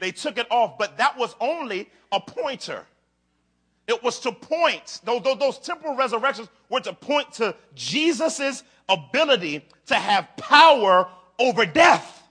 They 0.00 0.12
took 0.12 0.38
it 0.38 0.46
off, 0.50 0.78
but 0.78 0.98
that 0.98 1.18
was 1.18 1.34
only 1.40 1.90
a 2.12 2.20
pointer. 2.20 2.84
It 3.88 4.02
was 4.02 4.20
to 4.20 4.32
point, 4.32 5.00
those, 5.04 5.22
those 5.22 5.58
temporal 5.58 5.96
resurrections 5.96 6.48
were 6.68 6.80
to 6.80 6.92
point 6.92 7.32
to 7.34 7.54
Jesus' 7.74 8.62
ability 8.88 9.64
to 9.86 9.94
have 9.94 10.28
power 10.36 11.08
over 11.38 11.66
death. 11.66 12.22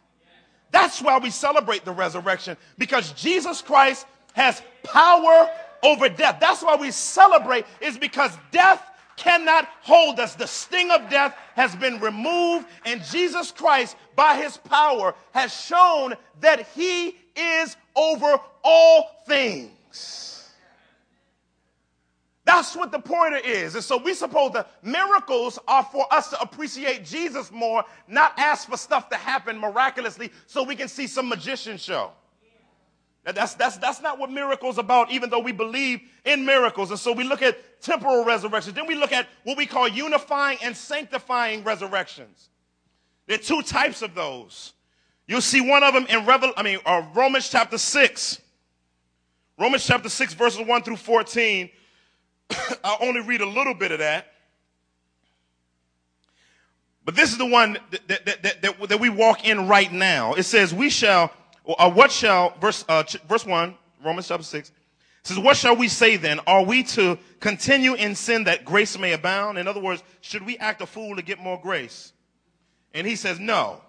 That's 0.72 1.02
why 1.02 1.18
we 1.18 1.30
celebrate 1.30 1.86
the 1.86 1.92
resurrection, 1.92 2.58
because 2.78 3.12
Jesus 3.14 3.62
Christ 3.62 4.06
has 4.34 4.62
power 4.84 5.50
over 5.84 6.10
death. 6.10 6.38
That's 6.40 6.62
why 6.62 6.76
we 6.76 6.92
celebrate, 6.92 7.66
is 7.82 7.98
because 7.98 8.38
death 8.52 8.82
cannot 9.17 9.67
hold 9.82 10.19
us. 10.19 10.36
The 10.36 10.47
sting 10.47 10.91
of 10.91 11.10
death 11.10 11.36
has 11.56 11.75
been 11.75 11.99
removed, 11.99 12.67
and 12.86 13.04
Jesus 13.04 13.51
Christ, 13.51 13.95
by 14.15 14.36
his 14.36 14.58
power, 14.58 15.15
has 15.32 15.54
shown 15.54 16.15
that 16.41 16.67
he 16.75 17.17
is 17.36 17.75
over 17.95 18.39
all 18.63 19.23
things. 19.28 20.51
That's 22.45 22.75
what 22.75 22.91
the 22.91 22.99
pointer 22.99 23.38
is. 23.38 23.73
And 23.73 23.84
so 23.84 23.97
we 23.97 24.13
suppose 24.13 24.51
the 24.51 24.67
miracles 24.84 25.58
are 25.67 25.84
for 25.84 26.12
us 26.13 26.30
to 26.30 26.39
appreciate 26.39 27.04
Jesus 27.04 27.51
more, 27.51 27.84
not 28.08 28.38
ask 28.38 28.69
for 28.69 28.78
stuff 28.78 29.10
to 29.10 29.15
happen 29.15 29.58
miraculously 29.58 30.32
so 30.45 30.63
we 30.63 30.75
can 30.75 30.88
see 30.88 31.08
some 31.08 31.28
magician 31.28 31.78
show. 31.78 32.12
That's, 33.26 33.56
that's, 33.56 33.78
that's 33.78 34.02
not 34.02 34.20
what 34.20 34.30
miracles 34.30 34.78
about, 34.78 35.12
even 35.12 35.32
though 35.32 35.40
we 35.40 35.52
believe 35.52 36.00
in 36.26 36.46
miracles. 36.46 36.92
And 36.92 37.00
so 37.00 37.12
we 37.12 37.24
look 37.24 37.42
at 37.42 37.82
temporal 37.82 38.24
resurrections. 38.24 38.76
Then 38.76 38.86
we 38.86 38.94
look 38.94 39.12
at 39.12 39.28
what 39.44 39.58
we 39.58 39.66
call 39.66 39.88
unifying 39.88 40.60
and 40.62 40.78
sanctifying 40.78 41.64
resurrections. 41.64 42.50
There 43.26 43.36
are 43.36 43.42
two 43.42 43.64
types 43.64 44.04
of 44.04 44.14
those. 44.14 44.74
You'll 45.28 45.42
see 45.42 45.60
one 45.60 45.82
of 45.82 45.96
them 45.96 46.06
in 46.06 46.28
Revel, 46.28 46.54
I 46.56 46.62
mean, 46.62 46.78
uh, 46.86 47.04
Romans 47.16 47.50
chapter 47.50 47.80
6. 47.80 48.42
Romans 49.58 49.84
chapter 49.84 50.10
6, 50.10 50.34
verses 50.36 50.64
1 50.64 50.84
through 50.84 50.98
14. 50.98 51.70
I'll 52.84 52.97
only 53.02 53.22
read 53.22 53.41
a 53.41 53.49
little 53.49 53.74
bit 53.74 53.91
of 53.91 53.99
that. 53.99 54.28
But 57.04 57.16
this 57.16 57.32
is 57.32 57.39
the 57.39 57.45
one 57.45 57.78
that, 57.89 58.08
that, 58.08 58.26
that, 58.43 58.62
that, 58.62 58.89
that 58.89 58.99
we 58.99 59.10
walk 59.10 59.47
in 59.47 59.68
right 59.68 59.91
now. 59.91 60.34
It 60.34 60.43
says, 60.43 60.74
We 60.74 60.89
shall 60.89 61.32
uh, 61.68 61.91
what 61.91 62.11
shall, 62.11 62.55
verse, 62.59 62.86
uh, 62.88 63.03
verse 63.28 63.45
1, 63.45 63.76
Romans 64.03 64.28
chapter 64.28 64.43
6, 64.43 64.72
says, 65.24 65.39
What 65.39 65.57
shall 65.57 65.76
we 65.76 65.88
say 65.88 66.18
then? 66.18 66.39
Are 66.47 66.63
we 66.63 66.84
to 66.84 67.18
continue 67.39 67.95
in 67.95 68.16
sin 68.16 68.45
that 68.45 68.66
grace 68.66 68.97
may 68.97 69.13
abound? 69.13 69.57
In 69.57 69.68
other 69.68 69.82
words, 69.82 70.03
should 70.22 70.45
we 70.45 70.57
act 70.57 70.82
a 70.82 70.86
fool 70.86 71.16
to 71.16 71.22
get 71.22 71.39
more 71.39 71.59
grace? 71.59 72.13
And 72.93 73.05
he 73.05 73.16
says, 73.16 73.39
No. 73.39 73.82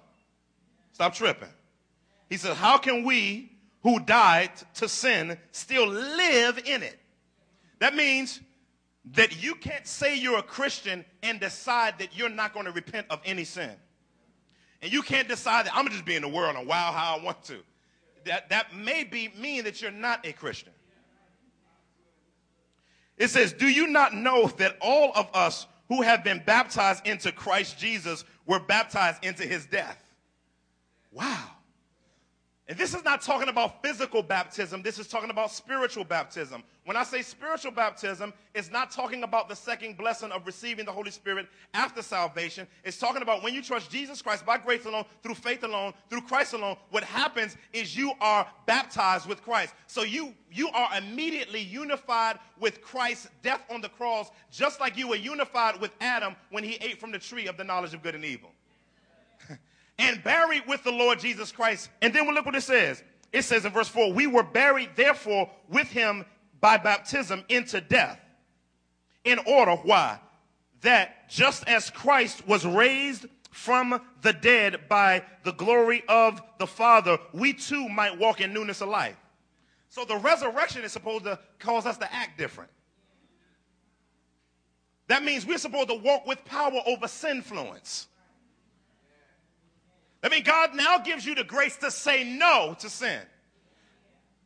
Stop 0.92 1.14
tripping. 1.14 1.50
He 2.30 2.38
says, 2.38 2.56
How 2.56 2.78
can 2.78 3.04
we 3.04 3.52
who 3.82 4.00
died 4.00 4.50
to 4.74 4.88
sin 4.88 5.38
still 5.52 5.86
live 5.86 6.58
in 6.58 6.82
it? 6.82 6.98
That 7.78 7.94
means 7.94 8.40
that 9.12 9.42
you 9.42 9.54
can't 9.54 9.86
say 9.86 10.18
you're 10.18 10.38
a 10.38 10.42
Christian 10.42 11.04
and 11.22 11.38
decide 11.38 11.98
that 11.98 12.16
you're 12.16 12.28
not 12.28 12.52
going 12.52 12.66
to 12.66 12.72
repent 12.72 13.06
of 13.10 13.20
any 13.24 13.44
sin. 13.44 13.70
And 14.82 14.92
you 14.92 15.02
can't 15.02 15.28
decide 15.28 15.66
that 15.66 15.72
I'm 15.74 15.82
going 15.82 15.88
to 15.88 15.94
just 15.94 16.04
be 16.04 16.16
in 16.16 16.22
the 16.22 16.28
world 16.28 16.56
and 16.56 16.66
wow 16.66 16.92
how 16.92 17.16
I 17.16 17.22
want 17.22 17.42
to. 17.44 17.58
That, 18.24 18.48
that 18.50 18.74
may 18.74 19.04
be 19.04 19.32
mean 19.38 19.64
that 19.64 19.80
you're 19.80 19.90
not 19.90 20.26
a 20.26 20.32
Christian. 20.32 20.72
It 23.16 23.28
says, 23.28 23.52
Do 23.52 23.68
you 23.68 23.86
not 23.86 24.14
know 24.14 24.48
that 24.58 24.76
all 24.80 25.12
of 25.14 25.28
us 25.32 25.66
who 25.88 26.02
have 26.02 26.24
been 26.24 26.42
baptized 26.44 27.06
into 27.06 27.32
Christ 27.32 27.78
Jesus 27.78 28.24
were 28.46 28.60
baptized 28.60 29.24
into 29.24 29.44
his 29.44 29.66
death? 29.66 29.98
Wow. 31.12 31.50
And 32.68 32.76
this 32.76 32.94
is 32.94 33.04
not 33.04 33.22
talking 33.22 33.48
about 33.48 33.80
physical 33.80 34.24
baptism, 34.24 34.82
this 34.82 34.98
is 34.98 35.06
talking 35.06 35.30
about 35.30 35.52
spiritual 35.52 36.02
baptism. 36.02 36.64
When 36.84 36.96
I 36.96 37.04
say 37.04 37.22
spiritual 37.22 37.70
baptism, 37.70 38.34
it's 38.56 38.72
not 38.72 38.90
talking 38.90 39.22
about 39.22 39.48
the 39.48 39.54
second 39.54 39.96
blessing 39.96 40.32
of 40.32 40.44
receiving 40.46 40.84
the 40.84 40.90
Holy 40.90 41.12
Spirit 41.12 41.46
after 41.74 42.02
salvation. 42.02 42.66
It's 42.82 42.98
talking 42.98 43.22
about 43.22 43.44
when 43.44 43.54
you 43.54 43.62
trust 43.62 43.88
Jesus 43.88 44.20
Christ 44.20 44.44
by 44.44 44.58
grace 44.58 44.84
alone, 44.84 45.04
through 45.22 45.36
faith 45.36 45.62
alone, 45.62 45.94
through 46.10 46.22
Christ 46.22 46.54
alone, 46.54 46.76
what 46.90 47.04
happens 47.04 47.56
is 47.72 47.96
you 47.96 48.12
are 48.20 48.44
baptized 48.66 49.28
with 49.28 49.42
Christ. 49.42 49.72
So 49.86 50.02
you 50.02 50.34
you 50.50 50.68
are 50.70 50.88
immediately 50.98 51.60
unified 51.60 52.38
with 52.58 52.82
Christ's 52.82 53.28
death 53.42 53.62
on 53.70 53.80
the 53.80 53.90
cross, 53.90 54.30
just 54.50 54.80
like 54.80 54.96
you 54.96 55.06
were 55.08 55.16
unified 55.16 55.80
with 55.80 55.92
Adam 56.00 56.34
when 56.50 56.64
he 56.64 56.78
ate 56.80 56.98
from 56.98 57.12
the 57.12 57.18
tree 57.18 57.46
of 57.46 57.56
the 57.56 57.64
knowledge 57.64 57.94
of 57.94 58.02
good 58.02 58.14
and 58.14 58.24
evil 58.24 58.50
and 59.98 60.22
buried 60.22 60.62
with 60.66 60.84
the 60.84 60.92
Lord 60.92 61.20
Jesus 61.20 61.52
Christ. 61.52 61.90
And 62.02 62.12
then 62.14 62.26
we 62.26 62.34
look 62.34 62.46
what 62.46 62.54
it 62.54 62.62
says. 62.62 63.02
It 63.32 63.42
says 63.42 63.64
in 63.64 63.72
verse 63.72 63.88
4 63.88 64.12
We 64.12 64.26
were 64.26 64.42
buried, 64.42 64.90
therefore, 64.96 65.50
with 65.68 65.88
him 65.88 66.24
by 66.60 66.76
baptism 66.76 67.44
into 67.48 67.80
death. 67.80 68.20
In 69.24 69.38
order, 69.46 69.72
why? 69.72 70.20
That 70.82 71.28
just 71.28 71.66
as 71.68 71.90
Christ 71.90 72.46
was 72.46 72.64
raised 72.64 73.26
from 73.50 74.00
the 74.20 74.32
dead 74.32 74.88
by 74.88 75.24
the 75.42 75.52
glory 75.52 76.04
of 76.08 76.40
the 76.58 76.66
Father, 76.66 77.18
we 77.32 77.52
too 77.52 77.88
might 77.88 78.18
walk 78.18 78.40
in 78.40 78.52
newness 78.52 78.80
of 78.82 78.88
life. 78.88 79.16
So 79.88 80.04
the 80.04 80.16
resurrection 80.16 80.84
is 80.84 80.92
supposed 80.92 81.24
to 81.24 81.38
cause 81.58 81.86
us 81.86 81.96
to 81.98 82.14
act 82.14 82.38
different. 82.38 82.70
That 85.08 85.24
means 85.24 85.46
we're 85.46 85.58
supposed 85.58 85.88
to 85.88 85.94
walk 85.94 86.26
with 86.26 86.44
power 86.44 86.80
over 86.86 87.08
sin 87.08 87.36
influence. 87.38 88.08
I 90.26 90.28
mean, 90.28 90.42
God 90.42 90.74
now 90.74 90.98
gives 90.98 91.24
you 91.24 91.36
the 91.36 91.44
grace 91.44 91.76
to 91.76 91.88
say 91.88 92.24
no 92.24 92.74
to 92.80 92.90
sin. 92.90 93.20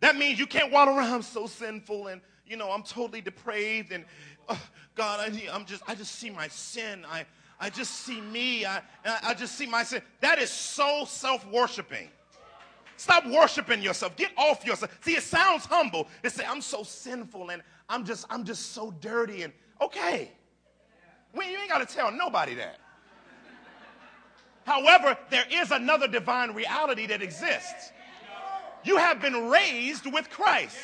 That 0.01 0.15
means 0.15 0.39
you 0.39 0.47
can't 0.47 0.71
walk 0.71 0.89
around, 0.89 1.11
I'm 1.11 1.23
so 1.23 1.47
sinful 1.47 2.09
and, 2.09 2.21
you 2.47 2.59
know, 2.59 2.71
I'm 2.71 2.83
totally 2.83 3.23
depraved 3.23 3.91
and, 3.91 4.05
oh, 4.51 4.61
God, 4.95 5.21
I, 5.21 5.55
am 5.55 5.65
just, 5.65 5.83
I 5.89 5.95
just 5.95 6.17
see 6.17 6.29
my 6.29 6.49
sin. 6.49 7.07
I, 7.11 7.25
I 7.59 7.71
just 7.71 7.93
see 7.93 8.21
me. 8.21 8.67
I, 8.67 8.83
I 9.07 9.33
just 9.33 9.55
see 9.57 9.65
my 9.65 9.83
sin. 9.83 10.03
That 10.21 10.39
is 10.39 10.51
so 10.51 11.07
self-worshiping. 11.07 12.11
Stop 12.99 13.25
worshiping 13.27 13.81
yourself. 13.81 14.15
Get 14.17 14.33
off 14.37 14.67
yourself. 14.67 14.99
See, 15.01 15.17
it 15.17 15.23
sounds 15.23 15.65
humble. 15.65 16.09
It 16.23 16.33
say, 16.33 16.45
I'm 16.47 16.61
so 16.61 16.83
sinful 16.83 17.49
and 17.49 17.63
I'm 17.89 18.05
just, 18.05 18.27
I'm 18.29 18.45
just 18.45 18.73
so 18.73 18.91
dirty 19.01 19.45
and 19.45 19.53
okay. 19.81 20.33
Well, 21.33 21.49
you 21.49 21.57
ain't 21.57 21.71
got 21.71 21.89
to 21.89 21.95
tell 21.95 22.13
nobody 22.13 22.55
that. 22.57 22.77
However, 24.71 25.19
there 25.31 25.47
is 25.51 25.73
another 25.73 26.07
divine 26.07 26.53
reality 26.53 27.05
that 27.09 27.23
exists. 27.23 27.91
You 28.85 28.99
have 28.99 29.21
been 29.21 29.49
raised 29.49 30.07
with 30.07 30.31
Christ. 30.31 30.77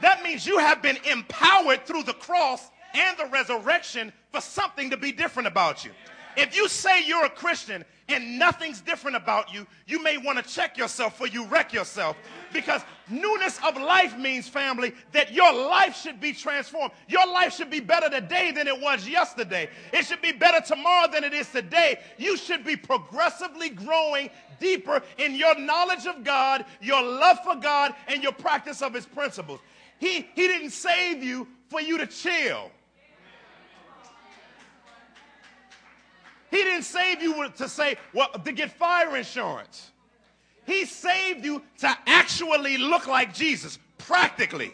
That 0.00 0.22
means 0.22 0.46
you 0.46 0.56
have 0.56 0.80
been 0.80 0.96
empowered 1.04 1.84
through 1.84 2.04
the 2.04 2.14
cross 2.14 2.70
and 2.94 3.18
the 3.18 3.26
resurrection 3.26 4.14
for 4.32 4.40
something 4.40 4.88
to 4.88 4.96
be 4.96 5.12
different 5.12 5.46
about 5.46 5.84
you. 5.84 5.90
If 6.38 6.54
you 6.54 6.68
say 6.68 7.04
you're 7.04 7.24
a 7.24 7.30
Christian 7.30 7.84
and 8.08 8.38
nothing's 8.38 8.80
different 8.80 9.16
about 9.16 9.52
you, 9.52 9.66
you 9.88 10.00
may 10.00 10.18
want 10.18 10.38
to 10.38 10.44
check 10.48 10.78
yourself 10.78 11.14
before 11.14 11.26
you 11.26 11.46
wreck 11.46 11.72
yourself. 11.72 12.16
Because 12.52 12.80
newness 13.10 13.58
of 13.66 13.76
life 13.76 14.16
means, 14.16 14.46
family, 14.46 14.94
that 15.10 15.32
your 15.32 15.52
life 15.52 15.96
should 15.96 16.20
be 16.20 16.32
transformed. 16.32 16.92
Your 17.08 17.26
life 17.26 17.56
should 17.56 17.70
be 17.70 17.80
better 17.80 18.08
today 18.08 18.52
than 18.52 18.68
it 18.68 18.80
was 18.80 19.08
yesterday. 19.08 19.68
It 19.92 20.06
should 20.06 20.22
be 20.22 20.30
better 20.30 20.64
tomorrow 20.64 21.10
than 21.10 21.24
it 21.24 21.34
is 21.34 21.50
today. 21.50 21.98
You 22.18 22.36
should 22.36 22.64
be 22.64 22.76
progressively 22.76 23.70
growing 23.70 24.30
deeper 24.60 25.02
in 25.18 25.34
your 25.34 25.58
knowledge 25.58 26.06
of 26.06 26.22
God, 26.22 26.66
your 26.80 27.02
love 27.02 27.40
for 27.42 27.56
God, 27.56 27.96
and 28.06 28.22
your 28.22 28.32
practice 28.32 28.80
of 28.80 28.94
His 28.94 29.06
principles. 29.06 29.58
He, 29.98 30.28
he 30.36 30.46
didn't 30.46 30.70
save 30.70 31.20
you 31.20 31.48
for 31.68 31.80
you 31.80 31.98
to 31.98 32.06
chill. 32.06 32.70
He 36.50 36.56
didn't 36.58 36.84
save 36.84 37.22
you 37.22 37.48
to 37.50 37.68
say, 37.68 37.96
well, 38.14 38.30
to 38.30 38.52
get 38.52 38.72
fire 38.72 39.16
insurance. 39.16 39.90
He 40.66 40.84
saved 40.84 41.44
you 41.44 41.62
to 41.78 41.96
actually 42.06 42.76
look 42.76 43.06
like 43.06 43.34
Jesus, 43.34 43.78
practically. 43.98 44.72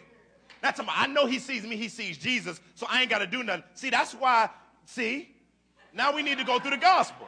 That's 0.61 0.79
I 0.87 1.07
know 1.07 1.25
he 1.25 1.39
sees 1.39 1.63
me, 1.63 1.75
he 1.75 1.89
sees 1.89 2.17
Jesus, 2.17 2.59
so 2.75 2.87
I 2.89 3.01
ain't 3.01 3.09
got 3.09 3.19
to 3.19 3.27
do 3.27 3.43
nothing. 3.43 3.63
See, 3.75 3.89
that's 3.89 4.13
why, 4.13 4.49
see, 4.85 5.29
now 5.93 6.13
we 6.13 6.21
need 6.21 6.37
to 6.37 6.43
go 6.43 6.59
through 6.59 6.71
the 6.71 6.77
gospel. 6.77 7.27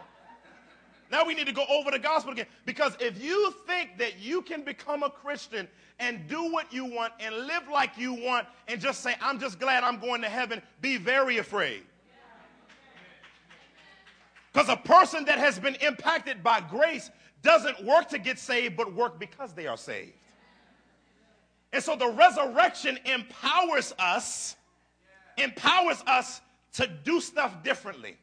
Now 1.09 1.25
we 1.25 1.33
need 1.33 1.47
to 1.47 1.53
go 1.53 1.65
over 1.69 1.89
the 1.91 1.99
gospel 1.99 2.33
again. 2.33 2.47
Because 2.65 2.97
if 2.99 3.21
you 3.23 3.53
think 3.65 3.97
that 3.97 4.19
you 4.19 4.41
can 4.41 4.63
become 4.63 5.03
a 5.03 5.09
Christian 5.09 5.67
and 5.99 6.27
do 6.27 6.51
what 6.51 6.73
you 6.73 6.85
want 6.85 7.13
and 7.19 7.33
live 7.47 7.69
like 7.71 7.97
you 7.97 8.13
want 8.13 8.45
and 8.67 8.81
just 8.81 9.01
say, 9.01 9.15
I'm 9.21 9.39
just 9.39 9.59
glad 9.59 9.83
I'm 9.83 9.99
going 9.99 10.21
to 10.21 10.29
heaven, 10.29 10.61
be 10.81 10.97
very 10.97 11.37
afraid. 11.37 11.83
Because 14.57 14.73
a 14.73 14.77
person 14.77 15.23
that 15.25 15.37
has 15.37 15.59
been 15.59 15.75
impacted 15.75 16.41
by 16.41 16.61
grace 16.61 17.11
doesn't 17.43 17.85
work 17.85 18.09
to 18.09 18.17
get 18.17 18.39
saved, 18.39 18.75
but 18.75 18.91
work 18.91 19.19
because 19.19 19.53
they 19.53 19.67
are 19.67 19.77
saved. 19.77 20.13
And 21.71 21.83
so 21.83 21.95
the 21.95 22.07
resurrection 22.07 22.97
empowers 23.05 23.93
us, 23.99 24.55
empowers 25.37 26.01
us 26.07 26.41
to 26.73 26.87
do 26.87 27.21
stuff 27.21 27.63
differently. 27.63 28.17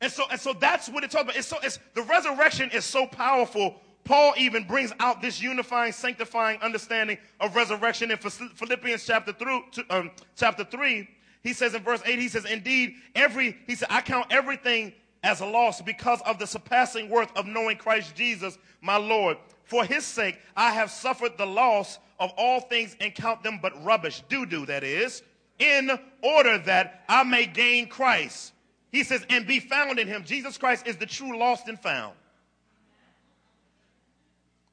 And 0.00 0.12
so, 0.12 0.22
and 0.30 0.38
so 0.38 0.52
that's 0.52 0.88
what 0.88 1.02
it's 1.02 1.16
all 1.16 1.22
about. 1.22 1.34
It's 1.34 1.48
so, 1.48 1.56
it's, 1.64 1.80
the 1.94 2.02
resurrection 2.02 2.70
is 2.72 2.84
so 2.84 3.04
powerful. 3.04 3.74
Paul 4.04 4.34
even 4.38 4.68
brings 4.68 4.92
out 5.00 5.20
this 5.20 5.42
unifying, 5.42 5.90
sanctifying 5.90 6.60
understanding 6.60 7.18
of 7.40 7.56
resurrection 7.56 8.12
in 8.12 8.18
Philippians 8.18 9.04
chapter, 9.04 9.32
through, 9.32 9.64
um, 9.90 10.12
chapter 10.36 10.62
3. 10.62 11.08
He 11.42 11.52
says 11.54 11.74
in 11.74 11.82
verse 11.82 12.02
8, 12.06 12.20
he 12.20 12.28
says, 12.28 12.44
Indeed, 12.44 12.94
every, 13.16 13.56
he 13.66 13.74
said, 13.74 13.88
I 13.90 14.00
count 14.00 14.26
everything 14.30 14.92
as 15.22 15.40
a 15.40 15.46
loss 15.46 15.80
because 15.82 16.20
of 16.22 16.38
the 16.38 16.46
surpassing 16.46 17.08
worth 17.08 17.34
of 17.36 17.46
knowing 17.46 17.76
Christ 17.76 18.14
Jesus, 18.14 18.58
my 18.80 18.96
Lord. 18.96 19.36
For 19.64 19.84
his 19.84 20.04
sake, 20.04 20.38
I 20.56 20.72
have 20.72 20.90
suffered 20.90 21.36
the 21.36 21.46
loss 21.46 21.98
of 22.18 22.32
all 22.36 22.60
things 22.60 22.96
and 23.00 23.14
count 23.14 23.42
them 23.42 23.58
but 23.60 23.84
rubbish, 23.84 24.22
doo 24.28 24.46
doo, 24.46 24.66
that 24.66 24.84
is, 24.84 25.22
in 25.58 25.90
order 26.22 26.58
that 26.58 27.04
I 27.08 27.24
may 27.24 27.46
gain 27.46 27.88
Christ. 27.88 28.52
He 28.90 29.04
says, 29.04 29.24
and 29.28 29.46
be 29.46 29.60
found 29.60 29.98
in 29.98 30.08
him. 30.08 30.24
Jesus 30.24 30.56
Christ 30.56 30.86
is 30.86 30.96
the 30.96 31.06
true 31.06 31.38
lost 31.38 31.68
and 31.68 31.78
found. 31.78 32.14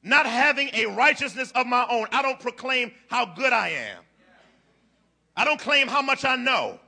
Not 0.02 0.26
having 0.26 0.70
a 0.72 0.86
righteousness 0.86 1.50
of 1.52 1.66
my 1.66 1.86
own. 1.90 2.06
I 2.12 2.22
don't 2.22 2.40
proclaim 2.40 2.92
how 3.08 3.26
good 3.26 3.52
I 3.52 3.70
am. 3.70 4.02
I 5.36 5.44
don't 5.44 5.60
claim 5.60 5.88
how 5.88 6.00
much 6.00 6.24
I 6.24 6.36
know. 6.36 6.80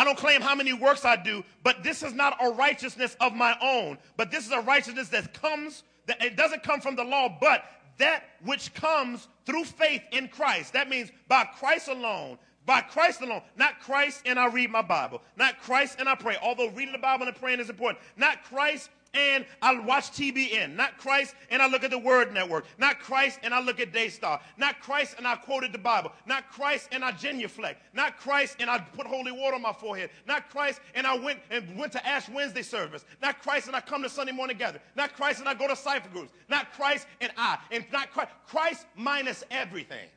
I 0.00 0.04
don't 0.04 0.16
claim 0.16 0.40
how 0.40 0.54
many 0.54 0.72
works 0.72 1.04
I 1.04 1.14
do, 1.14 1.44
but 1.62 1.82
this 1.82 2.02
is 2.02 2.14
not 2.14 2.42
a 2.42 2.48
righteousness 2.52 3.18
of 3.20 3.34
my 3.34 3.54
own. 3.60 3.98
But 4.16 4.30
this 4.30 4.46
is 4.46 4.50
a 4.50 4.62
righteousness 4.62 5.10
that 5.10 5.34
comes, 5.34 5.82
that 6.06 6.24
it 6.24 6.36
doesn't 6.36 6.62
come 6.62 6.80
from 6.80 6.96
the 6.96 7.04
law, 7.04 7.36
but 7.38 7.64
that 7.98 8.24
which 8.42 8.72
comes 8.72 9.28
through 9.44 9.64
faith 9.64 10.00
in 10.10 10.28
Christ. 10.28 10.72
That 10.72 10.88
means 10.88 11.12
by 11.28 11.44
Christ 11.44 11.88
alone, 11.88 12.38
by 12.64 12.80
Christ 12.80 13.20
alone, 13.20 13.42
not 13.58 13.78
Christ 13.80 14.22
and 14.24 14.38
I 14.38 14.46
read 14.46 14.70
my 14.70 14.80
Bible, 14.80 15.20
not 15.36 15.60
Christ 15.60 15.96
and 15.98 16.08
I 16.08 16.14
pray, 16.14 16.38
although 16.42 16.70
reading 16.70 16.92
the 16.92 16.98
Bible 16.98 17.26
and 17.26 17.36
praying 17.36 17.60
is 17.60 17.68
important, 17.68 18.02
not 18.16 18.42
Christ 18.44 18.88
and 19.14 19.44
I 19.60 19.78
watch 19.80 20.12
TBN. 20.12 20.76
Not 20.76 20.96
Christ 20.98 21.34
and 21.50 21.60
I 21.60 21.68
look 21.68 21.82
at 21.84 21.90
the 21.90 21.98
Word 21.98 22.32
Network. 22.32 22.64
Not 22.78 23.00
Christ 23.00 23.40
and 23.42 23.52
I 23.52 23.60
look 23.60 23.80
at 23.80 23.92
Daystar. 23.92 24.40
Not 24.56 24.80
Christ 24.80 25.16
and 25.18 25.26
I 25.26 25.36
quoted 25.36 25.72
the 25.72 25.78
Bible. 25.78 26.12
Not 26.26 26.50
Christ 26.50 26.88
and 26.92 27.04
I 27.04 27.12
genuflect. 27.12 27.82
Not 27.92 28.18
Christ 28.18 28.56
and 28.60 28.70
I 28.70 28.78
put 28.78 29.06
holy 29.06 29.32
water 29.32 29.56
on 29.56 29.62
my 29.62 29.72
forehead. 29.72 30.10
Not 30.26 30.48
Christ 30.50 30.80
and 30.94 31.06
I 31.06 31.16
went 31.18 31.40
and 31.50 31.76
went 31.76 31.92
to 31.92 32.06
Ash 32.06 32.28
Wednesday 32.28 32.62
service. 32.62 33.04
Not 33.20 33.42
Christ 33.42 33.66
and 33.66 33.74
I 33.74 33.80
come 33.80 34.02
to 34.02 34.08
Sunday 34.08 34.32
morning 34.32 34.56
gather. 34.56 34.80
Not 34.96 35.14
Christ 35.14 35.40
and 35.40 35.48
I 35.48 35.54
go 35.54 35.66
to 35.66 35.76
cipher 35.76 36.08
groups. 36.08 36.32
Not 36.48 36.72
Christ 36.72 37.06
and 37.20 37.32
I. 37.36 37.58
And 37.72 37.84
not 37.92 38.12
Christ. 38.12 38.30
Christ 38.46 38.86
minus 38.94 39.42
everything 39.50 40.08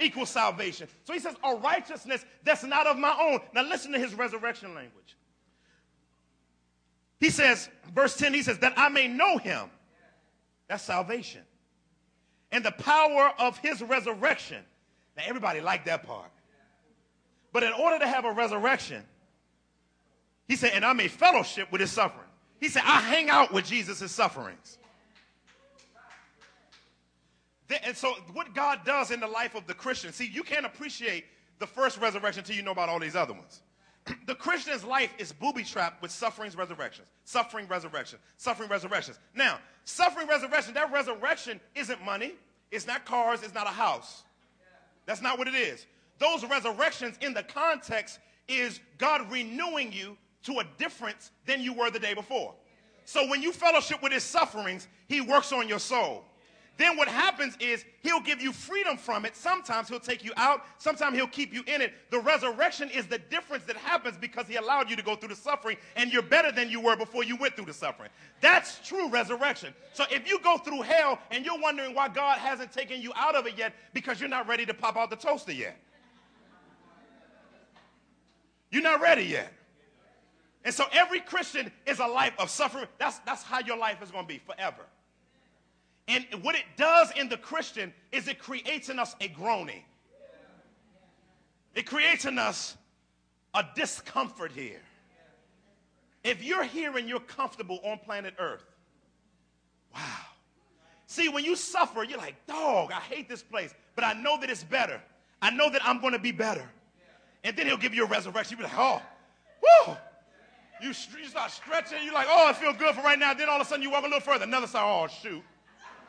equals 0.00 0.30
salvation. 0.30 0.88
So 1.04 1.12
he 1.12 1.18
says, 1.18 1.36
a 1.44 1.54
righteousness 1.56 2.24
that's 2.42 2.64
not 2.64 2.86
of 2.86 2.98
my 2.98 3.16
own. 3.20 3.40
Now 3.54 3.62
listen 3.62 3.92
to 3.92 3.98
his 3.98 4.14
resurrection 4.14 4.74
language. 4.74 5.16
He 7.22 7.30
says, 7.30 7.68
verse 7.94 8.16
10, 8.16 8.34
he 8.34 8.42
says, 8.42 8.58
that 8.58 8.74
I 8.76 8.88
may 8.88 9.06
know 9.06 9.38
him. 9.38 9.70
That's 10.66 10.82
salvation. 10.82 11.42
And 12.50 12.64
the 12.64 12.72
power 12.72 13.32
of 13.38 13.56
his 13.58 13.80
resurrection. 13.80 14.64
Now, 15.16 15.22
everybody 15.24 15.60
liked 15.60 15.86
that 15.86 16.02
part. 16.02 16.32
But 17.52 17.62
in 17.62 17.72
order 17.74 18.00
to 18.00 18.08
have 18.08 18.24
a 18.24 18.32
resurrection, 18.32 19.04
he 20.48 20.56
said, 20.56 20.72
and 20.74 20.84
I 20.84 20.94
may 20.94 21.06
fellowship 21.06 21.70
with 21.70 21.80
his 21.80 21.92
suffering. 21.92 22.26
He 22.58 22.68
said, 22.68 22.82
I 22.84 23.00
hang 23.00 23.30
out 23.30 23.52
with 23.52 23.66
Jesus' 23.66 24.10
sufferings. 24.10 24.78
And 27.84 27.96
so, 27.96 28.14
what 28.32 28.52
God 28.52 28.80
does 28.84 29.12
in 29.12 29.20
the 29.20 29.28
life 29.28 29.54
of 29.54 29.68
the 29.68 29.74
Christian, 29.74 30.12
see, 30.12 30.26
you 30.26 30.42
can't 30.42 30.66
appreciate 30.66 31.24
the 31.60 31.68
first 31.68 32.00
resurrection 32.00 32.40
until 32.40 32.56
you 32.56 32.62
know 32.62 32.72
about 32.72 32.88
all 32.88 32.98
these 32.98 33.14
other 33.14 33.32
ones. 33.32 33.62
the 34.26 34.34
Christian's 34.34 34.84
life 34.84 35.12
is 35.18 35.32
booby 35.32 35.62
trapped 35.62 36.02
with 36.02 36.10
sufferings, 36.10 36.56
resurrections, 36.56 37.08
suffering, 37.24 37.66
resurrection, 37.68 38.18
suffering, 38.36 38.68
resurrections. 38.68 39.18
Now, 39.34 39.58
suffering, 39.84 40.28
resurrection, 40.28 40.74
that 40.74 40.92
resurrection 40.92 41.60
isn't 41.74 42.02
money, 42.04 42.32
it's 42.70 42.86
not 42.86 43.04
cars, 43.04 43.42
it's 43.42 43.54
not 43.54 43.66
a 43.66 43.70
house. 43.70 44.22
That's 45.06 45.22
not 45.22 45.38
what 45.38 45.48
it 45.48 45.54
is. 45.54 45.86
Those 46.18 46.44
resurrections 46.44 47.16
in 47.20 47.34
the 47.34 47.42
context 47.42 48.20
is 48.48 48.80
God 48.98 49.30
renewing 49.30 49.92
you 49.92 50.16
to 50.44 50.60
a 50.60 50.64
difference 50.78 51.30
than 51.46 51.60
you 51.60 51.72
were 51.72 51.90
the 51.90 51.98
day 51.98 52.14
before. 52.14 52.54
So 53.04 53.28
when 53.28 53.42
you 53.42 53.52
fellowship 53.52 54.02
with 54.02 54.12
his 54.12 54.22
sufferings, 54.22 54.86
he 55.08 55.20
works 55.20 55.52
on 55.52 55.68
your 55.68 55.78
soul. 55.78 56.24
Then 56.78 56.96
what 56.96 57.06
happens 57.06 57.56
is 57.60 57.84
he'll 58.02 58.20
give 58.20 58.40
you 58.40 58.52
freedom 58.52 58.96
from 58.96 59.24
it. 59.24 59.36
Sometimes 59.36 59.88
he'll 59.88 60.00
take 60.00 60.24
you 60.24 60.32
out, 60.36 60.62
sometimes 60.78 61.16
he'll 61.16 61.26
keep 61.26 61.52
you 61.52 61.62
in 61.66 61.82
it. 61.82 61.92
The 62.10 62.18
resurrection 62.18 62.88
is 62.90 63.06
the 63.06 63.18
difference 63.18 63.64
that 63.64 63.76
happens 63.76 64.16
because 64.16 64.46
he 64.46 64.56
allowed 64.56 64.88
you 64.88 64.96
to 64.96 65.02
go 65.02 65.14
through 65.14 65.28
the 65.28 65.36
suffering 65.36 65.76
and 65.96 66.12
you're 66.12 66.22
better 66.22 66.50
than 66.50 66.70
you 66.70 66.80
were 66.80 66.96
before 66.96 67.24
you 67.24 67.36
went 67.36 67.56
through 67.56 67.66
the 67.66 67.74
suffering. 67.74 68.10
That's 68.40 68.78
true 68.86 69.08
resurrection. 69.10 69.74
So 69.92 70.04
if 70.10 70.28
you 70.28 70.40
go 70.40 70.56
through 70.58 70.82
hell 70.82 71.18
and 71.30 71.44
you're 71.44 71.60
wondering 71.60 71.94
why 71.94 72.08
God 72.08 72.38
hasn't 72.38 72.72
taken 72.72 73.00
you 73.02 73.12
out 73.16 73.34
of 73.34 73.46
it 73.46 73.58
yet 73.58 73.74
because 73.92 74.18
you're 74.18 74.28
not 74.30 74.48
ready 74.48 74.64
to 74.66 74.74
pop 74.74 74.96
out 74.96 75.10
the 75.10 75.16
toaster 75.16 75.52
yet. 75.52 75.78
You're 78.70 78.82
not 78.82 79.02
ready 79.02 79.24
yet. 79.24 79.52
And 80.64 80.74
so 80.74 80.84
every 80.92 81.20
Christian 81.20 81.70
is 81.86 81.98
a 81.98 82.06
life 82.06 82.32
of 82.38 82.48
suffering. 82.48 82.86
That's, 82.98 83.18
that's 83.20 83.42
how 83.42 83.60
your 83.60 83.76
life 83.76 84.02
is 84.02 84.10
going 84.10 84.24
to 84.24 84.28
be 84.28 84.38
forever. 84.38 84.82
And 86.08 86.26
what 86.42 86.54
it 86.54 86.64
does 86.76 87.12
in 87.16 87.28
the 87.28 87.36
Christian 87.36 87.92
is 88.10 88.28
it 88.28 88.38
creates 88.38 88.88
in 88.88 88.98
us 88.98 89.14
a 89.20 89.28
groaning. 89.28 89.82
It 91.74 91.86
creates 91.86 92.24
in 92.24 92.38
us 92.38 92.76
a 93.54 93.64
discomfort 93.74 94.52
here. 94.52 94.80
If 96.24 96.42
you're 96.42 96.64
here 96.64 96.96
and 96.96 97.08
you're 97.08 97.20
comfortable 97.20 97.80
on 97.84 97.98
planet 97.98 98.34
Earth, 98.38 98.64
wow. 99.94 100.00
See, 101.06 101.28
when 101.28 101.44
you 101.44 101.56
suffer, 101.56 102.04
you're 102.04 102.18
like, 102.18 102.46
dog, 102.46 102.90
I 102.92 103.00
hate 103.00 103.28
this 103.28 103.42
place, 103.42 103.74
but 103.94 104.04
I 104.04 104.14
know 104.14 104.38
that 104.40 104.48
it's 104.48 104.64
better. 104.64 105.00
I 105.40 105.50
know 105.50 105.68
that 105.70 105.82
I'm 105.84 106.00
going 106.00 106.12
to 106.12 106.18
be 106.18 106.32
better. 106.32 106.68
And 107.44 107.56
then 107.56 107.66
he'll 107.66 107.76
give 107.76 107.94
you 107.94 108.04
a 108.04 108.08
resurrection. 108.08 108.56
You'll 108.56 108.68
be 108.68 108.74
like, 108.74 108.80
oh, 108.80 109.02
whoo. 109.62 109.96
You, 110.80 110.88
you 110.88 111.28
start 111.28 111.50
stretching. 111.50 111.98
You're 112.04 112.14
like, 112.14 112.28
oh, 112.30 112.48
I 112.48 112.52
feel 112.52 112.72
good 112.72 112.94
for 112.94 113.02
right 113.02 113.18
now. 113.18 113.34
Then 113.34 113.48
all 113.48 113.60
of 113.60 113.66
a 113.66 113.68
sudden 113.68 113.82
you 113.82 113.90
walk 113.90 114.02
a 114.02 114.06
little 114.06 114.20
further. 114.20 114.44
Another 114.44 114.66
side, 114.66 114.82
oh, 114.84 115.06
shoot. 115.06 115.42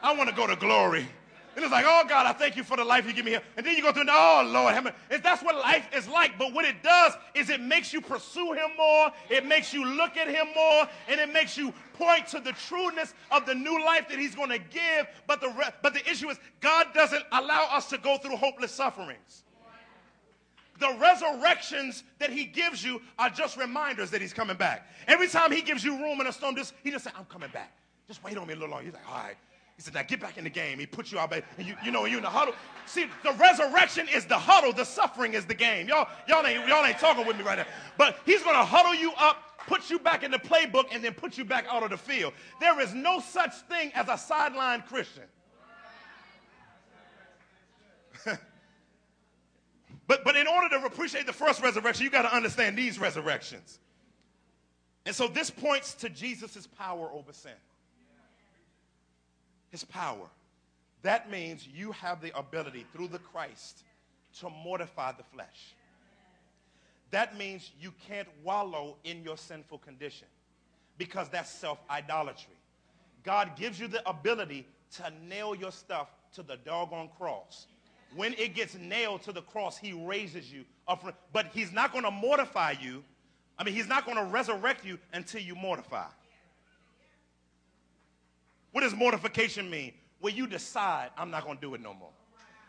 I 0.04 0.14
want 0.14 0.30
to 0.30 0.36
go 0.36 0.46
to 0.46 0.56
glory. 0.56 1.08
And 1.56 1.64
it's 1.64 1.72
like, 1.72 1.86
oh 1.88 2.04
God, 2.10 2.26
I 2.26 2.34
thank 2.34 2.56
you 2.56 2.64
for 2.64 2.78
the 2.78 2.84
life 2.84 3.06
you 3.06 3.14
give 3.14 3.26
me 3.26 3.32
here. 3.32 3.42
And 3.56 3.66
then 3.66 3.76
you 3.76 3.84
go 3.84 3.92
through, 3.92 4.06
oh 4.10 4.50
Lord. 4.52 4.92
That's 5.22 5.44
what 5.44 5.56
life 5.56 5.88
is 5.96 6.08
like. 6.08 6.38
But 6.38 6.52
what 6.52 6.66
it 6.66 6.82
does 6.82 7.14
is 7.36 7.50
it 7.50 7.62
makes 7.62 7.94
you 7.94 8.02
pursue 8.02 8.54
Him 8.54 8.72
more. 8.76 9.12
It 9.30 9.46
makes 9.46 9.72
you 9.72 9.86
look 9.86 10.18
at 10.18 10.28
Him 10.28 10.48
more, 10.56 10.88
and 11.08 11.20
it 11.20 11.32
makes 11.32 11.56
you 11.56 11.72
point 11.94 12.28
to 12.30 12.40
the 12.40 12.54
trueness 12.54 13.14
of 13.32 13.46
the 13.46 13.54
new 13.54 13.84
life 13.86 14.10
that 14.10 14.18
He's 14.18 14.34
going 14.34 14.50
to 14.50 14.58
give. 14.58 15.08
But 15.28 15.42
the 15.42 15.50
re- 15.50 15.72
but 15.84 15.94
the 15.94 16.10
issue 16.10 16.30
is 16.30 16.40
God 16.60 16.88
doesn't 16.96 17.24
allow 17.32 17.68
us 17.72 17.88
to 17.90 18.00
go 18.00 18.18
through 18.18 18.38
hopeless 18.38 18.72
sufferings. 18.72 19.44
The 20.80 20.98
resurrections 21.00 22.04
that 22.18 22.32
He 22.32 22.46
gives 22.46 22.84
you 22.84 23.00
are 23.20 23.30
just 23.30 23.58
reminders 23.58 24.10
that 24.10 24.22
He's 24.22 24.34
coming 24.34 24.58
back. 24.58 24.88
Every 25.08 25.28
time 25.28 25.52
He 25.52 25.62
gives 25.62 25.84
you 25.84 26.00
room 26.00 26.20
in 26.20 26.26
a 26.26 26.34
storm, 26.34 26.56
just 26.56 26.74
He 26.84 26.90
just 26.90 27.04
said, 27.04 27.14
"I'm 27.16 27.26
coming 27.26 27.52
back." 27.52 27.78
Just 28.08 28.24
wait 28.24 28.38
on 28.38 28.48
me 28.48 28.54
a 28.54 28.56
little 28.56 28.72
longer. 28.72 28.86
He's 28.86 28.94
like, 28.94 29.08
"All 29.08 29.18
right." 29.18 29.38
He 29.76 29.82
said, 29.82 29.94
now 29.96 30.04
get 30.04 30.20
back 30.20 30.38
in 30.38 30.44
the 30.44 30.50
game. 30.50 30.78
He 30.78 30.86
put 30.86 31.12
you 31.12 31.18
out, 31.18 31.32
baby. 31.32 31.46
And 31.58 31.68
you, 31.68 31.76
you 31.84 31.92
know, 31.92 32.06
you 32.06 32.18
in 32.18 32.24
the 32.24 32.30
huddle. 32.30 32.54
See, 32.86 33.08
the 33.24 33.32
resurrection 33.34 34.08
is 34.14 34.26
the 34.26 34.38
huddle. 34.38 34.72
The 34.72 34.84
suffering 34.84 35.34
is 35.34 35.46
the 35.46 35.56
game. 35.56 35.88
Y'all, 35.88 36.08
y'all 36.28 36.46
ain't, 36.46 36.68
y'all 36.68 36.86
ain't 36.86 37.00
talking 37.00 37.26
with 37.26 37.38
me 37.38 37.44
right 37.44 37.58
now. 37.58 37.66
But 37.98 38.20
he's 38.26 38.44
going 38.44 38.56
to 38.56 38.64
huddle 38.64 38.94
you 38.94 39.12
up, 39.18 39.66
put 39.66 39.90
you 39.90 39.98
back 39.98 40.22
in 40.24 40.30
the 40.30 40.38
playbook, 40.38 40.86
and 40.92 41.04
then 41.04 41.14
put 41.14 41.40
you 41.40 41.46
back 41.46 41.66
out 41.70 41.82
of 41.82 41.90
the 41.90 41.98
field. 41.98 42.34
There 42.60 42.80
is 42.82 42.94
no 42.94 43.20
such 43.20 43.54
thing 43.70 43.92
as 43.96 44.08
a 44.10 44.18
sideline 44.18 44.84
Christian. 44.84 45.24
but, 50.08 50.24
but 50.24 50.36
in 50.36 50.46
order 50.46 50.70
to 50.70 50.86
appreciate 50.86 51.26
the 51.26 51.34
first 51.34 51.64
resurrection, 51.64 52.04
you 52.06 52.12
got 52.12 52.22
to 52.22 52.36
understand 52.36 52.78
these 52.78 53.00
resurrections. 53.00 53.80
And 55.08 55.16
so 55.16 55.28
this 55.28 55.50
points 55.50 55.96
to 55.96 56.10
Jesus' 56.10 56.68
power 56.68 57.10
over 57.12 57.34
sin 57.34 57.52
his 59.74 59.84
power. 59.84 60.28
That 61.02 61.32
means 61.32 61.68
you 61.68 61.92
have 61.94 62.22
the 62.22 62.32
ability 62.38 62.86
through 62.94 63.08
the 63.08 63.18
Christ 63.18 63.84
to 64.40 64.50
mortify 64.50 65.14
the 65.14 65.24
flesh. 65.24 65.74
That 67.10 67.38
means 67.38 67.72
you 67.82 67.92
can't 68.08 68.28
wallow 68.44 68.98
in 69.04 69.24
your 69.24 69.36
sinful 69.36 69.80
condition 69.80 70.28
because 70.98 71.28
that's 71.28 71.52
self 71.52 71.80
idolatry. 71.90 72.56
God 73.24 73.56
gives 73.58 73.80
you 73.80 73.88
the 73.88 74.08
ability 74.08 74.68
to 74.98 75.12
nail 75.28 75.56
your 75.56 75.72
stuff 75.72 76.08
to 76.36 76.44
the 76.44 76.58
doggone 76.58 77.10
cross. 77.18 77.66
When 78.16 78.34
it 78.34 78.54
gets 78.54 78.76
nailed 78.76 79.24
to 79.24 79.32
the 79.32 79.42
cross, 79.42 79.76
he 79.76 79.92
raises 79.92 80.54
you 80.54 80.66
up. 80.88 81.04
But 81.34 81.48
he's 81.52 81.72
not 81.72 81.92
going 81.92 82.04
to 82.04 82.12
mortify 82.12 82.76
you. 82.80 83.04
I 83.58 83.64
mean, 83.64 83.74
he's 83.74 83.88
not 83.88 84.06
going 84.06 84.18
to 84.18 84.26
resurrect 84.26 84.86
you 84.86 85.00
until 85.14 85.42
you 85.42 85.56
mortify. 85.56 86.06
What 88.74 88.82
does 88.82 88.94
mortification 88.94 89.70
mean? 89.70 89.94
Where 90.20 90.34
you 90.34 90.48
decide, 90.48 91.12
I'm 91.18 91.32
not 91.32 91.46
going 91.46 91.58
to 91.58 91.62
do 91.62 91.74
it 91.76 91.82
no 91.82 91.94
more. 91.94 92.10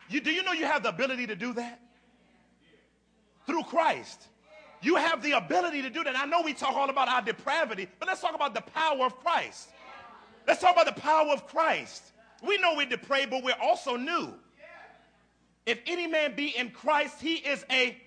You, 0.07 0.21
do 0.21 0.31
you 0.31 0.43
know 0.43 0.53
you 0.53 0.65
have 0.65 0.83
the 0.83 0.89
ability 0.89 1.27
to 1.27 1.35
do 1.35 1.53
that? 1.53 1.81
Through 3.47 3.63
Christ. 3.63 4.27
You 4.81 4.97
have 4.97 5.23
the 5.23 5.31
ability 5.31 5.81
to 5.81 5.89
do 5.89 6.03
that. 6.03 6.15
I 6.15 6.25
know 6.25 6.41
we 6.41 6.53
talk 6.53 6.75
all 6.75 6.89
about 6.91 7.07
our 7.07 7.23
depravity, 7.23 7.87
but 7.99 8.07
let's 8.07 8.21
talk 8.21 8.35
about 8.35 8.53
the 8.53 8.61
power 8.61 9.05
of 9.05 9.17
Christ. 9.17 9.69
Let's 10.47 10.61
talk 10.61 10.73
about 10.73 10.85
the 10.85 11.01
power 11.01 11.31
of 11.31 11.47
Christ. 11.47 12.03
We 12.45 12.59
know 12.59 12.75
we're 12.75 12.85
depraved, 12.85 13.31
but 13.31 13.43
we're 13.43 13.59
also 13.59 13.95
new. 13.95 14.33
If 15.65 15.79
any 15.87 16.05
man 16.05 16.35
be 16.35 16.55
in 16.55 16.69
Christ, 16.69 17.19
he 17.19 17.35
is 17.35 17.65
a. 17.71 17.97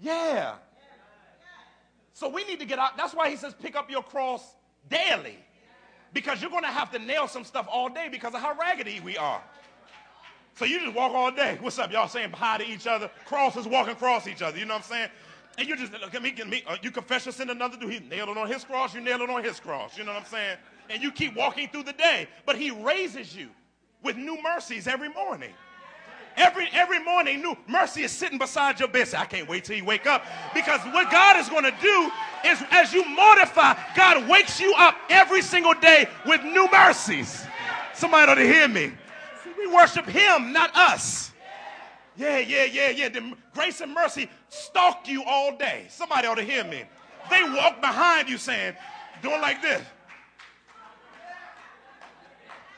Yeah. 0.00 0.54
So 2.14 2.28
we 2.28 2.44
need 2.44 2.58
to 2.58 2.66
get 2.66 2.80
out. 2.80 2.96
That's 2.96 3.14
why 3.14 3.30
he 3.30 3.36
says, 3.36 3.54
pick 3.54 3.76
up 3.76 3.88
your 3.88 4.02
cross 4.02 4.42
daily 4.88 5.38
because 6.12 6.40
you're 6.40 6.50
going 6.50 6.62
to 6.62 6.68
have 6.68 6.90
to 6.92 6.98
nail 6.98 7.28
some 7.28 7.44
stuff 7.44 7.66
all 7.70 7.88
day 7.88 8.08
because 8.10 8.34
of 8.34 8.40
how 8.40 8.56
raggedy 8.58 9.00
we 9.00 9.16
are. 9.16 9.42
So 10.54 10.64
you 10.64 10.80
just 10.80 10.96
walk 10.96 11.12
all 11.12 11.30
day. 11.30 11.58
What's 11.60 11.78
up? 11.78 11.92
Y'all 11.92 12.08
saying 12.08 12.30
hi 12.30 12.58
to 12.58 12.66
each 12.66 12.86
other. 12.86 13.10
Crosses 13.26 13.66
walking 13.66 13.92
across 13.92 14.26
each 14.26 14.40
other. 14.40 14.58
You 14.58 14.64
know 14.64 14.74
what 14.74 14.84
I'm 14.84 14.88
saying? 14.88 15.08
And 15.58 15.68
you 15.68 15.76
just 15.76 15.92
look 15.92 16.14
at 16.14 16.22
me, 16.22 16.30
get 16.30 16.48
me. 16.48 16.62
Uh, 16.66 16.76
you 16.82 16.90
confess 16.90 17.26
your 17.26 17.32
sin 17.32 17.48
to 17.48 17.52
another 17.52 17.76
dude. 17.76 17.92
He 17.92 18.00
nailed 18.00 18.30
it 18.30 18.38
on 18.38 18.48
his 18.48 18.64
cross. 18.64 18.94
You 18.94 19.02
nail 19.02 19.20
it 19.20 19.28
on 19.28 19.44
his 19.44 19.60
cross. 19.60 19.98
You 19.98 20.04
know 20.04 20.12
what 20.12 20.22
I'm 20.22 20.28
saying? 20.28 20.56
And 20.88 21.02
you 21.02 21.12
keep 21.12 21.36
walking 21.36 21.68
through 21.68 21.84
the 21.84 21.92
day. 21.92 22.28
But 22.46 22.56
he 22.56 22.70
raises 22.70 23.36
you 23.36 23.50
with 24.02 24.16
new 24.16 24.42
mercies 24.42 24.86
every 24.86 25.08
morning. 25.10 25.52
Every, 26.36 26.68
every 26.72 27.02
morning, 27.02 27.40
new 27.40 27.56
mercy 27.66 28.02
is 28.02 28.12
sitting 28.12 28.38
beside 28.38 28.78
your 28.78 28.88
bed. 28.88 29.08
I 29.16 29.24
can't 29.24 29.48
wait 29.48 29.64
till 29.64 29.76
you 29.76 29.84
wake 29.84 30.06
up. 30.06 30.24
Because 30.52 30.80
what 30.92 31.10
God 31.10 31.38
is 31.38 31.48
going 31.48 31.64
to 31.64 31.74
do 31.80 32.10
is 32.44 32.62
as 32.70 32.92
you 32.92 33.04
mortify, 33.08 33.74
God 33.96 34.28
wakes 34.28 34.60
you 34.60 34.74
up 34.76 34.96
every 35.08 35.40
single 35.40 35.74
day 35.74 36.06
with 36.26 36.42
new 36.44 36.68
mercies. 36.70 37.46
Somebody 37.94 38.30
ought 38.30 38.34
to 38.34 38.46
hear 38.46 38.68
me. 38.68 38.92
We 39.56 39.66
worship 39.66 40.04
Him, 40.04 40.52
not 40.52 40.76
us. 40.76 41.32
Yeah, 42.16 42.38
yeah, 42.38 42.64
yeah, 42.64 42.90
yeah. 42.90 43.08
The 43.08 43.34
grace 43.54 43.80
and 43.80 43.92
mercy 43.92 44.28
stalk 44.48 45.08
you 45.08 45.22
all 45.24 45.56
day. 45.56 45.86
Somebody 45.88 46.26
ought 46.26 46.36
to 46.36 46.42
hear 46.42 46.64
me. 46.64 46.84
They 47.30 47.42
walk 47.42 47.80
behind 47.80 48.28
you 48.28 48.36
saying, 48.36 48.74
doing 49.22 49.40
like 49.40 49.62
this. 49.62 49.82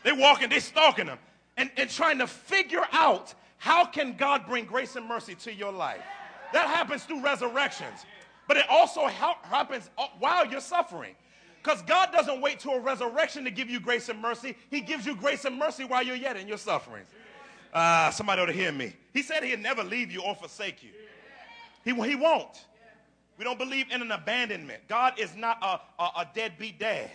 They 0.04 0.12
walking, 0.12 0.48
they 0.48 0.60
stalking 0.60 1.06
them 1.06 1.18
and, 1.56 1.70
and 1.76 1.90
trying 1.90 2.18
to 2.18 2.26
figure 2.26 2.84
out 2.92 3.34
how 3.58 3.84
can 3.84 4.16
God 4.16 4.46
bring 4.46 4.64
grace 4.64 4.96
and 4.96 5.06
mercy 5.06 5.34
to 5.36 5.52
your 5.52 5.72
life? 5.72 6.02
That 6.52 6.68
happens 6.68 7.04
through 7.04 7.22
resurrections. 7.22 8.06
But 8.46 8.56
it 8.56 8.64
also 8.70 9.06
happens 9.06 9.90
while 10.18 10.46
you're 10.46 10.60
suffering. 10.60 11.14
Because 11.62 11.82
God 11.82 12.10
doesn't 12.12 12.40
wait 12.40 12.60
to 12.60 12.70
a 12.70 12.80
resurrection 12.80 13.44
to 13.44 13.50
give 13.50 13.68
you 13.68 13.80
grace 13.80 14.08
and 14.08 14.22
mercy. 14.22 14.56
He 14.70 14.80
gives 14.80 15.04
you 15.04 15.14
grace 15.14 15.44
and 15.44 15.58
mercy 15.58 15.84
while 15.84 16.02
you're 16.02 16.16
yet 16.16 16.36
in 16.36 16.48
your 16.48 16.56
suffering. 16.56 17.04
Uh, 17.74 18.10
somebody 18.10 18.40
ought 18.40 18.46
to 18.46 18.52
hear 18.52 18.72
me. 18.72 18.94
He 19.12 19.22
said 19.22 19.44
he'd 19.44 19.60
never 19.60 19.84
leave 19.84 20.10
you 20.10 20.22
or 20.22 20.34
forsake 20.34 20.82
you. 20.82 20.90
He, 21.84 21.92
he 22.08 22.14
won't. 22.14 22.64
We 23.36 23.44
don't 23.44 23.58
believe 23.58 23.90
in 23.90 24.00
an 24.00 24.10
abandonment. 24.10 24.80
God 24.88 25.18
is 25.18 25.36
not 25.36 25.58
a, 25.62 26.02
a, 26.02 26.06
a 26.20 26.28
deadbeat 26.34 26.78
dad. 26.78 27.10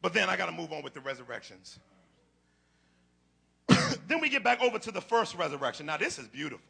But 0.00 0.14
then 0.14 0.28
I 0.28 0.36
got 0.36 0.46
to 0.46 0.52
move 0.52 0.72
on 0.72 0.82
with 0.82 0.94
the 0.94 1.00
resurrections. 1.00 1.78
Then 4.06 4.20
we 4.20 4.28
get 4.28 4.44
back 4.44 4.60
over 4.62 4.78
to 4.78 4.90
the 4.90 5.00
first 5.00 5.34
resurrection. 5.34 5.86
Now, 5.86 5.96
this 5.96 6.18
is 6.18 6.28
beautiful. 6.28 6.64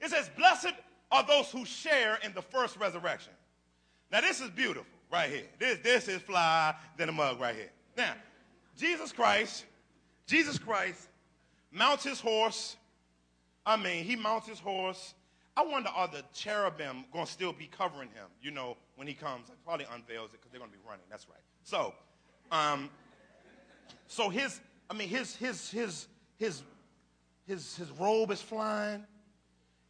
It 0.00 0.10
says, 0.10 0.30
Blessed 0.36 0.74
are 1.10 1.26
those 1.26 1.50
who 1.50 1.64
share 1.64 2.18
in 2.24 2.32
the 2.34 2.42
first 2.42 2.76
resurrection. 2.76 3.32
Now, 4.10 4.20
this 4.20 4.40
is 4.40 4.50
beautiful 4.50 4.86
right 5.10 5.30
here. 5.30 5.44
This, 5.58 5.78
this 5.82 6.08
is 6.08 6.20
fly 6.22 6.74
than 6.96 7.08
a 7.08 7.12
mug 7.12 7.40
right 7.40 7.54
here. 7.54 7.70
Now, 7.96 8.14
Jesus 8.76 9.12
Christ, 9.12 9.64
Jesus 10.26 10.58
Christ 10.58 11.08
mounts 11.70 12.04
his 12.04 12.20
horse. 12.20 12.76
I 13.66 13.76
mean, 13.76 14.04
he 14.04 14.16
mounts 14.16 14.48
his 14.48 14.58
horse. 14.58 15.14
I 15.56 15.64
wonder, 15.64 15.90
are 15.90 16.08
the 16.08 16.24
cherubim 16.32 17.04
going 17.12 17.26
to 17.26 17.30
still 17.30 17.52
be 17.52 17.66
covering 17.66 18.08
him, 18.10 18.26
you 18.40 18.50
know, 18.50 18.76
when 18.96 19.06
he 19.06 19.14
comes? 19.14 19.48
It 19.48 19.56
probably 19.64 19.86
unveils 19.92 20.30
it 20.32 20.40
because 20.40 20.50
they're 20.50 20.60
going 20.60 20.70
to 20.70 20.76
be 20.76 20.82
running. 20.86 21.04
That's 21.10 21.28
right. 21.28 21.42
So, 21.64 21.92
um, 22.50 22.88
so 24.06 24.28
his, 24.28 24.60
I 24.90 24.94
mean, 24.94 25.08
his, 25.08 25.36
his, 25.36 25.70
his, 25.70 26.08
his, 26.36 26.62
his, 27.46 27.76
his 27.76 27.90
robe 27.92 28.32
is 28.32 28.42
flying, 28.42 29.04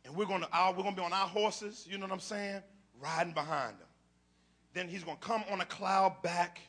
and 0.05 0.15
we're 0.15 0.27
going 0.27 0.43
to, 0.43 0.49
we're 0.77 0.85
to 0.85 0.93
be 0.93 1.03
on 1.03 1.13
our 1.15 1.27
horses, 1.27 1.87
you 1.91 1.97
know 1.97 2.05
what 2.05 2.13
I'm 2.13 2.21
saying? 2.21 2.63
Riding 3.01 3.33
behind 3.33 3.79
him. 3.79 3.87
Then 4.75 4.89
he's 4.89 5.03
going 5.03 5.17
to 5.17 5.27
come 5.27 5.43
on 5.51 5.63
a 5.63 5.65
cloud 5.65 6.23
back, 6.23 6.61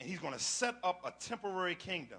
and 0.00 0.10
he's 0.10 0.18
going 0.18 0.34
to 0.34 0.40
set 0.40 0.74
up 0.82 1.00
a 1.04 1.12
temporary 1.24 1.76
kingdom. 1.76 2.18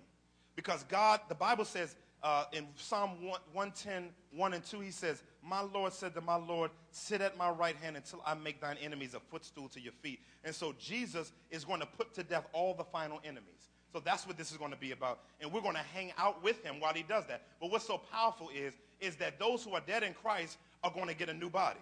Because 0.55 0.83
God, 0.83 1.19
the 1.27 1.35
Bible 1.35 1.65
says 1.65 1.97
uh, 2.23 2.45
in 2.53 2.65
Psalm 2.77 3.11
110, 3.51 4.09
1 4.31 4.53
and 4.53 4.63
2, 4.63 4.79
he 4.79 4.91
says, 4.91 5.23
My 5.43 5.61
Lord 5.61 5.91
said 5.91 6.15
to 6.15 6.21
my 6.21 6.37
Lord, 6.37 6.71
Sit 6.91 7.19
at 7.19 7.37
my 7.37 7.49
right 7.49 7.75
hand 7.75 7.97
until 7.97 8.23
I 8.25 8.33
make 8.33 8.61
thine 8.61 8.77
enemies 8.81 9.13
a 9.13 9.19
footstool 9.19 9.67
to 9.69 9.81
your 9.81 9.93
feet. 9.93 10.21
And 10.45 10.55
so 10.55 10.73
Jesus 10.79 11.33
is 11.51 11.65
going 11.65 11.81
to 11.81 11.85
put 11.85 12.13
to 12.15 12.23
death 12.23 12.47
all 12.53 12.73
the 12.73 12.85
final 12.85 13.19
enemies. 13.23 13.69
So 13.93 14.01
that's 14.03 14.27
what 14.27 14.37
this 14.37 14.51
is 14.51 14.57
going 14.57 14.71
to 14.71 14.77
be 14.77 14.91
about. 14.91 15.19
And 15.39 15.51
we're 15.51 15.61
going 15.61 15.75
to 15.75 15.81
hang 15.93 16.11
out 16.17 16.43
with 16.43 16.63
him 16.63 16.79
while 16.79 16.93
he 16.93 17.03
does 17.03 17.25
that. 17.27 17.43
But 17.59 17.71
what's 17.71 17.87
so 17.87 17.97
powerful 18.11 18.49
is, 18.55 18.73
is 18.99 19.15
that 19.17 19.39
those 19.39 19.63
who 19.63 19.73
are 19.73 19.81
dead 19.85 20.03
in 20.03 20.13
Christ 20.13 20.57
are 20.83 20.91
going 20.91 21.07
to 21.07 21.15
get 21.15 21.29
a 21.29 21.33
new 21.33 21.49
body 21.49 21.79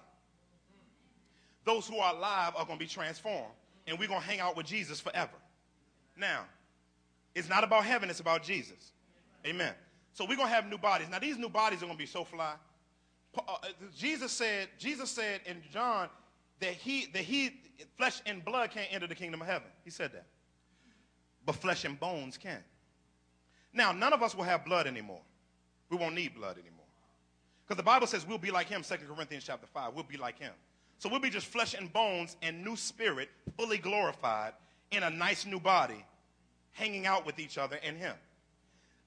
those 1.66 1.88
who 1.88 1.98
are 1.98 2.16
alive 2.16 2.54
are 2.56 2.66
going 2.66 2.80
to 2.80 2.86
be 2.86 2.90
transformed. 2.90 3.52
And 3.88 4.00
we're 4.00 4.08
going 4.08 4.22
to 4.22 4.26
hang 4.26 4.40
out 4.40 4.56
with 4.56 4.68
Jesus 4.68 5.02
forever. 5.02 5.36
Now, 6.18 6.46
it's 7.34 7.50
not 7.50 7.64
about 7.64 7.84
heaven, 7.84 8.10
it's 8.10 8.22
about 8.22 8.44
Jesus. 8.44 8.94
Amen. 9.46 9.74
So 10.14 10.24
we're 10.24 10.38
going 10.38 10.48
to 10.48 10.56
have 10.56 10.70
new 10.70 10.78
bodies. 10.78 11.08
Now, 11.10 11.20
these 11.20 11.38
new 11.38 11.50
bodies 11.50 11.80
are 11.80 11.86
going 11.86 11.98
to 11.98 12.02
be 12.02 12.06
so 12.06 12.24
fly. 12.24 12.54
Uh, 13.38 13.42
uh, 13.48 13.68
Jesus 13.96 14.32
said, 14.32 14.70
Jesus 14.80 15.10
said 15.10 15.42
in 15.46 15.62
John 15.74 16.08
that 16.62 16.72
he, 16.72 17.08
that 17.08 17.24
he, 17.24 17.60
flesh 17.98 18.22
and 18.26 18.46
blood 18.46 18.72
can't 18.72 18.88
enter 18.92 19.08
the 19.08 19.16
kingdom 19.16 19.42
of 19.42 19.48
heaven. 19.48 19.68
He 19.84 19.90
said 19.90 20.14
that. 20.14 20.26
But 21.46 21.56
flesh 21.56 21.86
and 21.86 22.00
bones 22.00 22.38
can. 22.38 22.64
Now, 23.74 23.92
none 23.92 24.14
of 24.14 24.24
us 24.24 24.34
will 24.36 24.44
have 24.44 24.66
blood 24.66 24.88
anymore. 24.88 25.22
We 25.90 25.98
won't 25.98 26.16
need 26.16 26.34
blood 26.36 26.58
anymore. 26.58 26.86
Because 27.66 27.78
the 27.78 27.84
Bible 27.84 28.08
says 28.08 28.26
we'll 28.26 28.38
be 28.38 28.52
like 28.52 28.68
him, 28.68 28.84
2 28.84 28.96
Corinthians 29.14 29.44
chapter 29.46 29.68
5. 29.68 29.94
We'll 29.94 30.04
be 30.04 30.18
like 30.18 30.40
him. 30.40 30.54
So 30.98 31.10
we'll 31.10 31.20
be 31.20 31.30
just 31.30 31.48
flesh 31.48 31.74
and 31.74 31.92
bones 31.92 32.38
and 32.42 32.64
new 32.64 32.76
spirit, 32.76 33.30
fully 33.58 33.78
glorified 33.78 34.54
in 34.92 35.04
a 35.04 35.10
nice 35.10 35.46
new 35.46 35.60
body, 35.60 36.06
hanging 36.72 37.06
out 37.06 37.26
with 37.26 37.40
each 37.40 37.58
other 37.58 37.80
and 37.84 37.98
Him. 37.98 38.16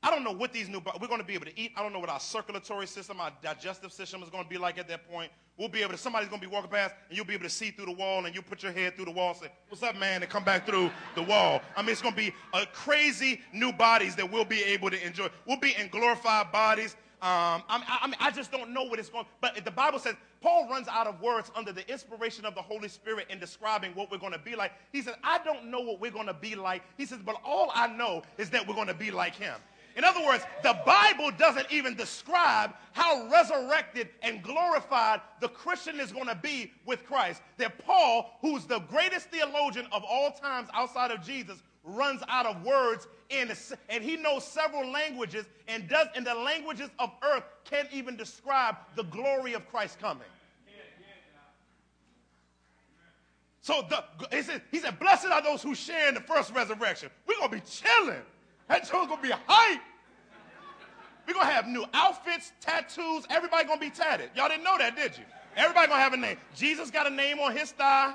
I 0.03 0.11
don't 0.11 0.23
know 0.23 0.33
what 0.33 0.53
these 0.53 0.69
new, 0.69 0.81
we're 1.01 1.09
going 1.09 1.21
to 1.21 1.27
be 1.27 1.35
able 1.35 1.47
to 1.47 1.61
eat. 1.61 1.73
I 1.77 1.83
don't 1.83 1.93
know 1.93 1.99
what 1.99 2.09
our 2.09 2.21
circulatory 2.21 2.87
system, 2.87 3.21
our 3.21 3.33
digestive 3.43 3.93
system 3.93 4.23
is 4.23 4.31
going 4.31 4.45
to 4.45 4.51
be 4.51 4.57
like 4.57 4.79
at 4.79 4.87
that 4.89 5.11
point. 5.11 5.33
We'll 5.57 5.69
be 5.69 5.83
able 5.83 5.93
to, 5.93 5.99
somebody's 5.99 6.29
going 6.29 6.41
to 6.41 6.47
be 6.47 6.53
walking 6.53 6.71
past 6.71 6.95
and 7.09 7.17
you'll 7.17 7.27
be 7.27 7.35
able 7.35 7.45
to 7.45 7.51
see 7.51 7.73
through 7.73 7.87
the 7.87 7.93
wall 7.93 8.25
and 8.25 8.33
you 8.33 8.41
put 8.41 8.63
your 8.63 8.71
head 8.71 8.95
through 8.95 9.07
the 9.07 9.11
wall 9.11 9.31
and 9.31 9.39
say, 9.39 9.53
what's 9.69 9.83
up, 9.83 9.97
man? 9.97 10.23
And 10.23 10.31
come 10.31 10.45
back 10.45 10.67
through 10.67 10.91
the 11.17 11.23
wall. 11.23 11.61
I 11.77 11.83
mean, 11.83 11.91
it's 11.91 12.03
going 12.03 12.15
to 12.15 12.21
be 12.21 12.33
a 12.55 12.65
crazy 12.67 13.41
new 13.53 13.73
bodies 13.73 14.15
that 14.17 14.31
we'll 14.31 14.45
be 14.45 14.63
able 14.63 14.89
to 14.91 15.05
enjoy. 15.05 15.29
We'll 15.47 15.59
be 15.59 15.75
in 15.77 15.89
glorified 15.89 16.53
bodies. 16.53 16.95
Um, 17.21 17.65
I, 17.69 17.99
I, 18.03 18.07
mean, 18.07 18.15
I 18.21 18.31
just 18.31 18.53
don't 18.53 18.71
know 18.71 18.85
what 18.85 19.01
it's 19.01 19.09
going. 19.09 19.27
But 19.41 19.65
the 19.65 19.73
Bible 19.73 19.99
says 19.99 20.15
Paul 20.41 20.69
runs 20.71 20.87
out 20.87 21.09
of 21.09 21.21
words 21.21 21.51
under 21.57 21.73
the 21.73 21.91
inspiration 21.91 22.45
of 22.45 22.55
the 22.55 22.63
Holy 22.63 22.87
Spirit 22.87 23.27
in 23.29 23.41
describing 23.41 23.93
what 23.97 24.09
we're 24.13 24.19
going 24.19 24.35
to 24.35 24.39
be 24.39 24.55
like. 24.55 24.71
He 24.93 25.03
says, 25.03 25.17
"I 25.25 25.39
don't 25.43 25.69
know 25.69 25.81
what 25.81 26.01
we're 26.01 26.13
going 26.13 26.29
to 26.29 26.35
be 26.35 26.55
like." 26.55 26.85
He 26.97 27.05
says, 27.05 27.19
"But 27.27 27.35
all 27.45 27.73
I 27.75 27.89
know 27.89 28.23
is 28.37 28.51
that 28.51 28.69
we're 28.69 28.77
going 28.77 28.87
to 28.87 28.95
be 28.95 29.11
like 29.11 29.35
Him." 29.35 29.57
In 29.99 30.05
other 30.05 30.25
words, 30.25 30.45
the 30.63 30.79
Bible 30.87 31.33
doesn't 31.33 31.67
even 31.73 31.97
describe 31.97 32.73
how 32.93 33.29
resurrected 33.33 34.09
and 34.23 34.41
glorified 34.45 35.21
the 35.41 35.49
Christian 35.49 35.99
is 35.99 36.13
going 36.13 36.29
to 36.29 36.37
be 36.37 36.71
with 36.87 37.05
Christ. 37.05 37.43
That 37.57 37.85
Paul, 37.85 38.39
who's 38.41 38.65
the 38.65 38.79
greatest 38.79 39.29
theologian 39.31 39.87
of 39.91 40.05
all 40.09 40.31
times 40.31 40.69
outside 40.73 41.11
of 41.11 41.27
Jesus, 41.27 41.61
runs 41.83 42.23
out 42.29 42.47
of 42.47 42.63
words 42.63 43.09
in, 43.31 43.51
and 43.89 44.05
he 44.05 44.17
knows 44.17 44.45
several 44.45 44.89
languages 44.89 45.47
and 45.67 45.89
does 45.89 46.07
in 46.15 46.23
the 46.23 46.35
languages 46.35 46.91
of 47.01 47.11
earth 47.35 47.43
can't 47.65 47.89
even 47.93 48.17
describe 48.17 48.77
the 48.95 49.03
glory 49.03 49.55
of 49.55 49.69
Christ 49.69 49.99
coming. 49.99 50.29
So 53.63 53.85
the, 53.91 54.05
he, 54.35 54.43
said, 54.43 54.63
he 54.71 54.79
said, 54.79 55.01
Blessed 55.01 55.27
are 55.27 55.43
those 55.43 55.61
who 55.61 55.75
share 55.75 56.09
in 56.09 56.15
the 56.15 56.21
first 56.21 56.55
resurrection. 56.55 57.11
We're 57.27 57.37
going 57.39 57.51
to 57.51 57.57
be 57.57 57.63
chilling. 57.69 58.23
That 58.69 58.89
going 58.91 59.09
to 59.09 59.17
be 59.23 59.31
hype. 59.47 59.81
We're 61.27 61.35
to 61.35 61.41
have 61.45 61.67
new 61.67 61.85
outfits, 61.93 62.53
tattoos. 62.61 63.25
Everybody 63.29 63.69
to 63.69 63.79
be 63.79 63.91
tatted. 63.91 64.31
Y'all 64.35 64.49
didn't 64.49 64.65
know 64.65 64.79
that, 64.79 64.97
did 64.97 65.17
you? 65.19 65.25
Everybody 65.57 65.89
to 65.89 65.95
have 65.95 66.15
a 66.15 66.17
name. 66.17 66.39
Jesus 66.55 66.91
got 66.91 67.07
a 67.07 67.11
name 67.11 67.39
on 67.39 67.55
his 67.55 67.73
thigh. 67.73 68.15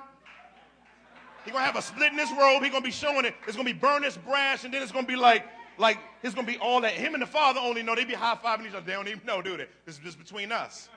He 1.46 1.52
gonna 1.52 1.64
have 1.64 1.76
a 1.76 1.82
split 1.82 2.12
in 2.12 2.18
his 2.18 2.32
robe. 2.32 2.64
He 2.64 2.70
gonna 2.70 2.82
be 2.82 2.92
showing 2.92 3.26
it. 3.26 3.36
It's 3.46 3.56
gonna 3.56 3.66
be 3.66 3.74
burnished 3.74 4.24
brass, 4.26 4.64
and 4.64 4.74
then 4.74 4.82
it's 4.82 4.92
gonna 4.92 5.06
be 5.06 5.16
like, 5.16 5.46
like 5.78 6.00
it's 6.24 6.34
gonna 6.34 6.48
be 6.48 6.58
all 6.58 6.82
that. 6.82 6.94
Him 6.94 7.14
and 7.14 7.22
the 7.22 7.28
Father 7.28 7.60
only 7.62 7.84
know. 7.84 7.96
They 7.96 8.06
be 8.06 8.14
high 8.14 8.36
fiving 8.36 8.68
each 8.68 8.74
other. 8.74 8.86
They 8.86 8.94
don't 8.94 9.08
even 9.08 9.26
know, 9.26 9.42
do 9.42 9.58
they? 9.58 9.68
This 9.86 9.96
is 9.96 10.02
just 10.02 10.18
between 10.18 10.52
us. 10.52 10.90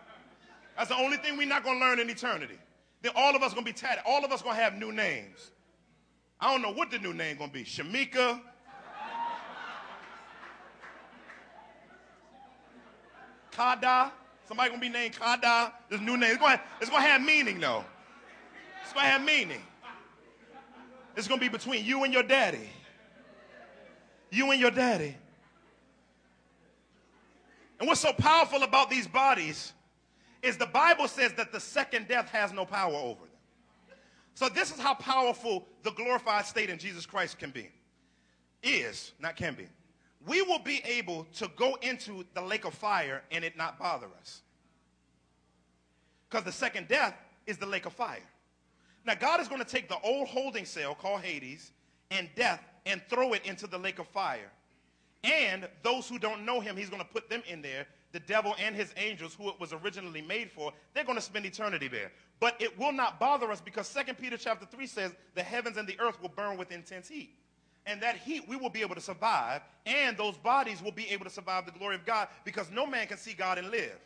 That's 0.77 0.89
the 0.89 0.97
only 0.97 1.17
thing 1.17 1.37
we're 1.37 1.49
not 1.49 1.65
gonna 1.65 1.81
learn 1.81 1.99
in 1.99 2.09
eternity. 2.09 2.59
Then 3.03 3.13
all 3.17 3.35
of 3.35 3.43
us 3.43 3.53
gonna 3.53 3.67
be 3.67 3.73
tatted. 3.73 4.05
All 4.07 4.25
of 4.25 4.31
us 4.31 4.41
gonna 4.41 4.55
have 4.55 4.75
new 4.75 4.93
names. 4.93 5.51
I 6.41 6.53
don't 6.53 6.63
know 6.63 6.73
what 6.73 6.91
the 6.91 6.99
new 6.99 7.13
name 7.13 7.39
gonna 7.39 7.53
be. 7.53 7.65
Shamika. 7.65 8.41
Kada. 13.57 14.13
Somebody 14.47 14.71
gonna 14.71 14.81
be 14.81 14.89
named 14.89 15.19
Kada. 15.19 15.73
This 15.89 16.01
new 16.01 16.17
name. 16.17 16.33
It's 16.33 16.41
gonna, 16.41 16.61
it's 16.81 16.91
gonna 16.91 17.03
have 17.03 17.23
meaning 17.23 17.59
though. 17.59 17.85
It's 18.83 18.93
gonna 18.93 19.07
have 19.07 19.25
meaning. 19.25 19.63
It's 21.17 21.27
to 21.27 21.37
be 21.39 21.49
between 21.49 21.85
you 21.85 22.05
and 22.05 22.13
your 22.13 22.23
daddy. 22.23 22.69
You 24.31 24.51
and 24.51 24.61
your 24.61 24.71
daddy. 24.71 25.17
And 27.81 27.89
what's 27.89 28.01
so 28.01 28.13
powerful 28.13 28.63
about 28.63 28.91
these 28.91 29.07
bodies 29.07 29.73
is 30.43 30.59
the 30.59 30.67
Bible 30.67 31.09
says 31.09 31.33
that 31.35 31.53
the 31.53 31.61
second 31.61 32.07
death 32.07 32.29
has 32.29 32.53
no 32.53 32.67
power 32.67 32.95
over 32.95 33.21
them. 33.21 33.99
So 34.35 34.51
this 34.51 34.71
is 34.71 34.79
how 34.79 34.95
powerful 34.95 35.67
the 35.83 35.91
glorified 35.93 36.45
state 36.45 36.69
in 36.69 36.79
Jesus 36.79 37.07
Christ 37.07 37.39
can 37.39 37.51
be. 37.51 37.71
Is, 38.63 39.13
not 39.19 39.37
can 39.37 39.55
be. 39.55 39.67
We 40.27 40.43
will 40.43 40.59
be 40.59 40.83
able 40.85 41.25
to 41.37 41.49
go 41.57 41.77
into 41.83 42.25
the 42.35 42.43
lake 42.43 42.65
of 42.65 42.75
fire 42.75 43.23
and 43.31 43.45
it 43.45 43.57
not 43.57 43.79
bother 43.79 44.09
us. 44.21 44.43
Because 46.29 46.45
the 46.45 46.53
second 46.53 46.89
death 46.89 47.15
is 47.47 47.57
the 47.59 47.67
lake 47.67 47.87
of 47.87 47.93
fire. 47.93 48.19
Now, 49.05 49.15
God 49.15 49.41
is 49.41 49.47
going 49.47 49.63
to 49.63 49.67
take 49.67 49.89
the 49.89 50.01
old 50.01 50.27
holding 50.27 50.65
cell 50.65 50.97
called 50.97 51.21
Hades 51.21 51.71
and 52.11 52.29
death 52.35 52.61
and 52.85 53.01
throw 53.09 53.35
it 53.35 53.47
into 53.47 53.69
the 53.69 53.79
lake 53.79 54.01
of 54.01 54.09
fire. 54.09 54.51
And 55.23 55.69
those 55.85 56.09
who 56.09 56.19
don't 56.19 56.45
know 56.45 56.61
him, 56.61 56.77
he's 56.77 56.91
going 56.91 57.03
to 57.03 57.09
put 57.09 57.31
them 57.31 57.43
in 57.49 57.63
there. 57.63 57.87
The 58.13 58.21
devil 58.21 58.55
and 58.59 58.75
his 58.75 58.93
angels, 58.97 59.35
who 59.35 59.49
it 59.49 59.61
was 59.61 59.73
originally 59.73 60.23
made 60.23 60.51
for, 60.51 60.73
they're 60.95 61.05
going 61.05 61.19
to 61.19 61.23
spend 61.23 61.47
eternity 61.47 61.87
there. 61.87 62.11
But 62.41 62.61
it 62.61 62.77
will 62.79 62.93
not 62.93 63.21
bother 63.21 63.51
us 63.53 63.61
because 63.61 63.93
2 63.93 64.15
Peter 64.15 64.37
chapter 64.37 64.67
3 64.67 64.87
says 64.87 65.13
the 65.35 65.43
heavens 65.43 65.77
and 65.77 65.87
the 65.87 65.99
earth 66.01 66.21
will 66.21 66.31
burn 66.31 66.57
with 66.57 66.73
intense 66.73 67.09
heat. 67.09 67.35
And 67.87 68.03
that 68.03 68.17
heat 68.17 68.49
we 68.49 68.57
will 68.57 68.71
be 68.71 68.81
able 68.81 68.97
to 68.97 69.01
survive, 69.01 69.63
and 69.85 70.17
those 70.17 70.37
bodies 70.37 70.83
will 70.83 70.93
be 70.93 71.09
able 71.11 71.25
to 71.25 71.31
survive 71.31 71.67
the 71.67 71.73
glory 71.73 71.95
of 71.95 72.05
God 72.05 72.29
because 72.45 72.71
no 72.71 72.87
man 72.87 73.07
can 73.07 73.17
see 73.17 73.33
God 73.33 73.59
and 73.59 73.71
live. 73.71 73.99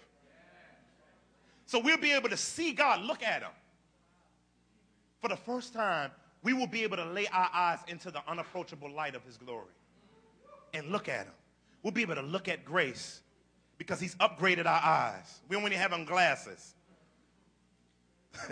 So 1.67 1.79
we'll 1.79 1.97
be 1.97 2.13
able 2.13 2.29
to 2.29 2.37
see 2.37 2.73
God, 2.73 3.01
look 3.03 3.23
at 3.23 3.43
him 3.43 3.53
for 5.21 5.29
the 5.29 5.37
first 5.37 5.73
time, 5.73 6.11
we 6.43 6.53
will 6.55 6.67
be 6.67 6.83
able 6.83 6.97
to 6.97 7.05
lay 7.05 7.27
our 7.29 7.51
eyes 7.53 7.81
into 7.89 8.11
the 8.11 8.23
unapproachable 8.27 8.91
light 8.91 9.15
of 9.15 9.23
his 9.25 9.37
glory 9.37 9.75
and 10.73 10.89
look 10.89 11.09
at 11.09 11.27
him. 11.27 11.35
We'll 11.83 11.93
be 11.93 12.03
able 12.03 12.15
to 12.15 12.23
look 12.23 12.49
at 12.49 12.65
grace 12.65 13.21
because 13.79 14.01
he's 14.01 14.15
upgraded 14.17 14.67
our 14.67 14.83
eyes. 14.83 15.41
We 15.49 15.57
don't 15.57 15.65
even 15.67 15.79
have 15.79 15.93
on 15.93 16.05
glasses. 16.05 16.75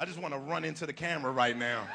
I 0.00 0.04
just 0.04 0.18
want 0.18 0.34
to 0.34 0.40
run 0.40 0.64
into 0.64 0.86
the 0.86 0.92
camera 0.92 1.32
right 1.32 1.56
now. 1.56 1.86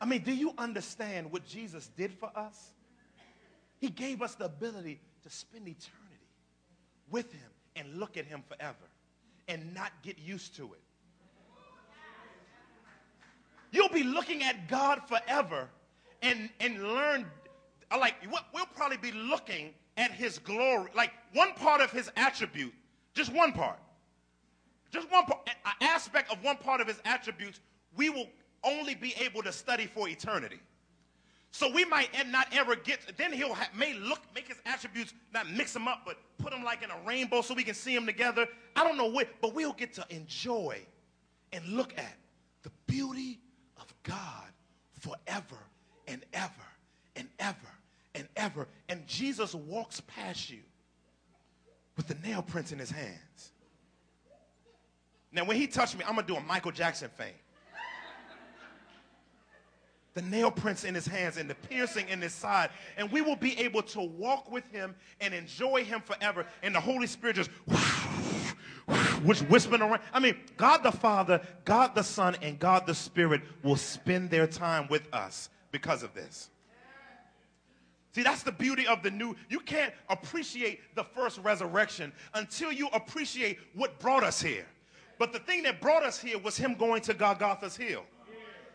I 0.00 0.06
mean, 0.06 0.22
do 0.22 0.32
you 0.32 0.52
understand 0.58 1.32
what 1.32 1.44
Jesus 1.44 1.88
did 1.96 2.12
for 2.12 2.30
us? 2.36 2.72
He 3.78 3.88
gave 3.90 4.22
us 4.22 4.34
the 4.34 4.44
ability 4.44 5.00
to 5.22 5.30
spend 5.30 5.66
eternity 5.66 5.94
with 7.10 7.32
him 7.32 7.50
and 7.76 7.98
look 7.98 8.16
at 8.16 8.26
him 8.26 8.42
forever 8.48 8.76
and 9.48 9.74
not 9.74 9.92
get 10.02 10.18
used 10.18 10.56
to 10.56 10.72
it. 10.72 10.80
You'll 13.70 13.88
be 13.88 14.02
looking 14.02 14.42
at 14.42 14.68
God 14.68 15.00
forever 15.08 15.68
and, 16.22 16.48
and 16.60 16.82
learn 16.82 17.26
like, 17.96 18.14
we'll 18.52 18.66
probably 18.76 18.98
be 18.98 19.12
looking 19.12 19.72
at 19.96 20.10
his 20.10 20.38
glory, 20.38 20.90
like 20.94 21.10
one 21.32 21.52
part 21.54 21.80
of 21.80 21.90
his 21.90 22.10
attribute, 22.16 22.72
just 23.14 23.32
one 23.32 23.52
part. 23.52 23.78
Just 24.90 25.10
one 25.10 25.24
part, 25.24 25.48
aspect 25.80 26.32
of 26.32 26.42
one 26.42 26.56
part 26.56 26.80
of 26.80 26.86
his 26.86 27.00
attributes, 27.04 27.60
we 27.96 28.08
will 28.08 28.28
only 28.68 28.94
be 28.94 29.14
able 29.20 29.42
to 29.42 29.52
study 29.52 29.86
for 29.86 30.08
eternity. 30.08 30.60
So 31.50 31.72
we 31.72 31.84
might 31.84 32.10
not 32.28 32.48
ever 32.52 32.76
get, 32.76 33.00
then 33.16 33.32
he'll 33.32 33.54
have, 33.54 33.74
may 33.74 33.94
look, 33.94 34.20
make 34.34 34.48
his 34.48 34.58
attributes, 34.66 35.14
not 35.32 35.50
mix 35.50 35.72
them 35.72 35.88
up, 35.88 36.02
but 36.04 36.18
put 36.36 36.52
them 36.52 36.62
like 36.62 36.82
in 36.82 36.90
a 36.90 36.98
rainbow 37.06 37.40
so 37.40 37.54
we 37.54 37.64
can 37.64 37.74
see 37.74 37.94
them 37.94 38.06
together. 38.06 38.46
I 38.76 38.84
don't 38.84 38.98
know 38.98 39.06
what, 39.06 39.28
but 39.40 39.54
we'll 39.54 39.72
get 39.72 39.94
to 39.94 40.06
enjoy 40.10 40.78
and 41.52 41.64
look 41.66 41.96
at 41.96 42.16
the 42.62 42.70
beauty 42.86 43.40
of 43.78 43.86
God 44.02 44.50
forever 45.00 45.56
and 46.06 46.22
ever 46.34 46.52
and 47.16 47.28
ever 47.38 47.56
and 48.14 48.28
ever. 48.36 48.68
And 48.88 49.06
Jesus 49.06 49.54
walks 49.54 50.02
past 50.06 50.50
you 50.50 50.60
with 51.96 52.08
the 52.08 52.14
nail 52.26 52.42
prints 52.42 52.72
in 52.72 52.78
his 52.78 52.90
hands. 52.90 53.52
Now, 55.32 55.44
when 55.44 55.56
he 55.56 55.66
touched 55.66 55.96
me, 55.96 56.04
I'm 56.06 56.14
going 56.14 56.26
to 56.26 56.32
do 56.32 56.38
a 56.38 56.42
Michael 56.42 56.72
Jackson 56.72 57.10
thing 57.10 57.34
the 60.18 60.24
nail 60.30 60.50
prints 60.50 60.82
in 60.82 60.96
his 60.96 61.06
hands 61.06 61.36
and 61.36 61.48
the 61.48 61.54
piercing 61.54 62.08
in 62.08 62.20
his 62.20 62.32
side. 62.32 62.70
And 62.96 63.08
we 63.12 63.20
will 63.20 63.36
be 63.36 63.56
able 63.60 63.82
to 63.82 64.00
walk 64.00 64.50
with 64.50 64.66
him 64.72 64.96
and 65.20 65.32
enjoy 65.32 65.84
him 65.84 66.00
forever. 66.00 66.44
And 66.64 66.74
the 66.74 66.80
Holy 66.80 67.06
Spirit 67.06 67.36
just 67.36 67.50
which 69.22 69.40
whispering 69.42 69.80
around. 69.80 70.00
I 70.12 70.18
mean, 70.18 70.36
God 70.56 70.82
the 70.82 70.90
Father, 70.90 71.40
God 71.64 71.94
the 71.94 72.02
Son, 72.02 72.36
and 72.42 72.58
God 72.58 72.84
the 72.84 72.96
Spirit 72.96 73.42
will 73.62 73.76
spend 73.76 74.28
their 74.28 74.48
time 74.48 74.88
with 74.88 75.06
us 75.14 75.50
because 75.70 76.02
of 76.02 76.12
this. 76.14 76.50
See, 78.12 78.24
that's 78.24 78.42
the 78.42 78.50
beauty 78.50 78.88
of 78.88 79.04
the 79.04 79.12
new. 79.12 79.36
You 79.48 79.60
can't 79.60 79.94
appreciate 80.08 80.80
the 80.96 81.04
first 81.04 81.38
resurrection 81.44 82.12
until 82.34 82.72
you 82.72 82.88
appreciate 82.88 83.60
what 83.74 84.00
brought 84.00 84.24
us 84.24 84.42
here. 84.42 84.66
But 85.16 85.32
the 85.32 85.38
thing 85.38 85.62
that 85.62 85.80
brought 85.80 86.02
us 86.02 86.18
here 86.18 86.38
was 86.38 86.56
him 86.56 86.74
going 86.74 87.02
to 87.02 87.14
Golgotha's 87.14 87.76
hill. 87.76 88.04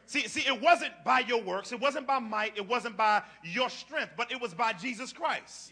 See, 0.05 0.27
see, 0.27 0.41
it 0.41 0.61
wasn't 0.61 0.91
by 1.05 1.19
your 1.19 1.41
works, 1.41 1.71
it 1.71 1.79
wasn't 1.79 2.07
by 2.07 2.19
might, 2.19 2.57
it 2.57 2.67
wasn't 2.67 2.97
by 2.97 3.23
your 3.43 3.69
strength, 3.69 4.11
but 4.17 4.31
it 4.31 4.39
was 4.39 4.53
by 4.53 4.73
Jesus 4.73 5.13
Christ. 5.13 5.71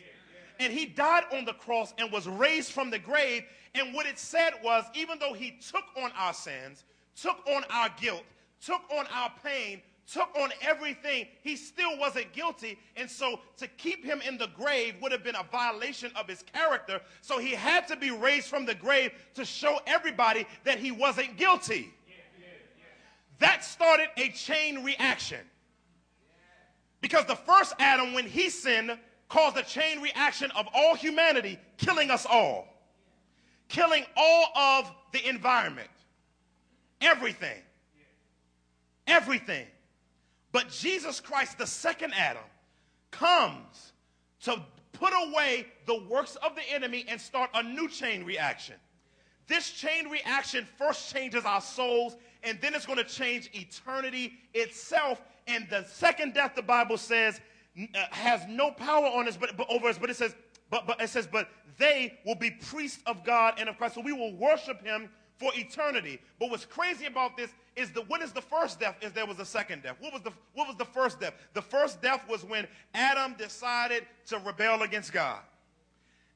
And 0.59 0.71
he 0.71 0.85
died 0.85 1.23
on 1.33 1.45
the 1.45 1.53
cross 1.53 1.93
and 1.97 2.11
was 2.11 2.27
raised 2.27 2.71
from 2.71 2.89
the 2.89 2.99
grave. 2.99 3.43
And 3.73 3.93
what 3.93 4.05
it 4.05 4.19
said 4.19 4.51
was, 4.63 4.85
even 4.93 5.17
though 5.19 5.33
he 5.33 5.51
took 5.51 5.85
on 5.97 6.11
our 6.17 6.33
sins, 6.33 6.83
took 7.15 7.39
on 7.47 7.63
our 7.69 7.89
guilt, 7.99 8.23
took 8.63 8.81
on 8.91 9.05
our 9.11 9.31
pain, 9.43 9.81
took 10.11 10.29
on 10.37 10.51
everything, 10.61 11.25
he 11.41 11.55
still 11.55 11.97
wasn't 11.97 12.31
guilty. 12.33 12.77
And 12.95 13.09
so 13.09 13.39
to 13.57 13.67
keep 13.67 14.03
him 14.03 14.21
in 14.21 14.37
the 14.37 14.49
grave 14.57 14.95
would 15.01 15.11
have 15.11 15.23
been 15.23 15.35
a 15.35 15.45
violation 15.51 16.11
of 16.15 16.27
his 16.27 16.43
character. 16.43 17.01
So 17.21 17.39
he 17.39 17.51
had 17.51 17.87
to 17.87 17.95
be 17.95 18.11
raised 18.11 18.47
from 18.47 18.65
the 18.65 18.75
grave 18.75 19.11
to 19.35 19.45
show 19.45 19.79
everybody 19.87 20.45
that 20.63 20.79
he 20.79 20.91
wasn't 20.91 21.37
guilty. 21.37 21.93
That 23.41 23.65
started 23.65 24.07
a 24.17 24.29
chain 24.29 24.83
reaction. 24.83 25.39
Because 27.01 27.25
the 27.25 27.35
first 27.35 27.73
Adam, 27.79 28.13
when 28.13 28.27
he 28.27 28.51
sinned, 28.51 28.97
caused 29.29 29.57
a 29.57 29.63
chain 29.63 29.99
reaction 29.99 30.51
of 30.51 30.67
all 30.73 30.95
humanity, 30.95 31.57
killing 31.77 32.11
us 32.11 32.27
all, 32.27 32.67
killing 33.67 34.05
all 34.15 34.45
of 34.55 34.91
the 35.11 35.27
environment, 35.27 35.89
everything. 37.01 37.57
Everything. 39.07 39.65
But 40.51 40.69
Jesus 40.69 41.19
Christ, 41.19 41.57
the 41.57 41.65
second 41.65 42.13
Adam, 42.15 42.43
comes 43.09 43.93
to 44.41 44.61
put 44.91 45.13
away 45.29 45.65
the 45.87 45.99
works 46.03 46.35
of 46.37 46.55
the 46.55 46.71
enemy 46.71 47.05
and 47.07 47.19
start 47.19 47.49
a 47.55 47.63
new 47.63 47.89
chain 47.89 48.23
reaction. 48.23 48.75
This 49.47 49.71
chain 49.71 50.09
reaction 50.09 50.67
first 50.77 51.11
changes 51.11 51.43
our 51.43 51.61
souls 51.61 52.15
and 52.43 52.59
then 52.61 52.73
it's 52.73 52.85
going 52.85 52.97
to 52.97 53.03
change 53.03 53.49
eternity 53.53 54.33
itself. 54.53 55.21
And 55.47 55.67
the 55.69 55.83
second 55.85 56.33
death, 56.33 56.55
the 56.55 56.61
Bible 56.61 56.97
says, 56.97 57.39
uh, 57.77 58.05
has 58.11 58.41
no 58.47 58.71
power 58.71 59.05
on 59.05 59.27
us, 59.27 59.37
but, 59.37 59.55
but 59.57 59.67
over 59.69 59.87
us. 59.87 59.97
But 59.97 60.09
it 60.09 60.15
says, 60.15 60.35
but, 60.69 60.87
but 60.87 61.01
it 61.01 61.09
says, 61.09 61.27
but 61.27 61.49
they 61.77 62.17
will 62.25 62.35
be 62.35 62.51
priests 62.51 63.01
of 63.05 63.23
God 63.23 63.55
and 63.57 63.69
of 63.69 63.77
Christ. 63.77 63.95
So 63.95 64.01
we 64.01 64.13
will 64.13 64.35
worship 64.35 64.83
Him 64.83 65.09
for 65.37 65.51
eternity. 65.55 66.19
But 66.39 66.49
what's 66.49 66.65
crazy 66.65 67.05
about 67.05 67.37
this 67.37 67.51
is 67.75 67.91
that 67.91 68.07
what 68.09 68.21
is 68.21 68.31
the 68.31 68.41
first 68.41 68.79
death? 68.79 68.95
Is 69.01 69.11
there 69.11 69.25
was 69.25 69.39
a 69.39 69.45
second 69.45 69.83
death. 69.83 69.95
What 69.99 70.13
was 70.13 70.21
the 70.21 70.31
what 70.53 70.67
was 70.67 70.77
the 70.77 70.85
first 70.85 71.19
death? 71.19 71.33
The 71.53 71.61
first 71.61 72.01
death 72.01 72.27
was 72.29 72.43
when 72.43 72.67
Adam 72.93 73.35
decided 73.37 74.05
to 74.27 74.39
rebel 74.39 74.83
against 74.83 75.13
God. 75.13 75.39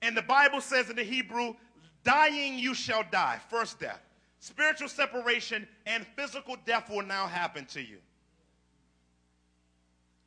And 0.02 0.16
the 0.16 0.22
Bible 0.22 0.62
says 0.62 0.90
in 0.90 0.96
the 0.96 1.04
Hebrew, 1.04 1.56
dying 2.04 2.58
you 2.58 2.74
shall 2.74 3.04
die. 3.12 3.40
First 3.50 3.80
death. 3.80 4.02
Spiritual 4.46 4.90
separation 4.90 5.68
and 5.88 6.06
physical 6.16 6.56
death 6.68 6.88
will 6.88 7.02
now 7.02 7.26
happen 7.26 7.66
to 7.66 7.82
you. 7.82 7.98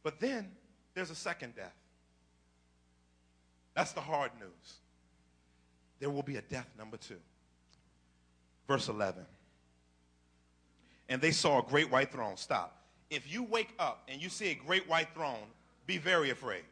But 0.02 0.18
then 0.18 0.50
there's 0.92 1.10
a 1.10 1.14
second 1.14 1.54
death. 1.54 1.76
That's 3.76 3.92
the 3.92 4.00
hard 4.00 4.32
news. 4.40 4.78
There 6.00 6.10
will 6.10 6.24
be 6.24 6.34
a 6.34 6.42
death 6.42 6.68
number 6.76 6.96
two. 6.96 7.20
Verse 8.66 8.88
11. 8.88 9.24
And 11.08 11.22
they 11.22 11.30
saw 11.30 11.60
a 11.60 11.62
great 11.62 11.88
white 11.88 12.10
throne. 12.10 12.36
Stop. 12.36 12.76
If 13.10 13.32
you 13.32 13.44
wake 13.44 13.72
up 13.78 14.02
and 14.08 14.20
you 14.20 14.30
see 14.30 14.50
a 14.50 14.56
great 14.56 14.88
white 14.88 15.14
throne, 15.14 15.46
be 15.86 15.96
very 15.96 16.30
afraid. 16.30 16.64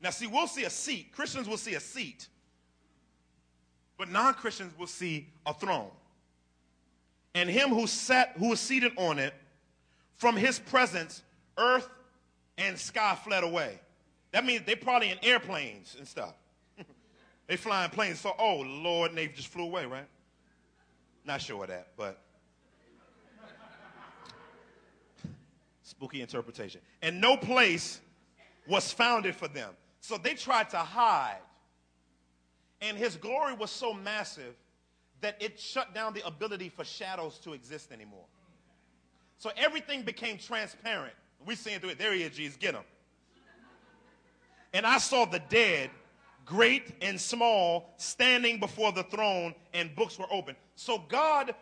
Now, 0.00 0.10
see, 0.10 0.26
we'll 0.26 0.48
see 0.48 0.64
a 0.64 0.70
seat. 0.70 1.12
Christians 1.12 1.48
will 1.48 1.56
see 1.56 1.74
a 1.74 1.80
seat, 1.80 2.26
but 3.96 4.10
non 4.10 4.34
Christians 4.34 4.76
will 4.76 4.88
see 4.88 5.28
a 5.46 5.54
throne 5.54 5.92
and 7.36 7.50
him 7.50 7.68
who 7.68 7.86
sat 7.86 8.32
who 8.38 8.48
was 8.48 8.60
seated 8.60 8.92
on 8.96 9.18
it 9.18 9.34
from 10.14 10.36
his 10.36 10.58
presence 10.58 11.22
earth 11.58 11.88
and 12.56 12.78
sky 12.78 13.16
fled 13.22 13.44
away. 13.44 13.78
That 14.32 14.44
means 14.44 14.62
they 14.64 14.74
probably 14.74 15.10
in 15.10 15.18
airplanes 15.22 15.94
and 15.98 16.08
stuff. 16.08 16.34
They 17.46 17.56
flying 17.56 17.90
planes. 17.90 18.18
So 18.18 18.32
oh 18.38 18.64
lord 18.66 19.10
and 19.10 19.18
they 19.18 19.28
just 19.28 19.48
flew 19.48 19.64
away 19.64 19.84
right? 19.84 20.08
Not 21.24 21.42
sure 21.42 21.62
of 21.62 21.68
that 21.68 21.88
but 21.96 22.22
spooky 25.82 26.22
interpretation. 26.22 26.80
And 27.02 27.20
no 27.20 27.36
place 27.36 28.00
was 28.66 28.90
founded 28.90 29.36
for 29.36 29.46
them. 29.46 29.70
So 30.00 30.16
they 30.16 30.34
tried 30.34 30.70
to 30.70 30.78
hide. 30.78 31.38
And 32.80 32.96
his 32.96 33.16
glory 33.16 33.54
was 33.54 33.70
so 33.70 33.92
massive 33.92 34.54
that 35.26 35.36
it 35.40 35.58
shut 35.58 35.92
down 35.92 36.14
the 36.14 36.24
ability 36.24 36.68
for 36.68 36.84
shadows 36.84 37.38
to 37.38 37.52
exist 37.52 37.90
anymore. 37.90 38.26
So 39.38 39.50
everything 39.56 40.02
became 40.02 40.38
transparent. 40.38 41.14
We're 41.44 41.56
seeing 41.56 41.80
through 41.80 41.90
it. 41.90 41.98
There 41.98 42.12
he 42.12 42.22
is, 42.22 42.36
Jesus. 42.36 42.56
Get 42.56 42.74
him. 42.74 42.84
And 44.72 44.86
I 44.86 44.98
saw 44.98 45.24
the 45.24 45.40
dead, 45.48 45.90
great 46.44 46.92
and 47.02 47.20
small, 47.20 47.92
standing 47.96 48.60
before 48.60 48.92
the 48.92 49.02
throne, 49.02 49.52
and 49.74 49.92
books 49.96 50.16
were 50.16 50.26
open. 50.30 50.54
So 50.76 51.02
God, 51.08 51.56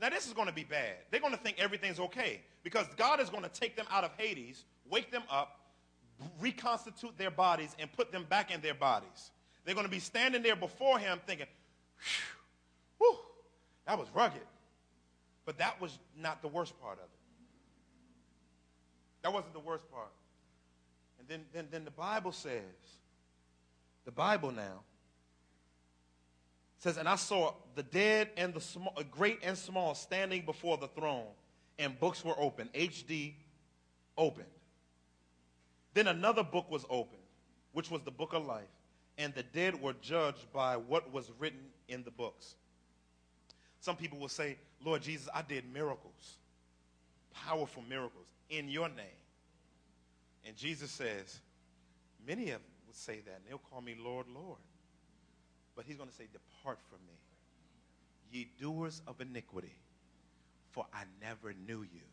now 0.00 0.10
this 0.10 0.26
is 0.26 0.32
going 0.32 0.48
to 0.48 0.54
be 0.54 0.64
bad. 0.64 0.96
They're 1.12 1.20
going 1.20 1.34
to 1.34 1.40
think 1.40 1.60
everything's 1.60 2.00
okay 2.00 2.40
because 2.64 2.86
God 2.96 3.20
is 3.20 3.30
going 3.30 3.44
to 3.44 3.48
take 3.48 3.76
them 3.76 3.86
out 3.92 4.02
of 4.02 4.10
Hades, 4.16 4.64
wake 4.90 5.12
them 5.12 5.22
up, 5.30 5.60
reconstitute 6.40 7.16
their 7.16 7.30
bodies, 7.30 7.76
and 7.78 7.92
put 7.92 8.10
them 8.10 8.26
back 8.28 8.52
in 8.52 8.60
their 8.60 8.74
bodies. 8.74 9.30
They're 9.64 9.76
going 9.76 9.86
to 9.86 9.90
be 9.90 10.00
standing 10.00 10.42
there 10.42 10.56
before 10.56 10.98
Him 10.98 11.20
thinking, 11.24 11.46
Whew, 11.98 12.43
that 13.86 13.98
was 13.98 14.08
rugged. 14.14 14.40
But 15.44 15.58
that 15.58 15.80
was 15.80 15.98
not 16.16 16.42
the 16.42 16.48
worst 16.48 16.80
part 16.80 16.98
of 16.98 17.04
it. 17.04 17.10
That 19.22 19.32
wasn't 19.32 19.52
the 19.52 19.60
worst 19.60 19.90
part. 19.90 20.12
And 21.18 21.28
then, 21.28 21.44
then, 21.52 21.68
then 21.70 21.84
the 21.84 21.90
Bible 21.90 22.32
says, 22.32 22.62
the 24.04 24.12
Bible 24.12 24.50
now 24.50 24.80
says, 26.78 26.98
and 26.98 27.08
I 27.08 27.16
saw 27.16 27.54
the 27.74 27.82
dead 27.82 28.28
and 28.36 28.52
the 28.52 28.60
small, 28.60 28.92
uh, 28.96 29.02
great 29.10 29.38
and 29.42 29.56
small 29.56 29.94
standing 29.94 30.44
before 30.44 30.76
the 30.76 30.88
throne, 30.88 31.28
and 31.78 31.98
books 31.98 32.22
were 32.22 32.38
opened. 32.38 32.70
HD 32.74 33.32
opened. 34.18 34.46
Then 35.94 36.08
another 36.08 36.42
book 36.42 36.70
was 36.70 36.84
opened, 36.90 37.22
which 37.72 37.90
was 37.90 38.02
the 38.02 38.10
book 38.10 38.34
of 38.34 38.44
life, 38.44 38.68
and 39.16 39.34
the 39.34 39.42
dead 39.42 39.80
were 39.80 39.94
judged 39.94 40.52
by 40.52 40.76
what 40.76 41.10
was 41.10 41.32
written 41.38 41.60
in 41.88 42.04
the 42.04 42.10
books. 42.10 42.56
Some 43.84 43.96
people 43.96 44.18
will 44.18 44.30
say, 44.30 44.56
Lord 44.82 45.02
Jesus, 45.02 45.28
I 45.34 45.42
did 45.42 45.70
miracles, 45.70 46.38
powerful 47.34 47.82
miracles 47.86 48.24
in 48.48 48.70
your 48.70 48.88
name. 48.88 49.20
And 50.46 50.56
Jesus 50.56 50.90
says, 50.90 51.38
many 52.26 52.44
of 52.44 52.62
them 52.62 52.70
would 52.86 52.96
say 52.96 53.20
that, 53.26 53.34
and 53.34 53.44
they'll 53.46 53.58
call 53.58 53.82
me 53.82 53.94
Lord, 54.02 54.24
Lord. 54.34 54.56
But 55.76 55.84
he's 55.86 55.96
going 55.96 56.08
to 56.08 56.14
say, 56.14 56.24
Depart 56.32 56.78
from 56.88 57.00
me, 57.06 57.12
ye 58.32 58.48
doers 58.58 59.02
of 59.06 59.20
iniquity, 59.20 59.76
for 60.70 60.86
I 60.94 61.02
never 61.20 61.52
knew 61.52 61.82
you. 61.82 62.06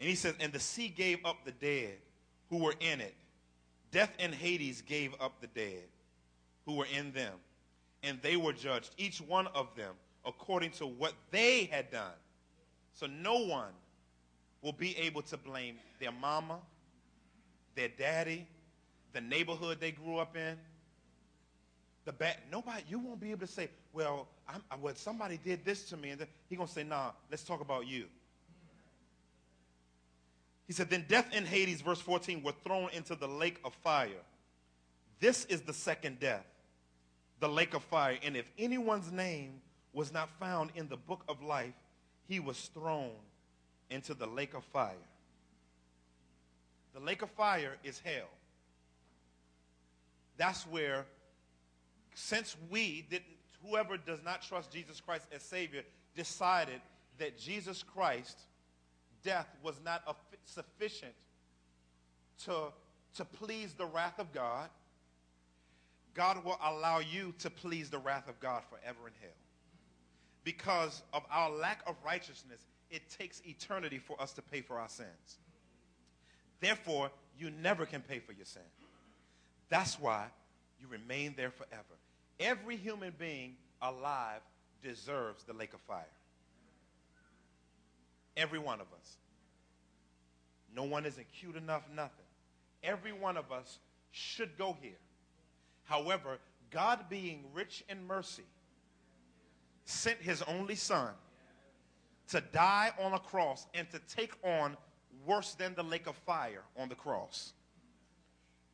And 0.00 0.08
he 0.08 0.16
says, 0.16 0.34
And 0.40 0.52
the 0.52 0.58
sea 0.58 0.88
gave 0.88 1.24
up 1.24 1.44
the 1.44 1.52
dead 1.52 1.98
who 2.48 2.58
were 2.58 2.74
in 2.80 3.00
it. 3.00 3.14
Death 3.92 4.12
and 4.18 4.34
Hades 4.34 4.80
gave 4.80 5.14
up 5.20 5.40
the 5.40 5.46
dead 5.46 5.84
who 6.66 6.74
were 6.74 6.88
in 6.92 7.12
them, 7.12 7.34
and 8.02 8.20
they 8.22 8.36
were 8.36 8.52
judged, 8.52 8.90
each 8.96 9.20
one 9.20 9.46
of 9.48 9.74
them, 9.76 9.94
according 10.24 10.70
to 10.72 10.86
what 10.86 11.14
they 11.30 11.64
had 11.64 11.90
done. 11.90 12.12
So 12.94 13.06
no 13.06 13.44
one 13.44 13.72
will 14.62 14.72
be 14.72 14.96
able 14.98 15.22
to 15.22 15.36
blame 15.36 15.76
their 15.98 16.12
mama, 16.12 16.58
their 17.74 17.88
daddy, 17.88 18.46
the 19.12 19.20
neighborhood 19.20 19.78
they 19.80 19.92
grew 19.92 20.18
up 20.18 20.36
in. 20.36 20.56
The 22.04 22.12
bad, 22.12 22.36
nobody, 22.50 22.82
you 22.88 22.98
won't 22.98 23.20
be 23.20 23.30
able 23.30 23.46
to 23.46 23.52
say, 23.52 23.68
well, 23.92 24.26
I'm, 24.48 24.80
well 24.80 24.94
somebody 24.94 25.38
did 25.42 25.64
this 25.64 25.84
to 25.90 25.96
me. 25.96 26.10
And 26.10 26.26
he's 26.48 26.56
going 26.56 26.68
to 26.68 26.74
say, 26.74 26.84
nah, 26.84 27.10
let's 27.30 27.42
talk 27.42 27.60
about 27.60 27.86
you. 27.86 28.06
He 30.70 30.72
said, 30.72 30.88
Then 30.88 31.04
death 31.08 31.26
and 31.32 31.44
Hades, 31.44 31.80
verse 31.80 32.00
14, 32.00 32.44
were 32.44 32.52
thrown 32.64 32.90
into 32.92 33.16
the 33.16 33.26
lake 33.26 33.58
of 33.64 33.74
fire. 33.74 34.22
This 35.18 35.44
is 35.46 35.62
the 35.62 35.72
second 35.72 36.20
death, 36.20 36.46
the 37.40 37.48
lake 37.48 37.74
of 37.74 37.82
fire. 37.84 38.16
And 38.22 38.36
if 38.36 38.50
anyone's 38.58 39.10
name 39.10 39.60
was 39.92 40.12
not 40.12 40.30
found 40.38 40.70
in 40.74 40.88
the 40.88 40.96
book 40.96 41.24
of 41.28 41.42
life, 41.42 41.74
he 42.28 42.38
was 42.38 42.70
thrown 42.72 43.10
into 43.90 44.14
the 44.14 44.26
lake 44.26 44.54
of 44.54 44.62
fire. 44.64 44.94
The 46.94 47.00
lake 47.00 47.22
of 47.22 47.30
fire 47.30 47.76
is 47.82 48.00
hell. 48.04 48.28
That's 50.36 50.66
where, 50.66 51.06
since 52.14 52.56
we 52.70 53.06
didn't, 53.10 53.24
whoever 53.64 53.96
does 53.96 54.22
not 54.24 54.42
trust 54.42 54.72
Jesus 54.72 55.00
Christ 55.00 55.26
as 55.34 55.42
Savior, 55.42 55.82
decided 56.14 56.80
that 57.18 57.38
Jesus 57.38 57.82
Christ 57.82 58.38
death 59.22 59.48
was 59.62 59.80
not 59.84 60.16
sufficient 60.44 61.12
to, 62.44 62.72
to 63.16 63.24
please 63.24 63.74
the 63.74 63.84
wrath 63.84 64.18
of 64.18 64.32
God, 64.32 64.70
God 66.14 66.44
will 66.44 66.58
allow 66.62 66.98
you 66.98 67.34
to 67.38 67.50
please 67.50 67.90
the 67.90 67.98
wrath 67.98 68.28
of 68.28 68.40
God 68.40 68.62
forever 68.68 69.06
in 69.06 69.14
hell. 69.20 69.30
Because 70.44 71.02
of 71.12 71.22
our 71.30 71.50
lack 71.50 71.82
of 71.86 71.96
righteousness, 72.04 72.60
it 72.90 73.02
takes 73.18 73.40
eternity 73.46 73.98
for 73.98 74.20
us 74.20 74.32
to 74.32 74.42
pay 74.42 74.62
for 74.62 74.78
our 74.78 74.88
sins. 74.88 75.38
Therefore, 76.60 77.10
you 77.38 77.50
never 77.50 77.86
can 77.86 78.02
pay 78.02 78.18
for 78.18 78.32
your 78.32 78.44
sin. 78.44 78.62
That's 79.68 79.98
why 80.00 80.26
you 80.80 80.88
remain 80.88 81.34
there 81.36 81.50
forever. 81.50 81.84
Every 82.38 82.76
human 82.76 83.14
being 83.18 83.56
alive 83.80 84.40
deserves 84.82 85.44
the 85.44 85.52
lake 85.52 85.74
of 85.74 85.80
fire. 85.80 86.04
Every 88.36 88.58
one 88.58 88.80
of 88.80 88.86
us. 88.98 89.16
No 90.74 90.84
one 90.84 91.04
isn't 91.04 91.26
cute 91.38 91.56
enough, 91.56 91.82
nothing. 91.94 92.24
Every 92.82 93.12
one 93.12 93.36
of 93.36 93.52
us 93.52 93.78
should 94.10 94.56
go 94.56 94.76
here. 94.80 94.98
However, 95.90 96.38
God 96.70 97.06
being 97.08 97.46
rich 97.52 97.82
in 97.88 98.06
mercy 98.06 98.44
sent 99.84 100.18
his 100.18 100.40
only 100.42 100.76
son 100.76 101.10
to 102.28 102.40
die 102.40 102.92
on 103.02 103.12
a 103.12 103.18
cross 103.18 103.66
and 103.74 103.90
to 103.90 103.98
take 104.14 104.32
on 104.44 104.76
worse 105.26 105.54
than 105.54 105.74
the 105.74 105.82
lake 105.82 106.06
of 106.06 106.14
fire 106.14 106.62
on 106.78 106.88
the 106.88 106.94
cross 106.94 107.54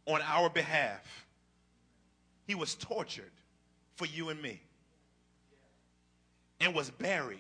on 0.04 0.20
our 0.20 0.50
behalf. 0.50 1.26
He 2.46 2.54
was 2.54 2.74
tortured 2.74 3.32
for 3.94 4.04
you 4.04 4.28
and 4.28 4.40
me 4.42 4.60
and 6.60 6.74
was 6.74 6.90
buried 6.90 7.38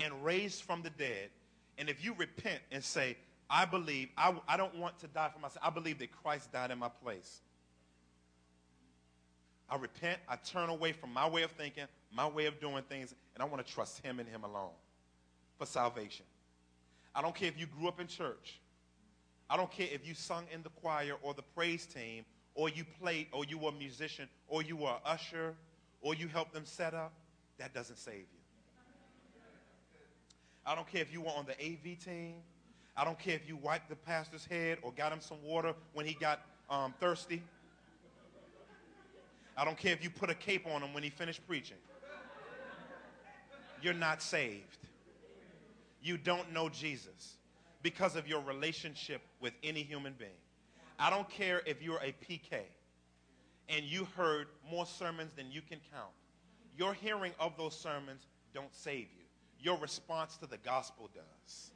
and 0.00 0.24
raised 0.24 0.62
from 0.62 0.82
the 0.82 0.90
dead. 0.90 1.30
And 1.78 1.88
if 1.88 2.04
you 2.04 2.12
repent 2.18 2.60
and 2.72 2.82
say, 2.82 3.16
I 3.48 3.66
believe, 3.66 4.08
I, 4.16 4.34
I 4.48 4.56
don't 4.56 4.76
want 4.78 4.98
to 4.98 5.06
die 5.06 5.30
for 5.32 5.38
myself, 5.38 5.64
I 5.64 5.70
believe 5.70 6.00
that 6.00 6.10
Christ 6.10 6.50
died 6.50 6.72
in 6.72 6.78
my 6.80 6.88
place. 6.88 7.40
I 9.72 9.76
repent, 9.76 10.20
I 10.28 10.36
turn 10.36 10.68
away 10.68 10.92
from 10.92 11.14
my 11.14 11.26
way 11.26 11.44
of 11.44 11.50
thinking, 11.52 11.84
my 12.14 12.28
way 12.28 12.44
of 12.44 12.60
doing 12.60 12.82
things, 12.90 13.14
and 13.34 13.42
I 13.42 13.46
want 13.46 13.66
to 13.66 13.72
trust 13.72 14.04
Him 14.04 14.20
and 14.20 14.28
Him 14.28 14.44
alone 14.44 14.74
for 15.56 15.64
salvation. 15.64 16.26
I 17.14 17.22
don't 17.22 17.34
care 17.34 17.48
if 17.48 17.58
you 17.58 17.64
grew 17.64 17.88
up 17.88 17.98
in 17.98 18.06
church. 18.06 18.60
I 19.48 19.56
don't 19.56 19.70
care 19.70 19.88
if 19.90 20.06
you 20.06 20.12
sung 20.12 20.44
in 20.52 20.62
the 20.62 20.68
choir 20.68 21.14
or 21.22 21.32
the 21.32 21.40
praise 21.40 21.86
team, 21.86 22.26
or 22.54 22.68
you 22.68 22.84
played, 23.00 23.28
or 23.32 23.46
you 23.46 23.56
were 23.56 23.70
a 23.70 23.72
musician, 23.72 24.28
or 24.46 24.62
you 24.62 24.76
were 24.76 24.90
an 24.90 25.00
usher, 25.06 25.54
or 26.02 26.14
you 26.14 26.28
helped 26.28 26.52
them 26.52 26.66
set 26.66 26.92
up. 26.92 27.14
That 27.56 27.72
doesn't 27.72 27.96
save 27.96 28.26
you. 28.30 28.42
I 30.66 30.74
don't 30.74 30.86
care 30.86 31.00
if 31.00 31.10
you 31.10 31.22
were 31.22 31.30
on 31.30 31.46
the 31.46 31.54
AV 31.54 31.98
team. 31.98 32.34
I 32.94 33.06
don't 33.06 33.18
care 33.18 33.36
if 33.36 33.48
you 33.48 33.56
wiped 33.56 33.88
the 33.88 33.96
pastor's 33.96 34.44
head 34.44 34.80
or 34.82 34.92
got 34.92 35.12
him 35.12 35.20
some 35.22 35.42
water 35.42 35.72
when 35.94 36.04
he 36.04 36.12
got 36.12 36.40
um, 36.68 36.92
thirsty. 37.00 37.42
I 39.56 39.64
don't 39.64 39.76
care 39.76 39.92
if 39.92 40.02
you 40.02 40.10
put 40.10 40.30
a 40.30 40.34
cape 40.34 40.66
on 40.66 40.82
him 40.82 40.94
when 40.94 41.02
he 41.02 41.10
finished 41.10 41.46
preaching. 41.46 41.76
You're 43.82 43.94
not 43.94 44.22
saved. 44.22 44.78
You 46.02 46.16
don't 46.16 46.52
know 46.52 46.68
Jesus 46.68 47.36
because 47.82 48.16
of 48.16 48.26
your 48.28 48.40
relationship 48.42 49.22
with 49.40 49.52
any 49.62 49.82
human 49.82 50.14
being. 50.18 50.30
I 50.98 51.10
don't 51.10 51.28
care 51.28 51.62
if 51.66 51.82
you're 51.82 51.98
a 51.98 52.14
PK 52.24 52.60
and 53.68 53.84
you 53.84 54.06
heard 54.16 54.48
more 54.70 54.86
sermons 54.86 55.32
than 55.36 55.50
you 55.50 55.62
can 55.62 55.78
count. 55.92 56.10
Your 56.76 56.94
hearing 56.94 57.32
of 57.38 57.56
those 57.56 57.76
sermons 57.78 58.26
don't 58.54 58.74
save 58.74 59.08
you 59.16 59.22
your 59.62 59.78
response 59.78 60.36
to 60.38 60.46
the 60.46 60.58
gospel 60.58 61.08
does. 61.14 61.70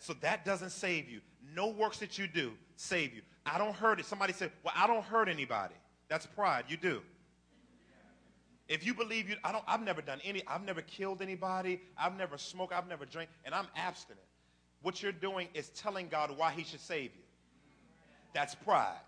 So 0.00 0.12
that 0.20 0.44
doesn't 0.44 0.70
save 0.70 1.08
you. 1.08 1.20
No 1.54 1.68
works 1.68 1.98
that 1.98 2.18
you 2.18 2.26
do 2.26 2.52
save 2.76 3.14
you. 3.14 3.22
I 3.48 3.58
don't 3.58 3.74
hurt 3.74 4.00
it. 4.00 4.06
Somebody 4.06 4.32
said, 4.32 4.52
Well, 4.62 4.74
I 4.76 4.86
don't 4.86 5.04
hurt 5.04 5.28
anybody. 5.28 5.74
That's 6.08 6.26
pride. 6.26 6.64
You 6.68 6.76
do. 6.76 7.02
If 8.68 8.84
you 8.84 8.92
believe 8.92 9.30
you, 9.30 9.36
I 9.44 9.52
don't, 9.52 9.64
I've 9.66 9.82
never 9.82 10.02
done 10.02 10.20
any, 10.22 10.42
I've 10.46 10.62
never 10.62 10.82
killed 10.82 11.22
anybody, 11.22 11.80
I've 11.96 12.16
never 12.16 12.36
smoked, 12.36 12.74
I've 12.74 12.86
never 12.86 13.06
drank, 13.06 13.30
and 13.46 13.54
I'm 13.54 13.66
abstinent. 13.74 14.20
What 14.82 15.02
you're 15.02 15.10
doing 15.10 15.48
is 15.54 15.70
telling 15.70 16.08
God 16.08 16.36
why 16.36 16.52
he 16.52 16.64
should 16.64 16.80
save 16.80 17.12
you. 17.16 17.22
That's 18.34 18.54
pride. 18.54 19.00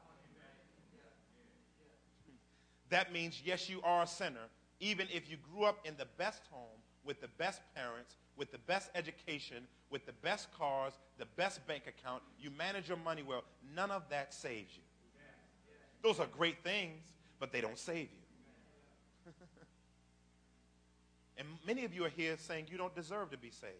That 2.88 3.12
means, 3.12 3.42
yes, 3.44 3.68
you 3.68 3.80
are 3.84 4.02
a 4.02 4.06
sinner, 4.06 4.48
even 4.80 5.06
if 5.12 5.30
you 5.30 5.36
grew 5.36 5.64
up 5.64 5.78
in 5.84 5.94
the 5.96 6.06
best 6.16 6.42
home, 6.50 6.80
with 7.04 7.20
the 7.20 7.28
best 7.38 7.60
parents, 7.74 8.16
with 8.40 8.50
the 8.52 8.58
best 8.58 8.88
education, 8.94 9.64
with 9.90 10.06
the 10.06 10.14
best 10.22 10.50
cars, 10.56 10.94
the 11.18 11.26
best 11.36 11.64
bank 11.66 11.82
account, 11.86 12.22
you 12.40 12.50
manage 12.50 12.88
your 12.88 12.96
money 12.96 13.22
well, 13.22 13.44
none 13.76 13.90
of 13.90 14.08
that 14.08 14.32
saves 14.32 14.74
you. 14.74 14.82
Those 16.02 16.18
are 16.18 16.26
great 16.26 16.64
things, 16.64 17.02
but 17.38 17.52
they 17.52 17.60
don't 17.60 17.78
save 17.78 18.08
you. 18.10 19.32
and 21.36 21.46
many 21.66 21.84
of 21.84 21.92
you 21.92 22.06
are 22.06 22.08
here 22.08 22.38
saying 22.38 22.68
you 22.70 22.78
don't 22.78 22.94
deserve 22.94 23.30
to 23.32 23.36
be 23.36 23.50
saved. 23.50 23.74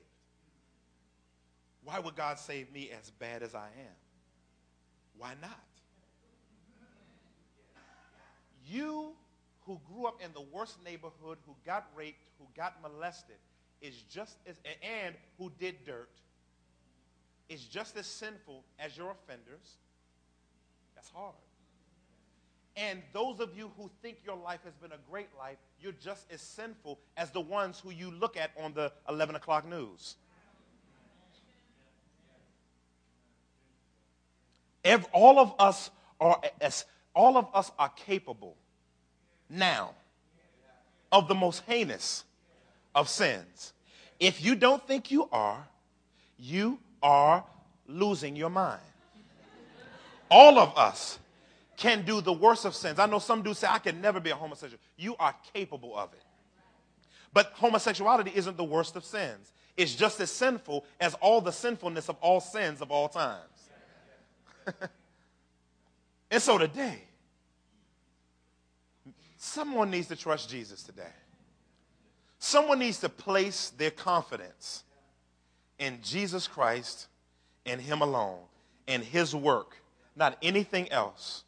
Why 1.83 1.99
would 1.99 2.15
God 2.15 2.39
save 2.39 2.71
me 2.71 2.91
as 2.91 3.09
bad 3.13 3.43
as 3.43 3.55
I 3.55 3.69
am? 3.69 3.97
Why 5.17 5.33
not? 5.41 5.59
You 8.67 9.15
who 9.65 9.81
grew 9.91 10.05
up 10.05 10.21
in 10.23 10.35
the 10.35 10.43
worst 10.53 10.85
neighborhood, 10.85 11.39
who 11.47 11.57
got 11.65 11.87
raped, 11.97 12.29
who 12.39 12.45
got 12.55 12.83
molested, 12.83 13.37
is 13.81 14.03
just 14.11 14.37
as, 14.47 14.57
and 14.83 15.15
who 15.39 15.51
did 15.59 15.85
dirt, 15.85 16.11
is 17.49 17.65
just 17.65 17.97
as 17.97 18.07
sinful 18.07 18.65
as 18.79 18.97
your 18.97 19.11
offenders. 19.11 19.77
That's 20.95 21.11
hard. 21.11 21.35
And 22.77 23.03
those 23.13 23.41
of 23.41 23.57
you 23.57 23.71
who 23.77 23.91
think 24.01 24.19
your 24.25 24.37
life 24.37 24.61
has 24.65 24.75
been 24.75 24.93
a 24.93 25.11
great 25.11 25.29
life, 25.39 25.59
you're 25.81 25.93
just 25.93 26.31
as 26.33 26.41
sinful 26.41 26.99
as 27.17 27.31
the 27.31 27.41
ones 27.41 27.81
who 27.81 27.91
you 27.91 28.11
look 28.11 28.37
at 28.37 28.53
on 28.63 28.73
the 28.73 28.93
11 29.09 29.35
o'clock 29.35 29.69
news. 29.69 30.17
Every, 34.85 35.07
all 35.13 35.39
of 35.39 35.53
us 35.59 35.91
are 36.21 36.41
as 36.61 36.85
all 37.15 37.37
of 37.37 37.49
us 37.53 37.71
are 37.79 37.91
capable 37.91 38.57
now 39.49 39.95
of 41.13 41.29
the 41.29 41.35
most 41.35 41.63
heinous 41.67 42.25
of 42.95 43.09
sins. 43.09 43.73
If 44.19 44.45
you 44.45 44.55
don't 44.55 44.87
think 44.87 45.11
you 45.11 45.29
are, 45.33 45.67
you 46.39 46.79
are 47.03 47.45
losing 47.87 48.37
your 48.37 48.51
mind. 48.51 48.81
All 50.31 50.59
of 50.59 50.77
us 50.77 51.19
can 51.77 52.05
do 52.05 52.21
the 52.21 52.33
worst 52.33 52.65
of 52.65 52.75
sins. 52.75 52.99
I 52.99 53.07
know 53.07 53.19
some 53.19 53.43
do 53.43 53.55
say, 53.55 53.67
I 53.69 53.79
can 53.79 54.01
never 54.01 54.21
be 54.21 54.31
a 54.31 54.35
homosexual. 54.35 54.81
You 54.97 55.17
are 55.19 55.35
capable 55.55 55.97
of 55.97 56.13
it. 56.13 56.23
But 57.33 57.53
homosexuality 57.55 58.33
isn't 58.35 58.57
the 58.57 58.65
worst 58.65 58.97
of 58.97 59.05
sins. 59.05 59.53
It's 59.77 59.95
just 59.95 60.21
as 60.21 60.31
sinful 60.31 60.85
as 61.01 61.15
all 61.15 61.41
the 61.41 61.53
sinfulness 61.53 62.09
of 62.09 62.17
all 62.21 62.41
sins 62.41 62.83
of 62.83 62.91
all 62.91 63.09
times. 63.09 63.39
and 66.31 66.43
so 66.43 66.59
today, 66.59 67.05
Someone 69.43 69.91
needs 69.91 70.07
to 70.09 70.17
trust 70.17 70.51
Jesus 70.51 70.83
today. 70.83 71.15
Someone 72.41 72.79
needs 72.79 73.01
to 73.01 73.11
place 73.11 73.69
their 73.77 73.91
confidence 73.91 74.83
in 75.79 75.99
Jesus 76.03 76.49
Christ 76.49 77.07
and 77.67 77.79
Him 77.81 78.01
alone 78.01 78.39
and 78.89 79.05
His 79.05 79.35
work, 79.35 79.77
not 80.17 80.39
anything 80.43 80.91
else. 80.91 81.45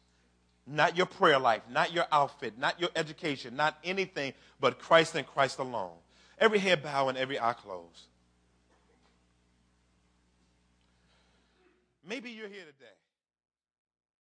Not 0.65 0.95
your 0.95 1.07
prayer 1.07 1.39
life, 1.39 1.63
not 1.69 1.91
your 1.91 2.05
outfit, 2.09 2.57
not 2.57 2.79
your 2.79 2.89
education, 2.95 3.57
not 3.57 3.77
anything 3.83 4.31
but 4.61 4.79
Christ 4.79 5.13
and 5.15 5.27
Christ 5.27 5.59
alone. 5.59 5.97
Every 6.39 6.59
head 6.59 6.81
bow 6.81 7.09
and 7.09 7.17
every 7.17 7.37
eye 7.37 7.51
closed. 7.51 8.07
Maybe 12.07 12.29
you're 12.29 12.47
here 12.47 12.63
today 12.63 12.93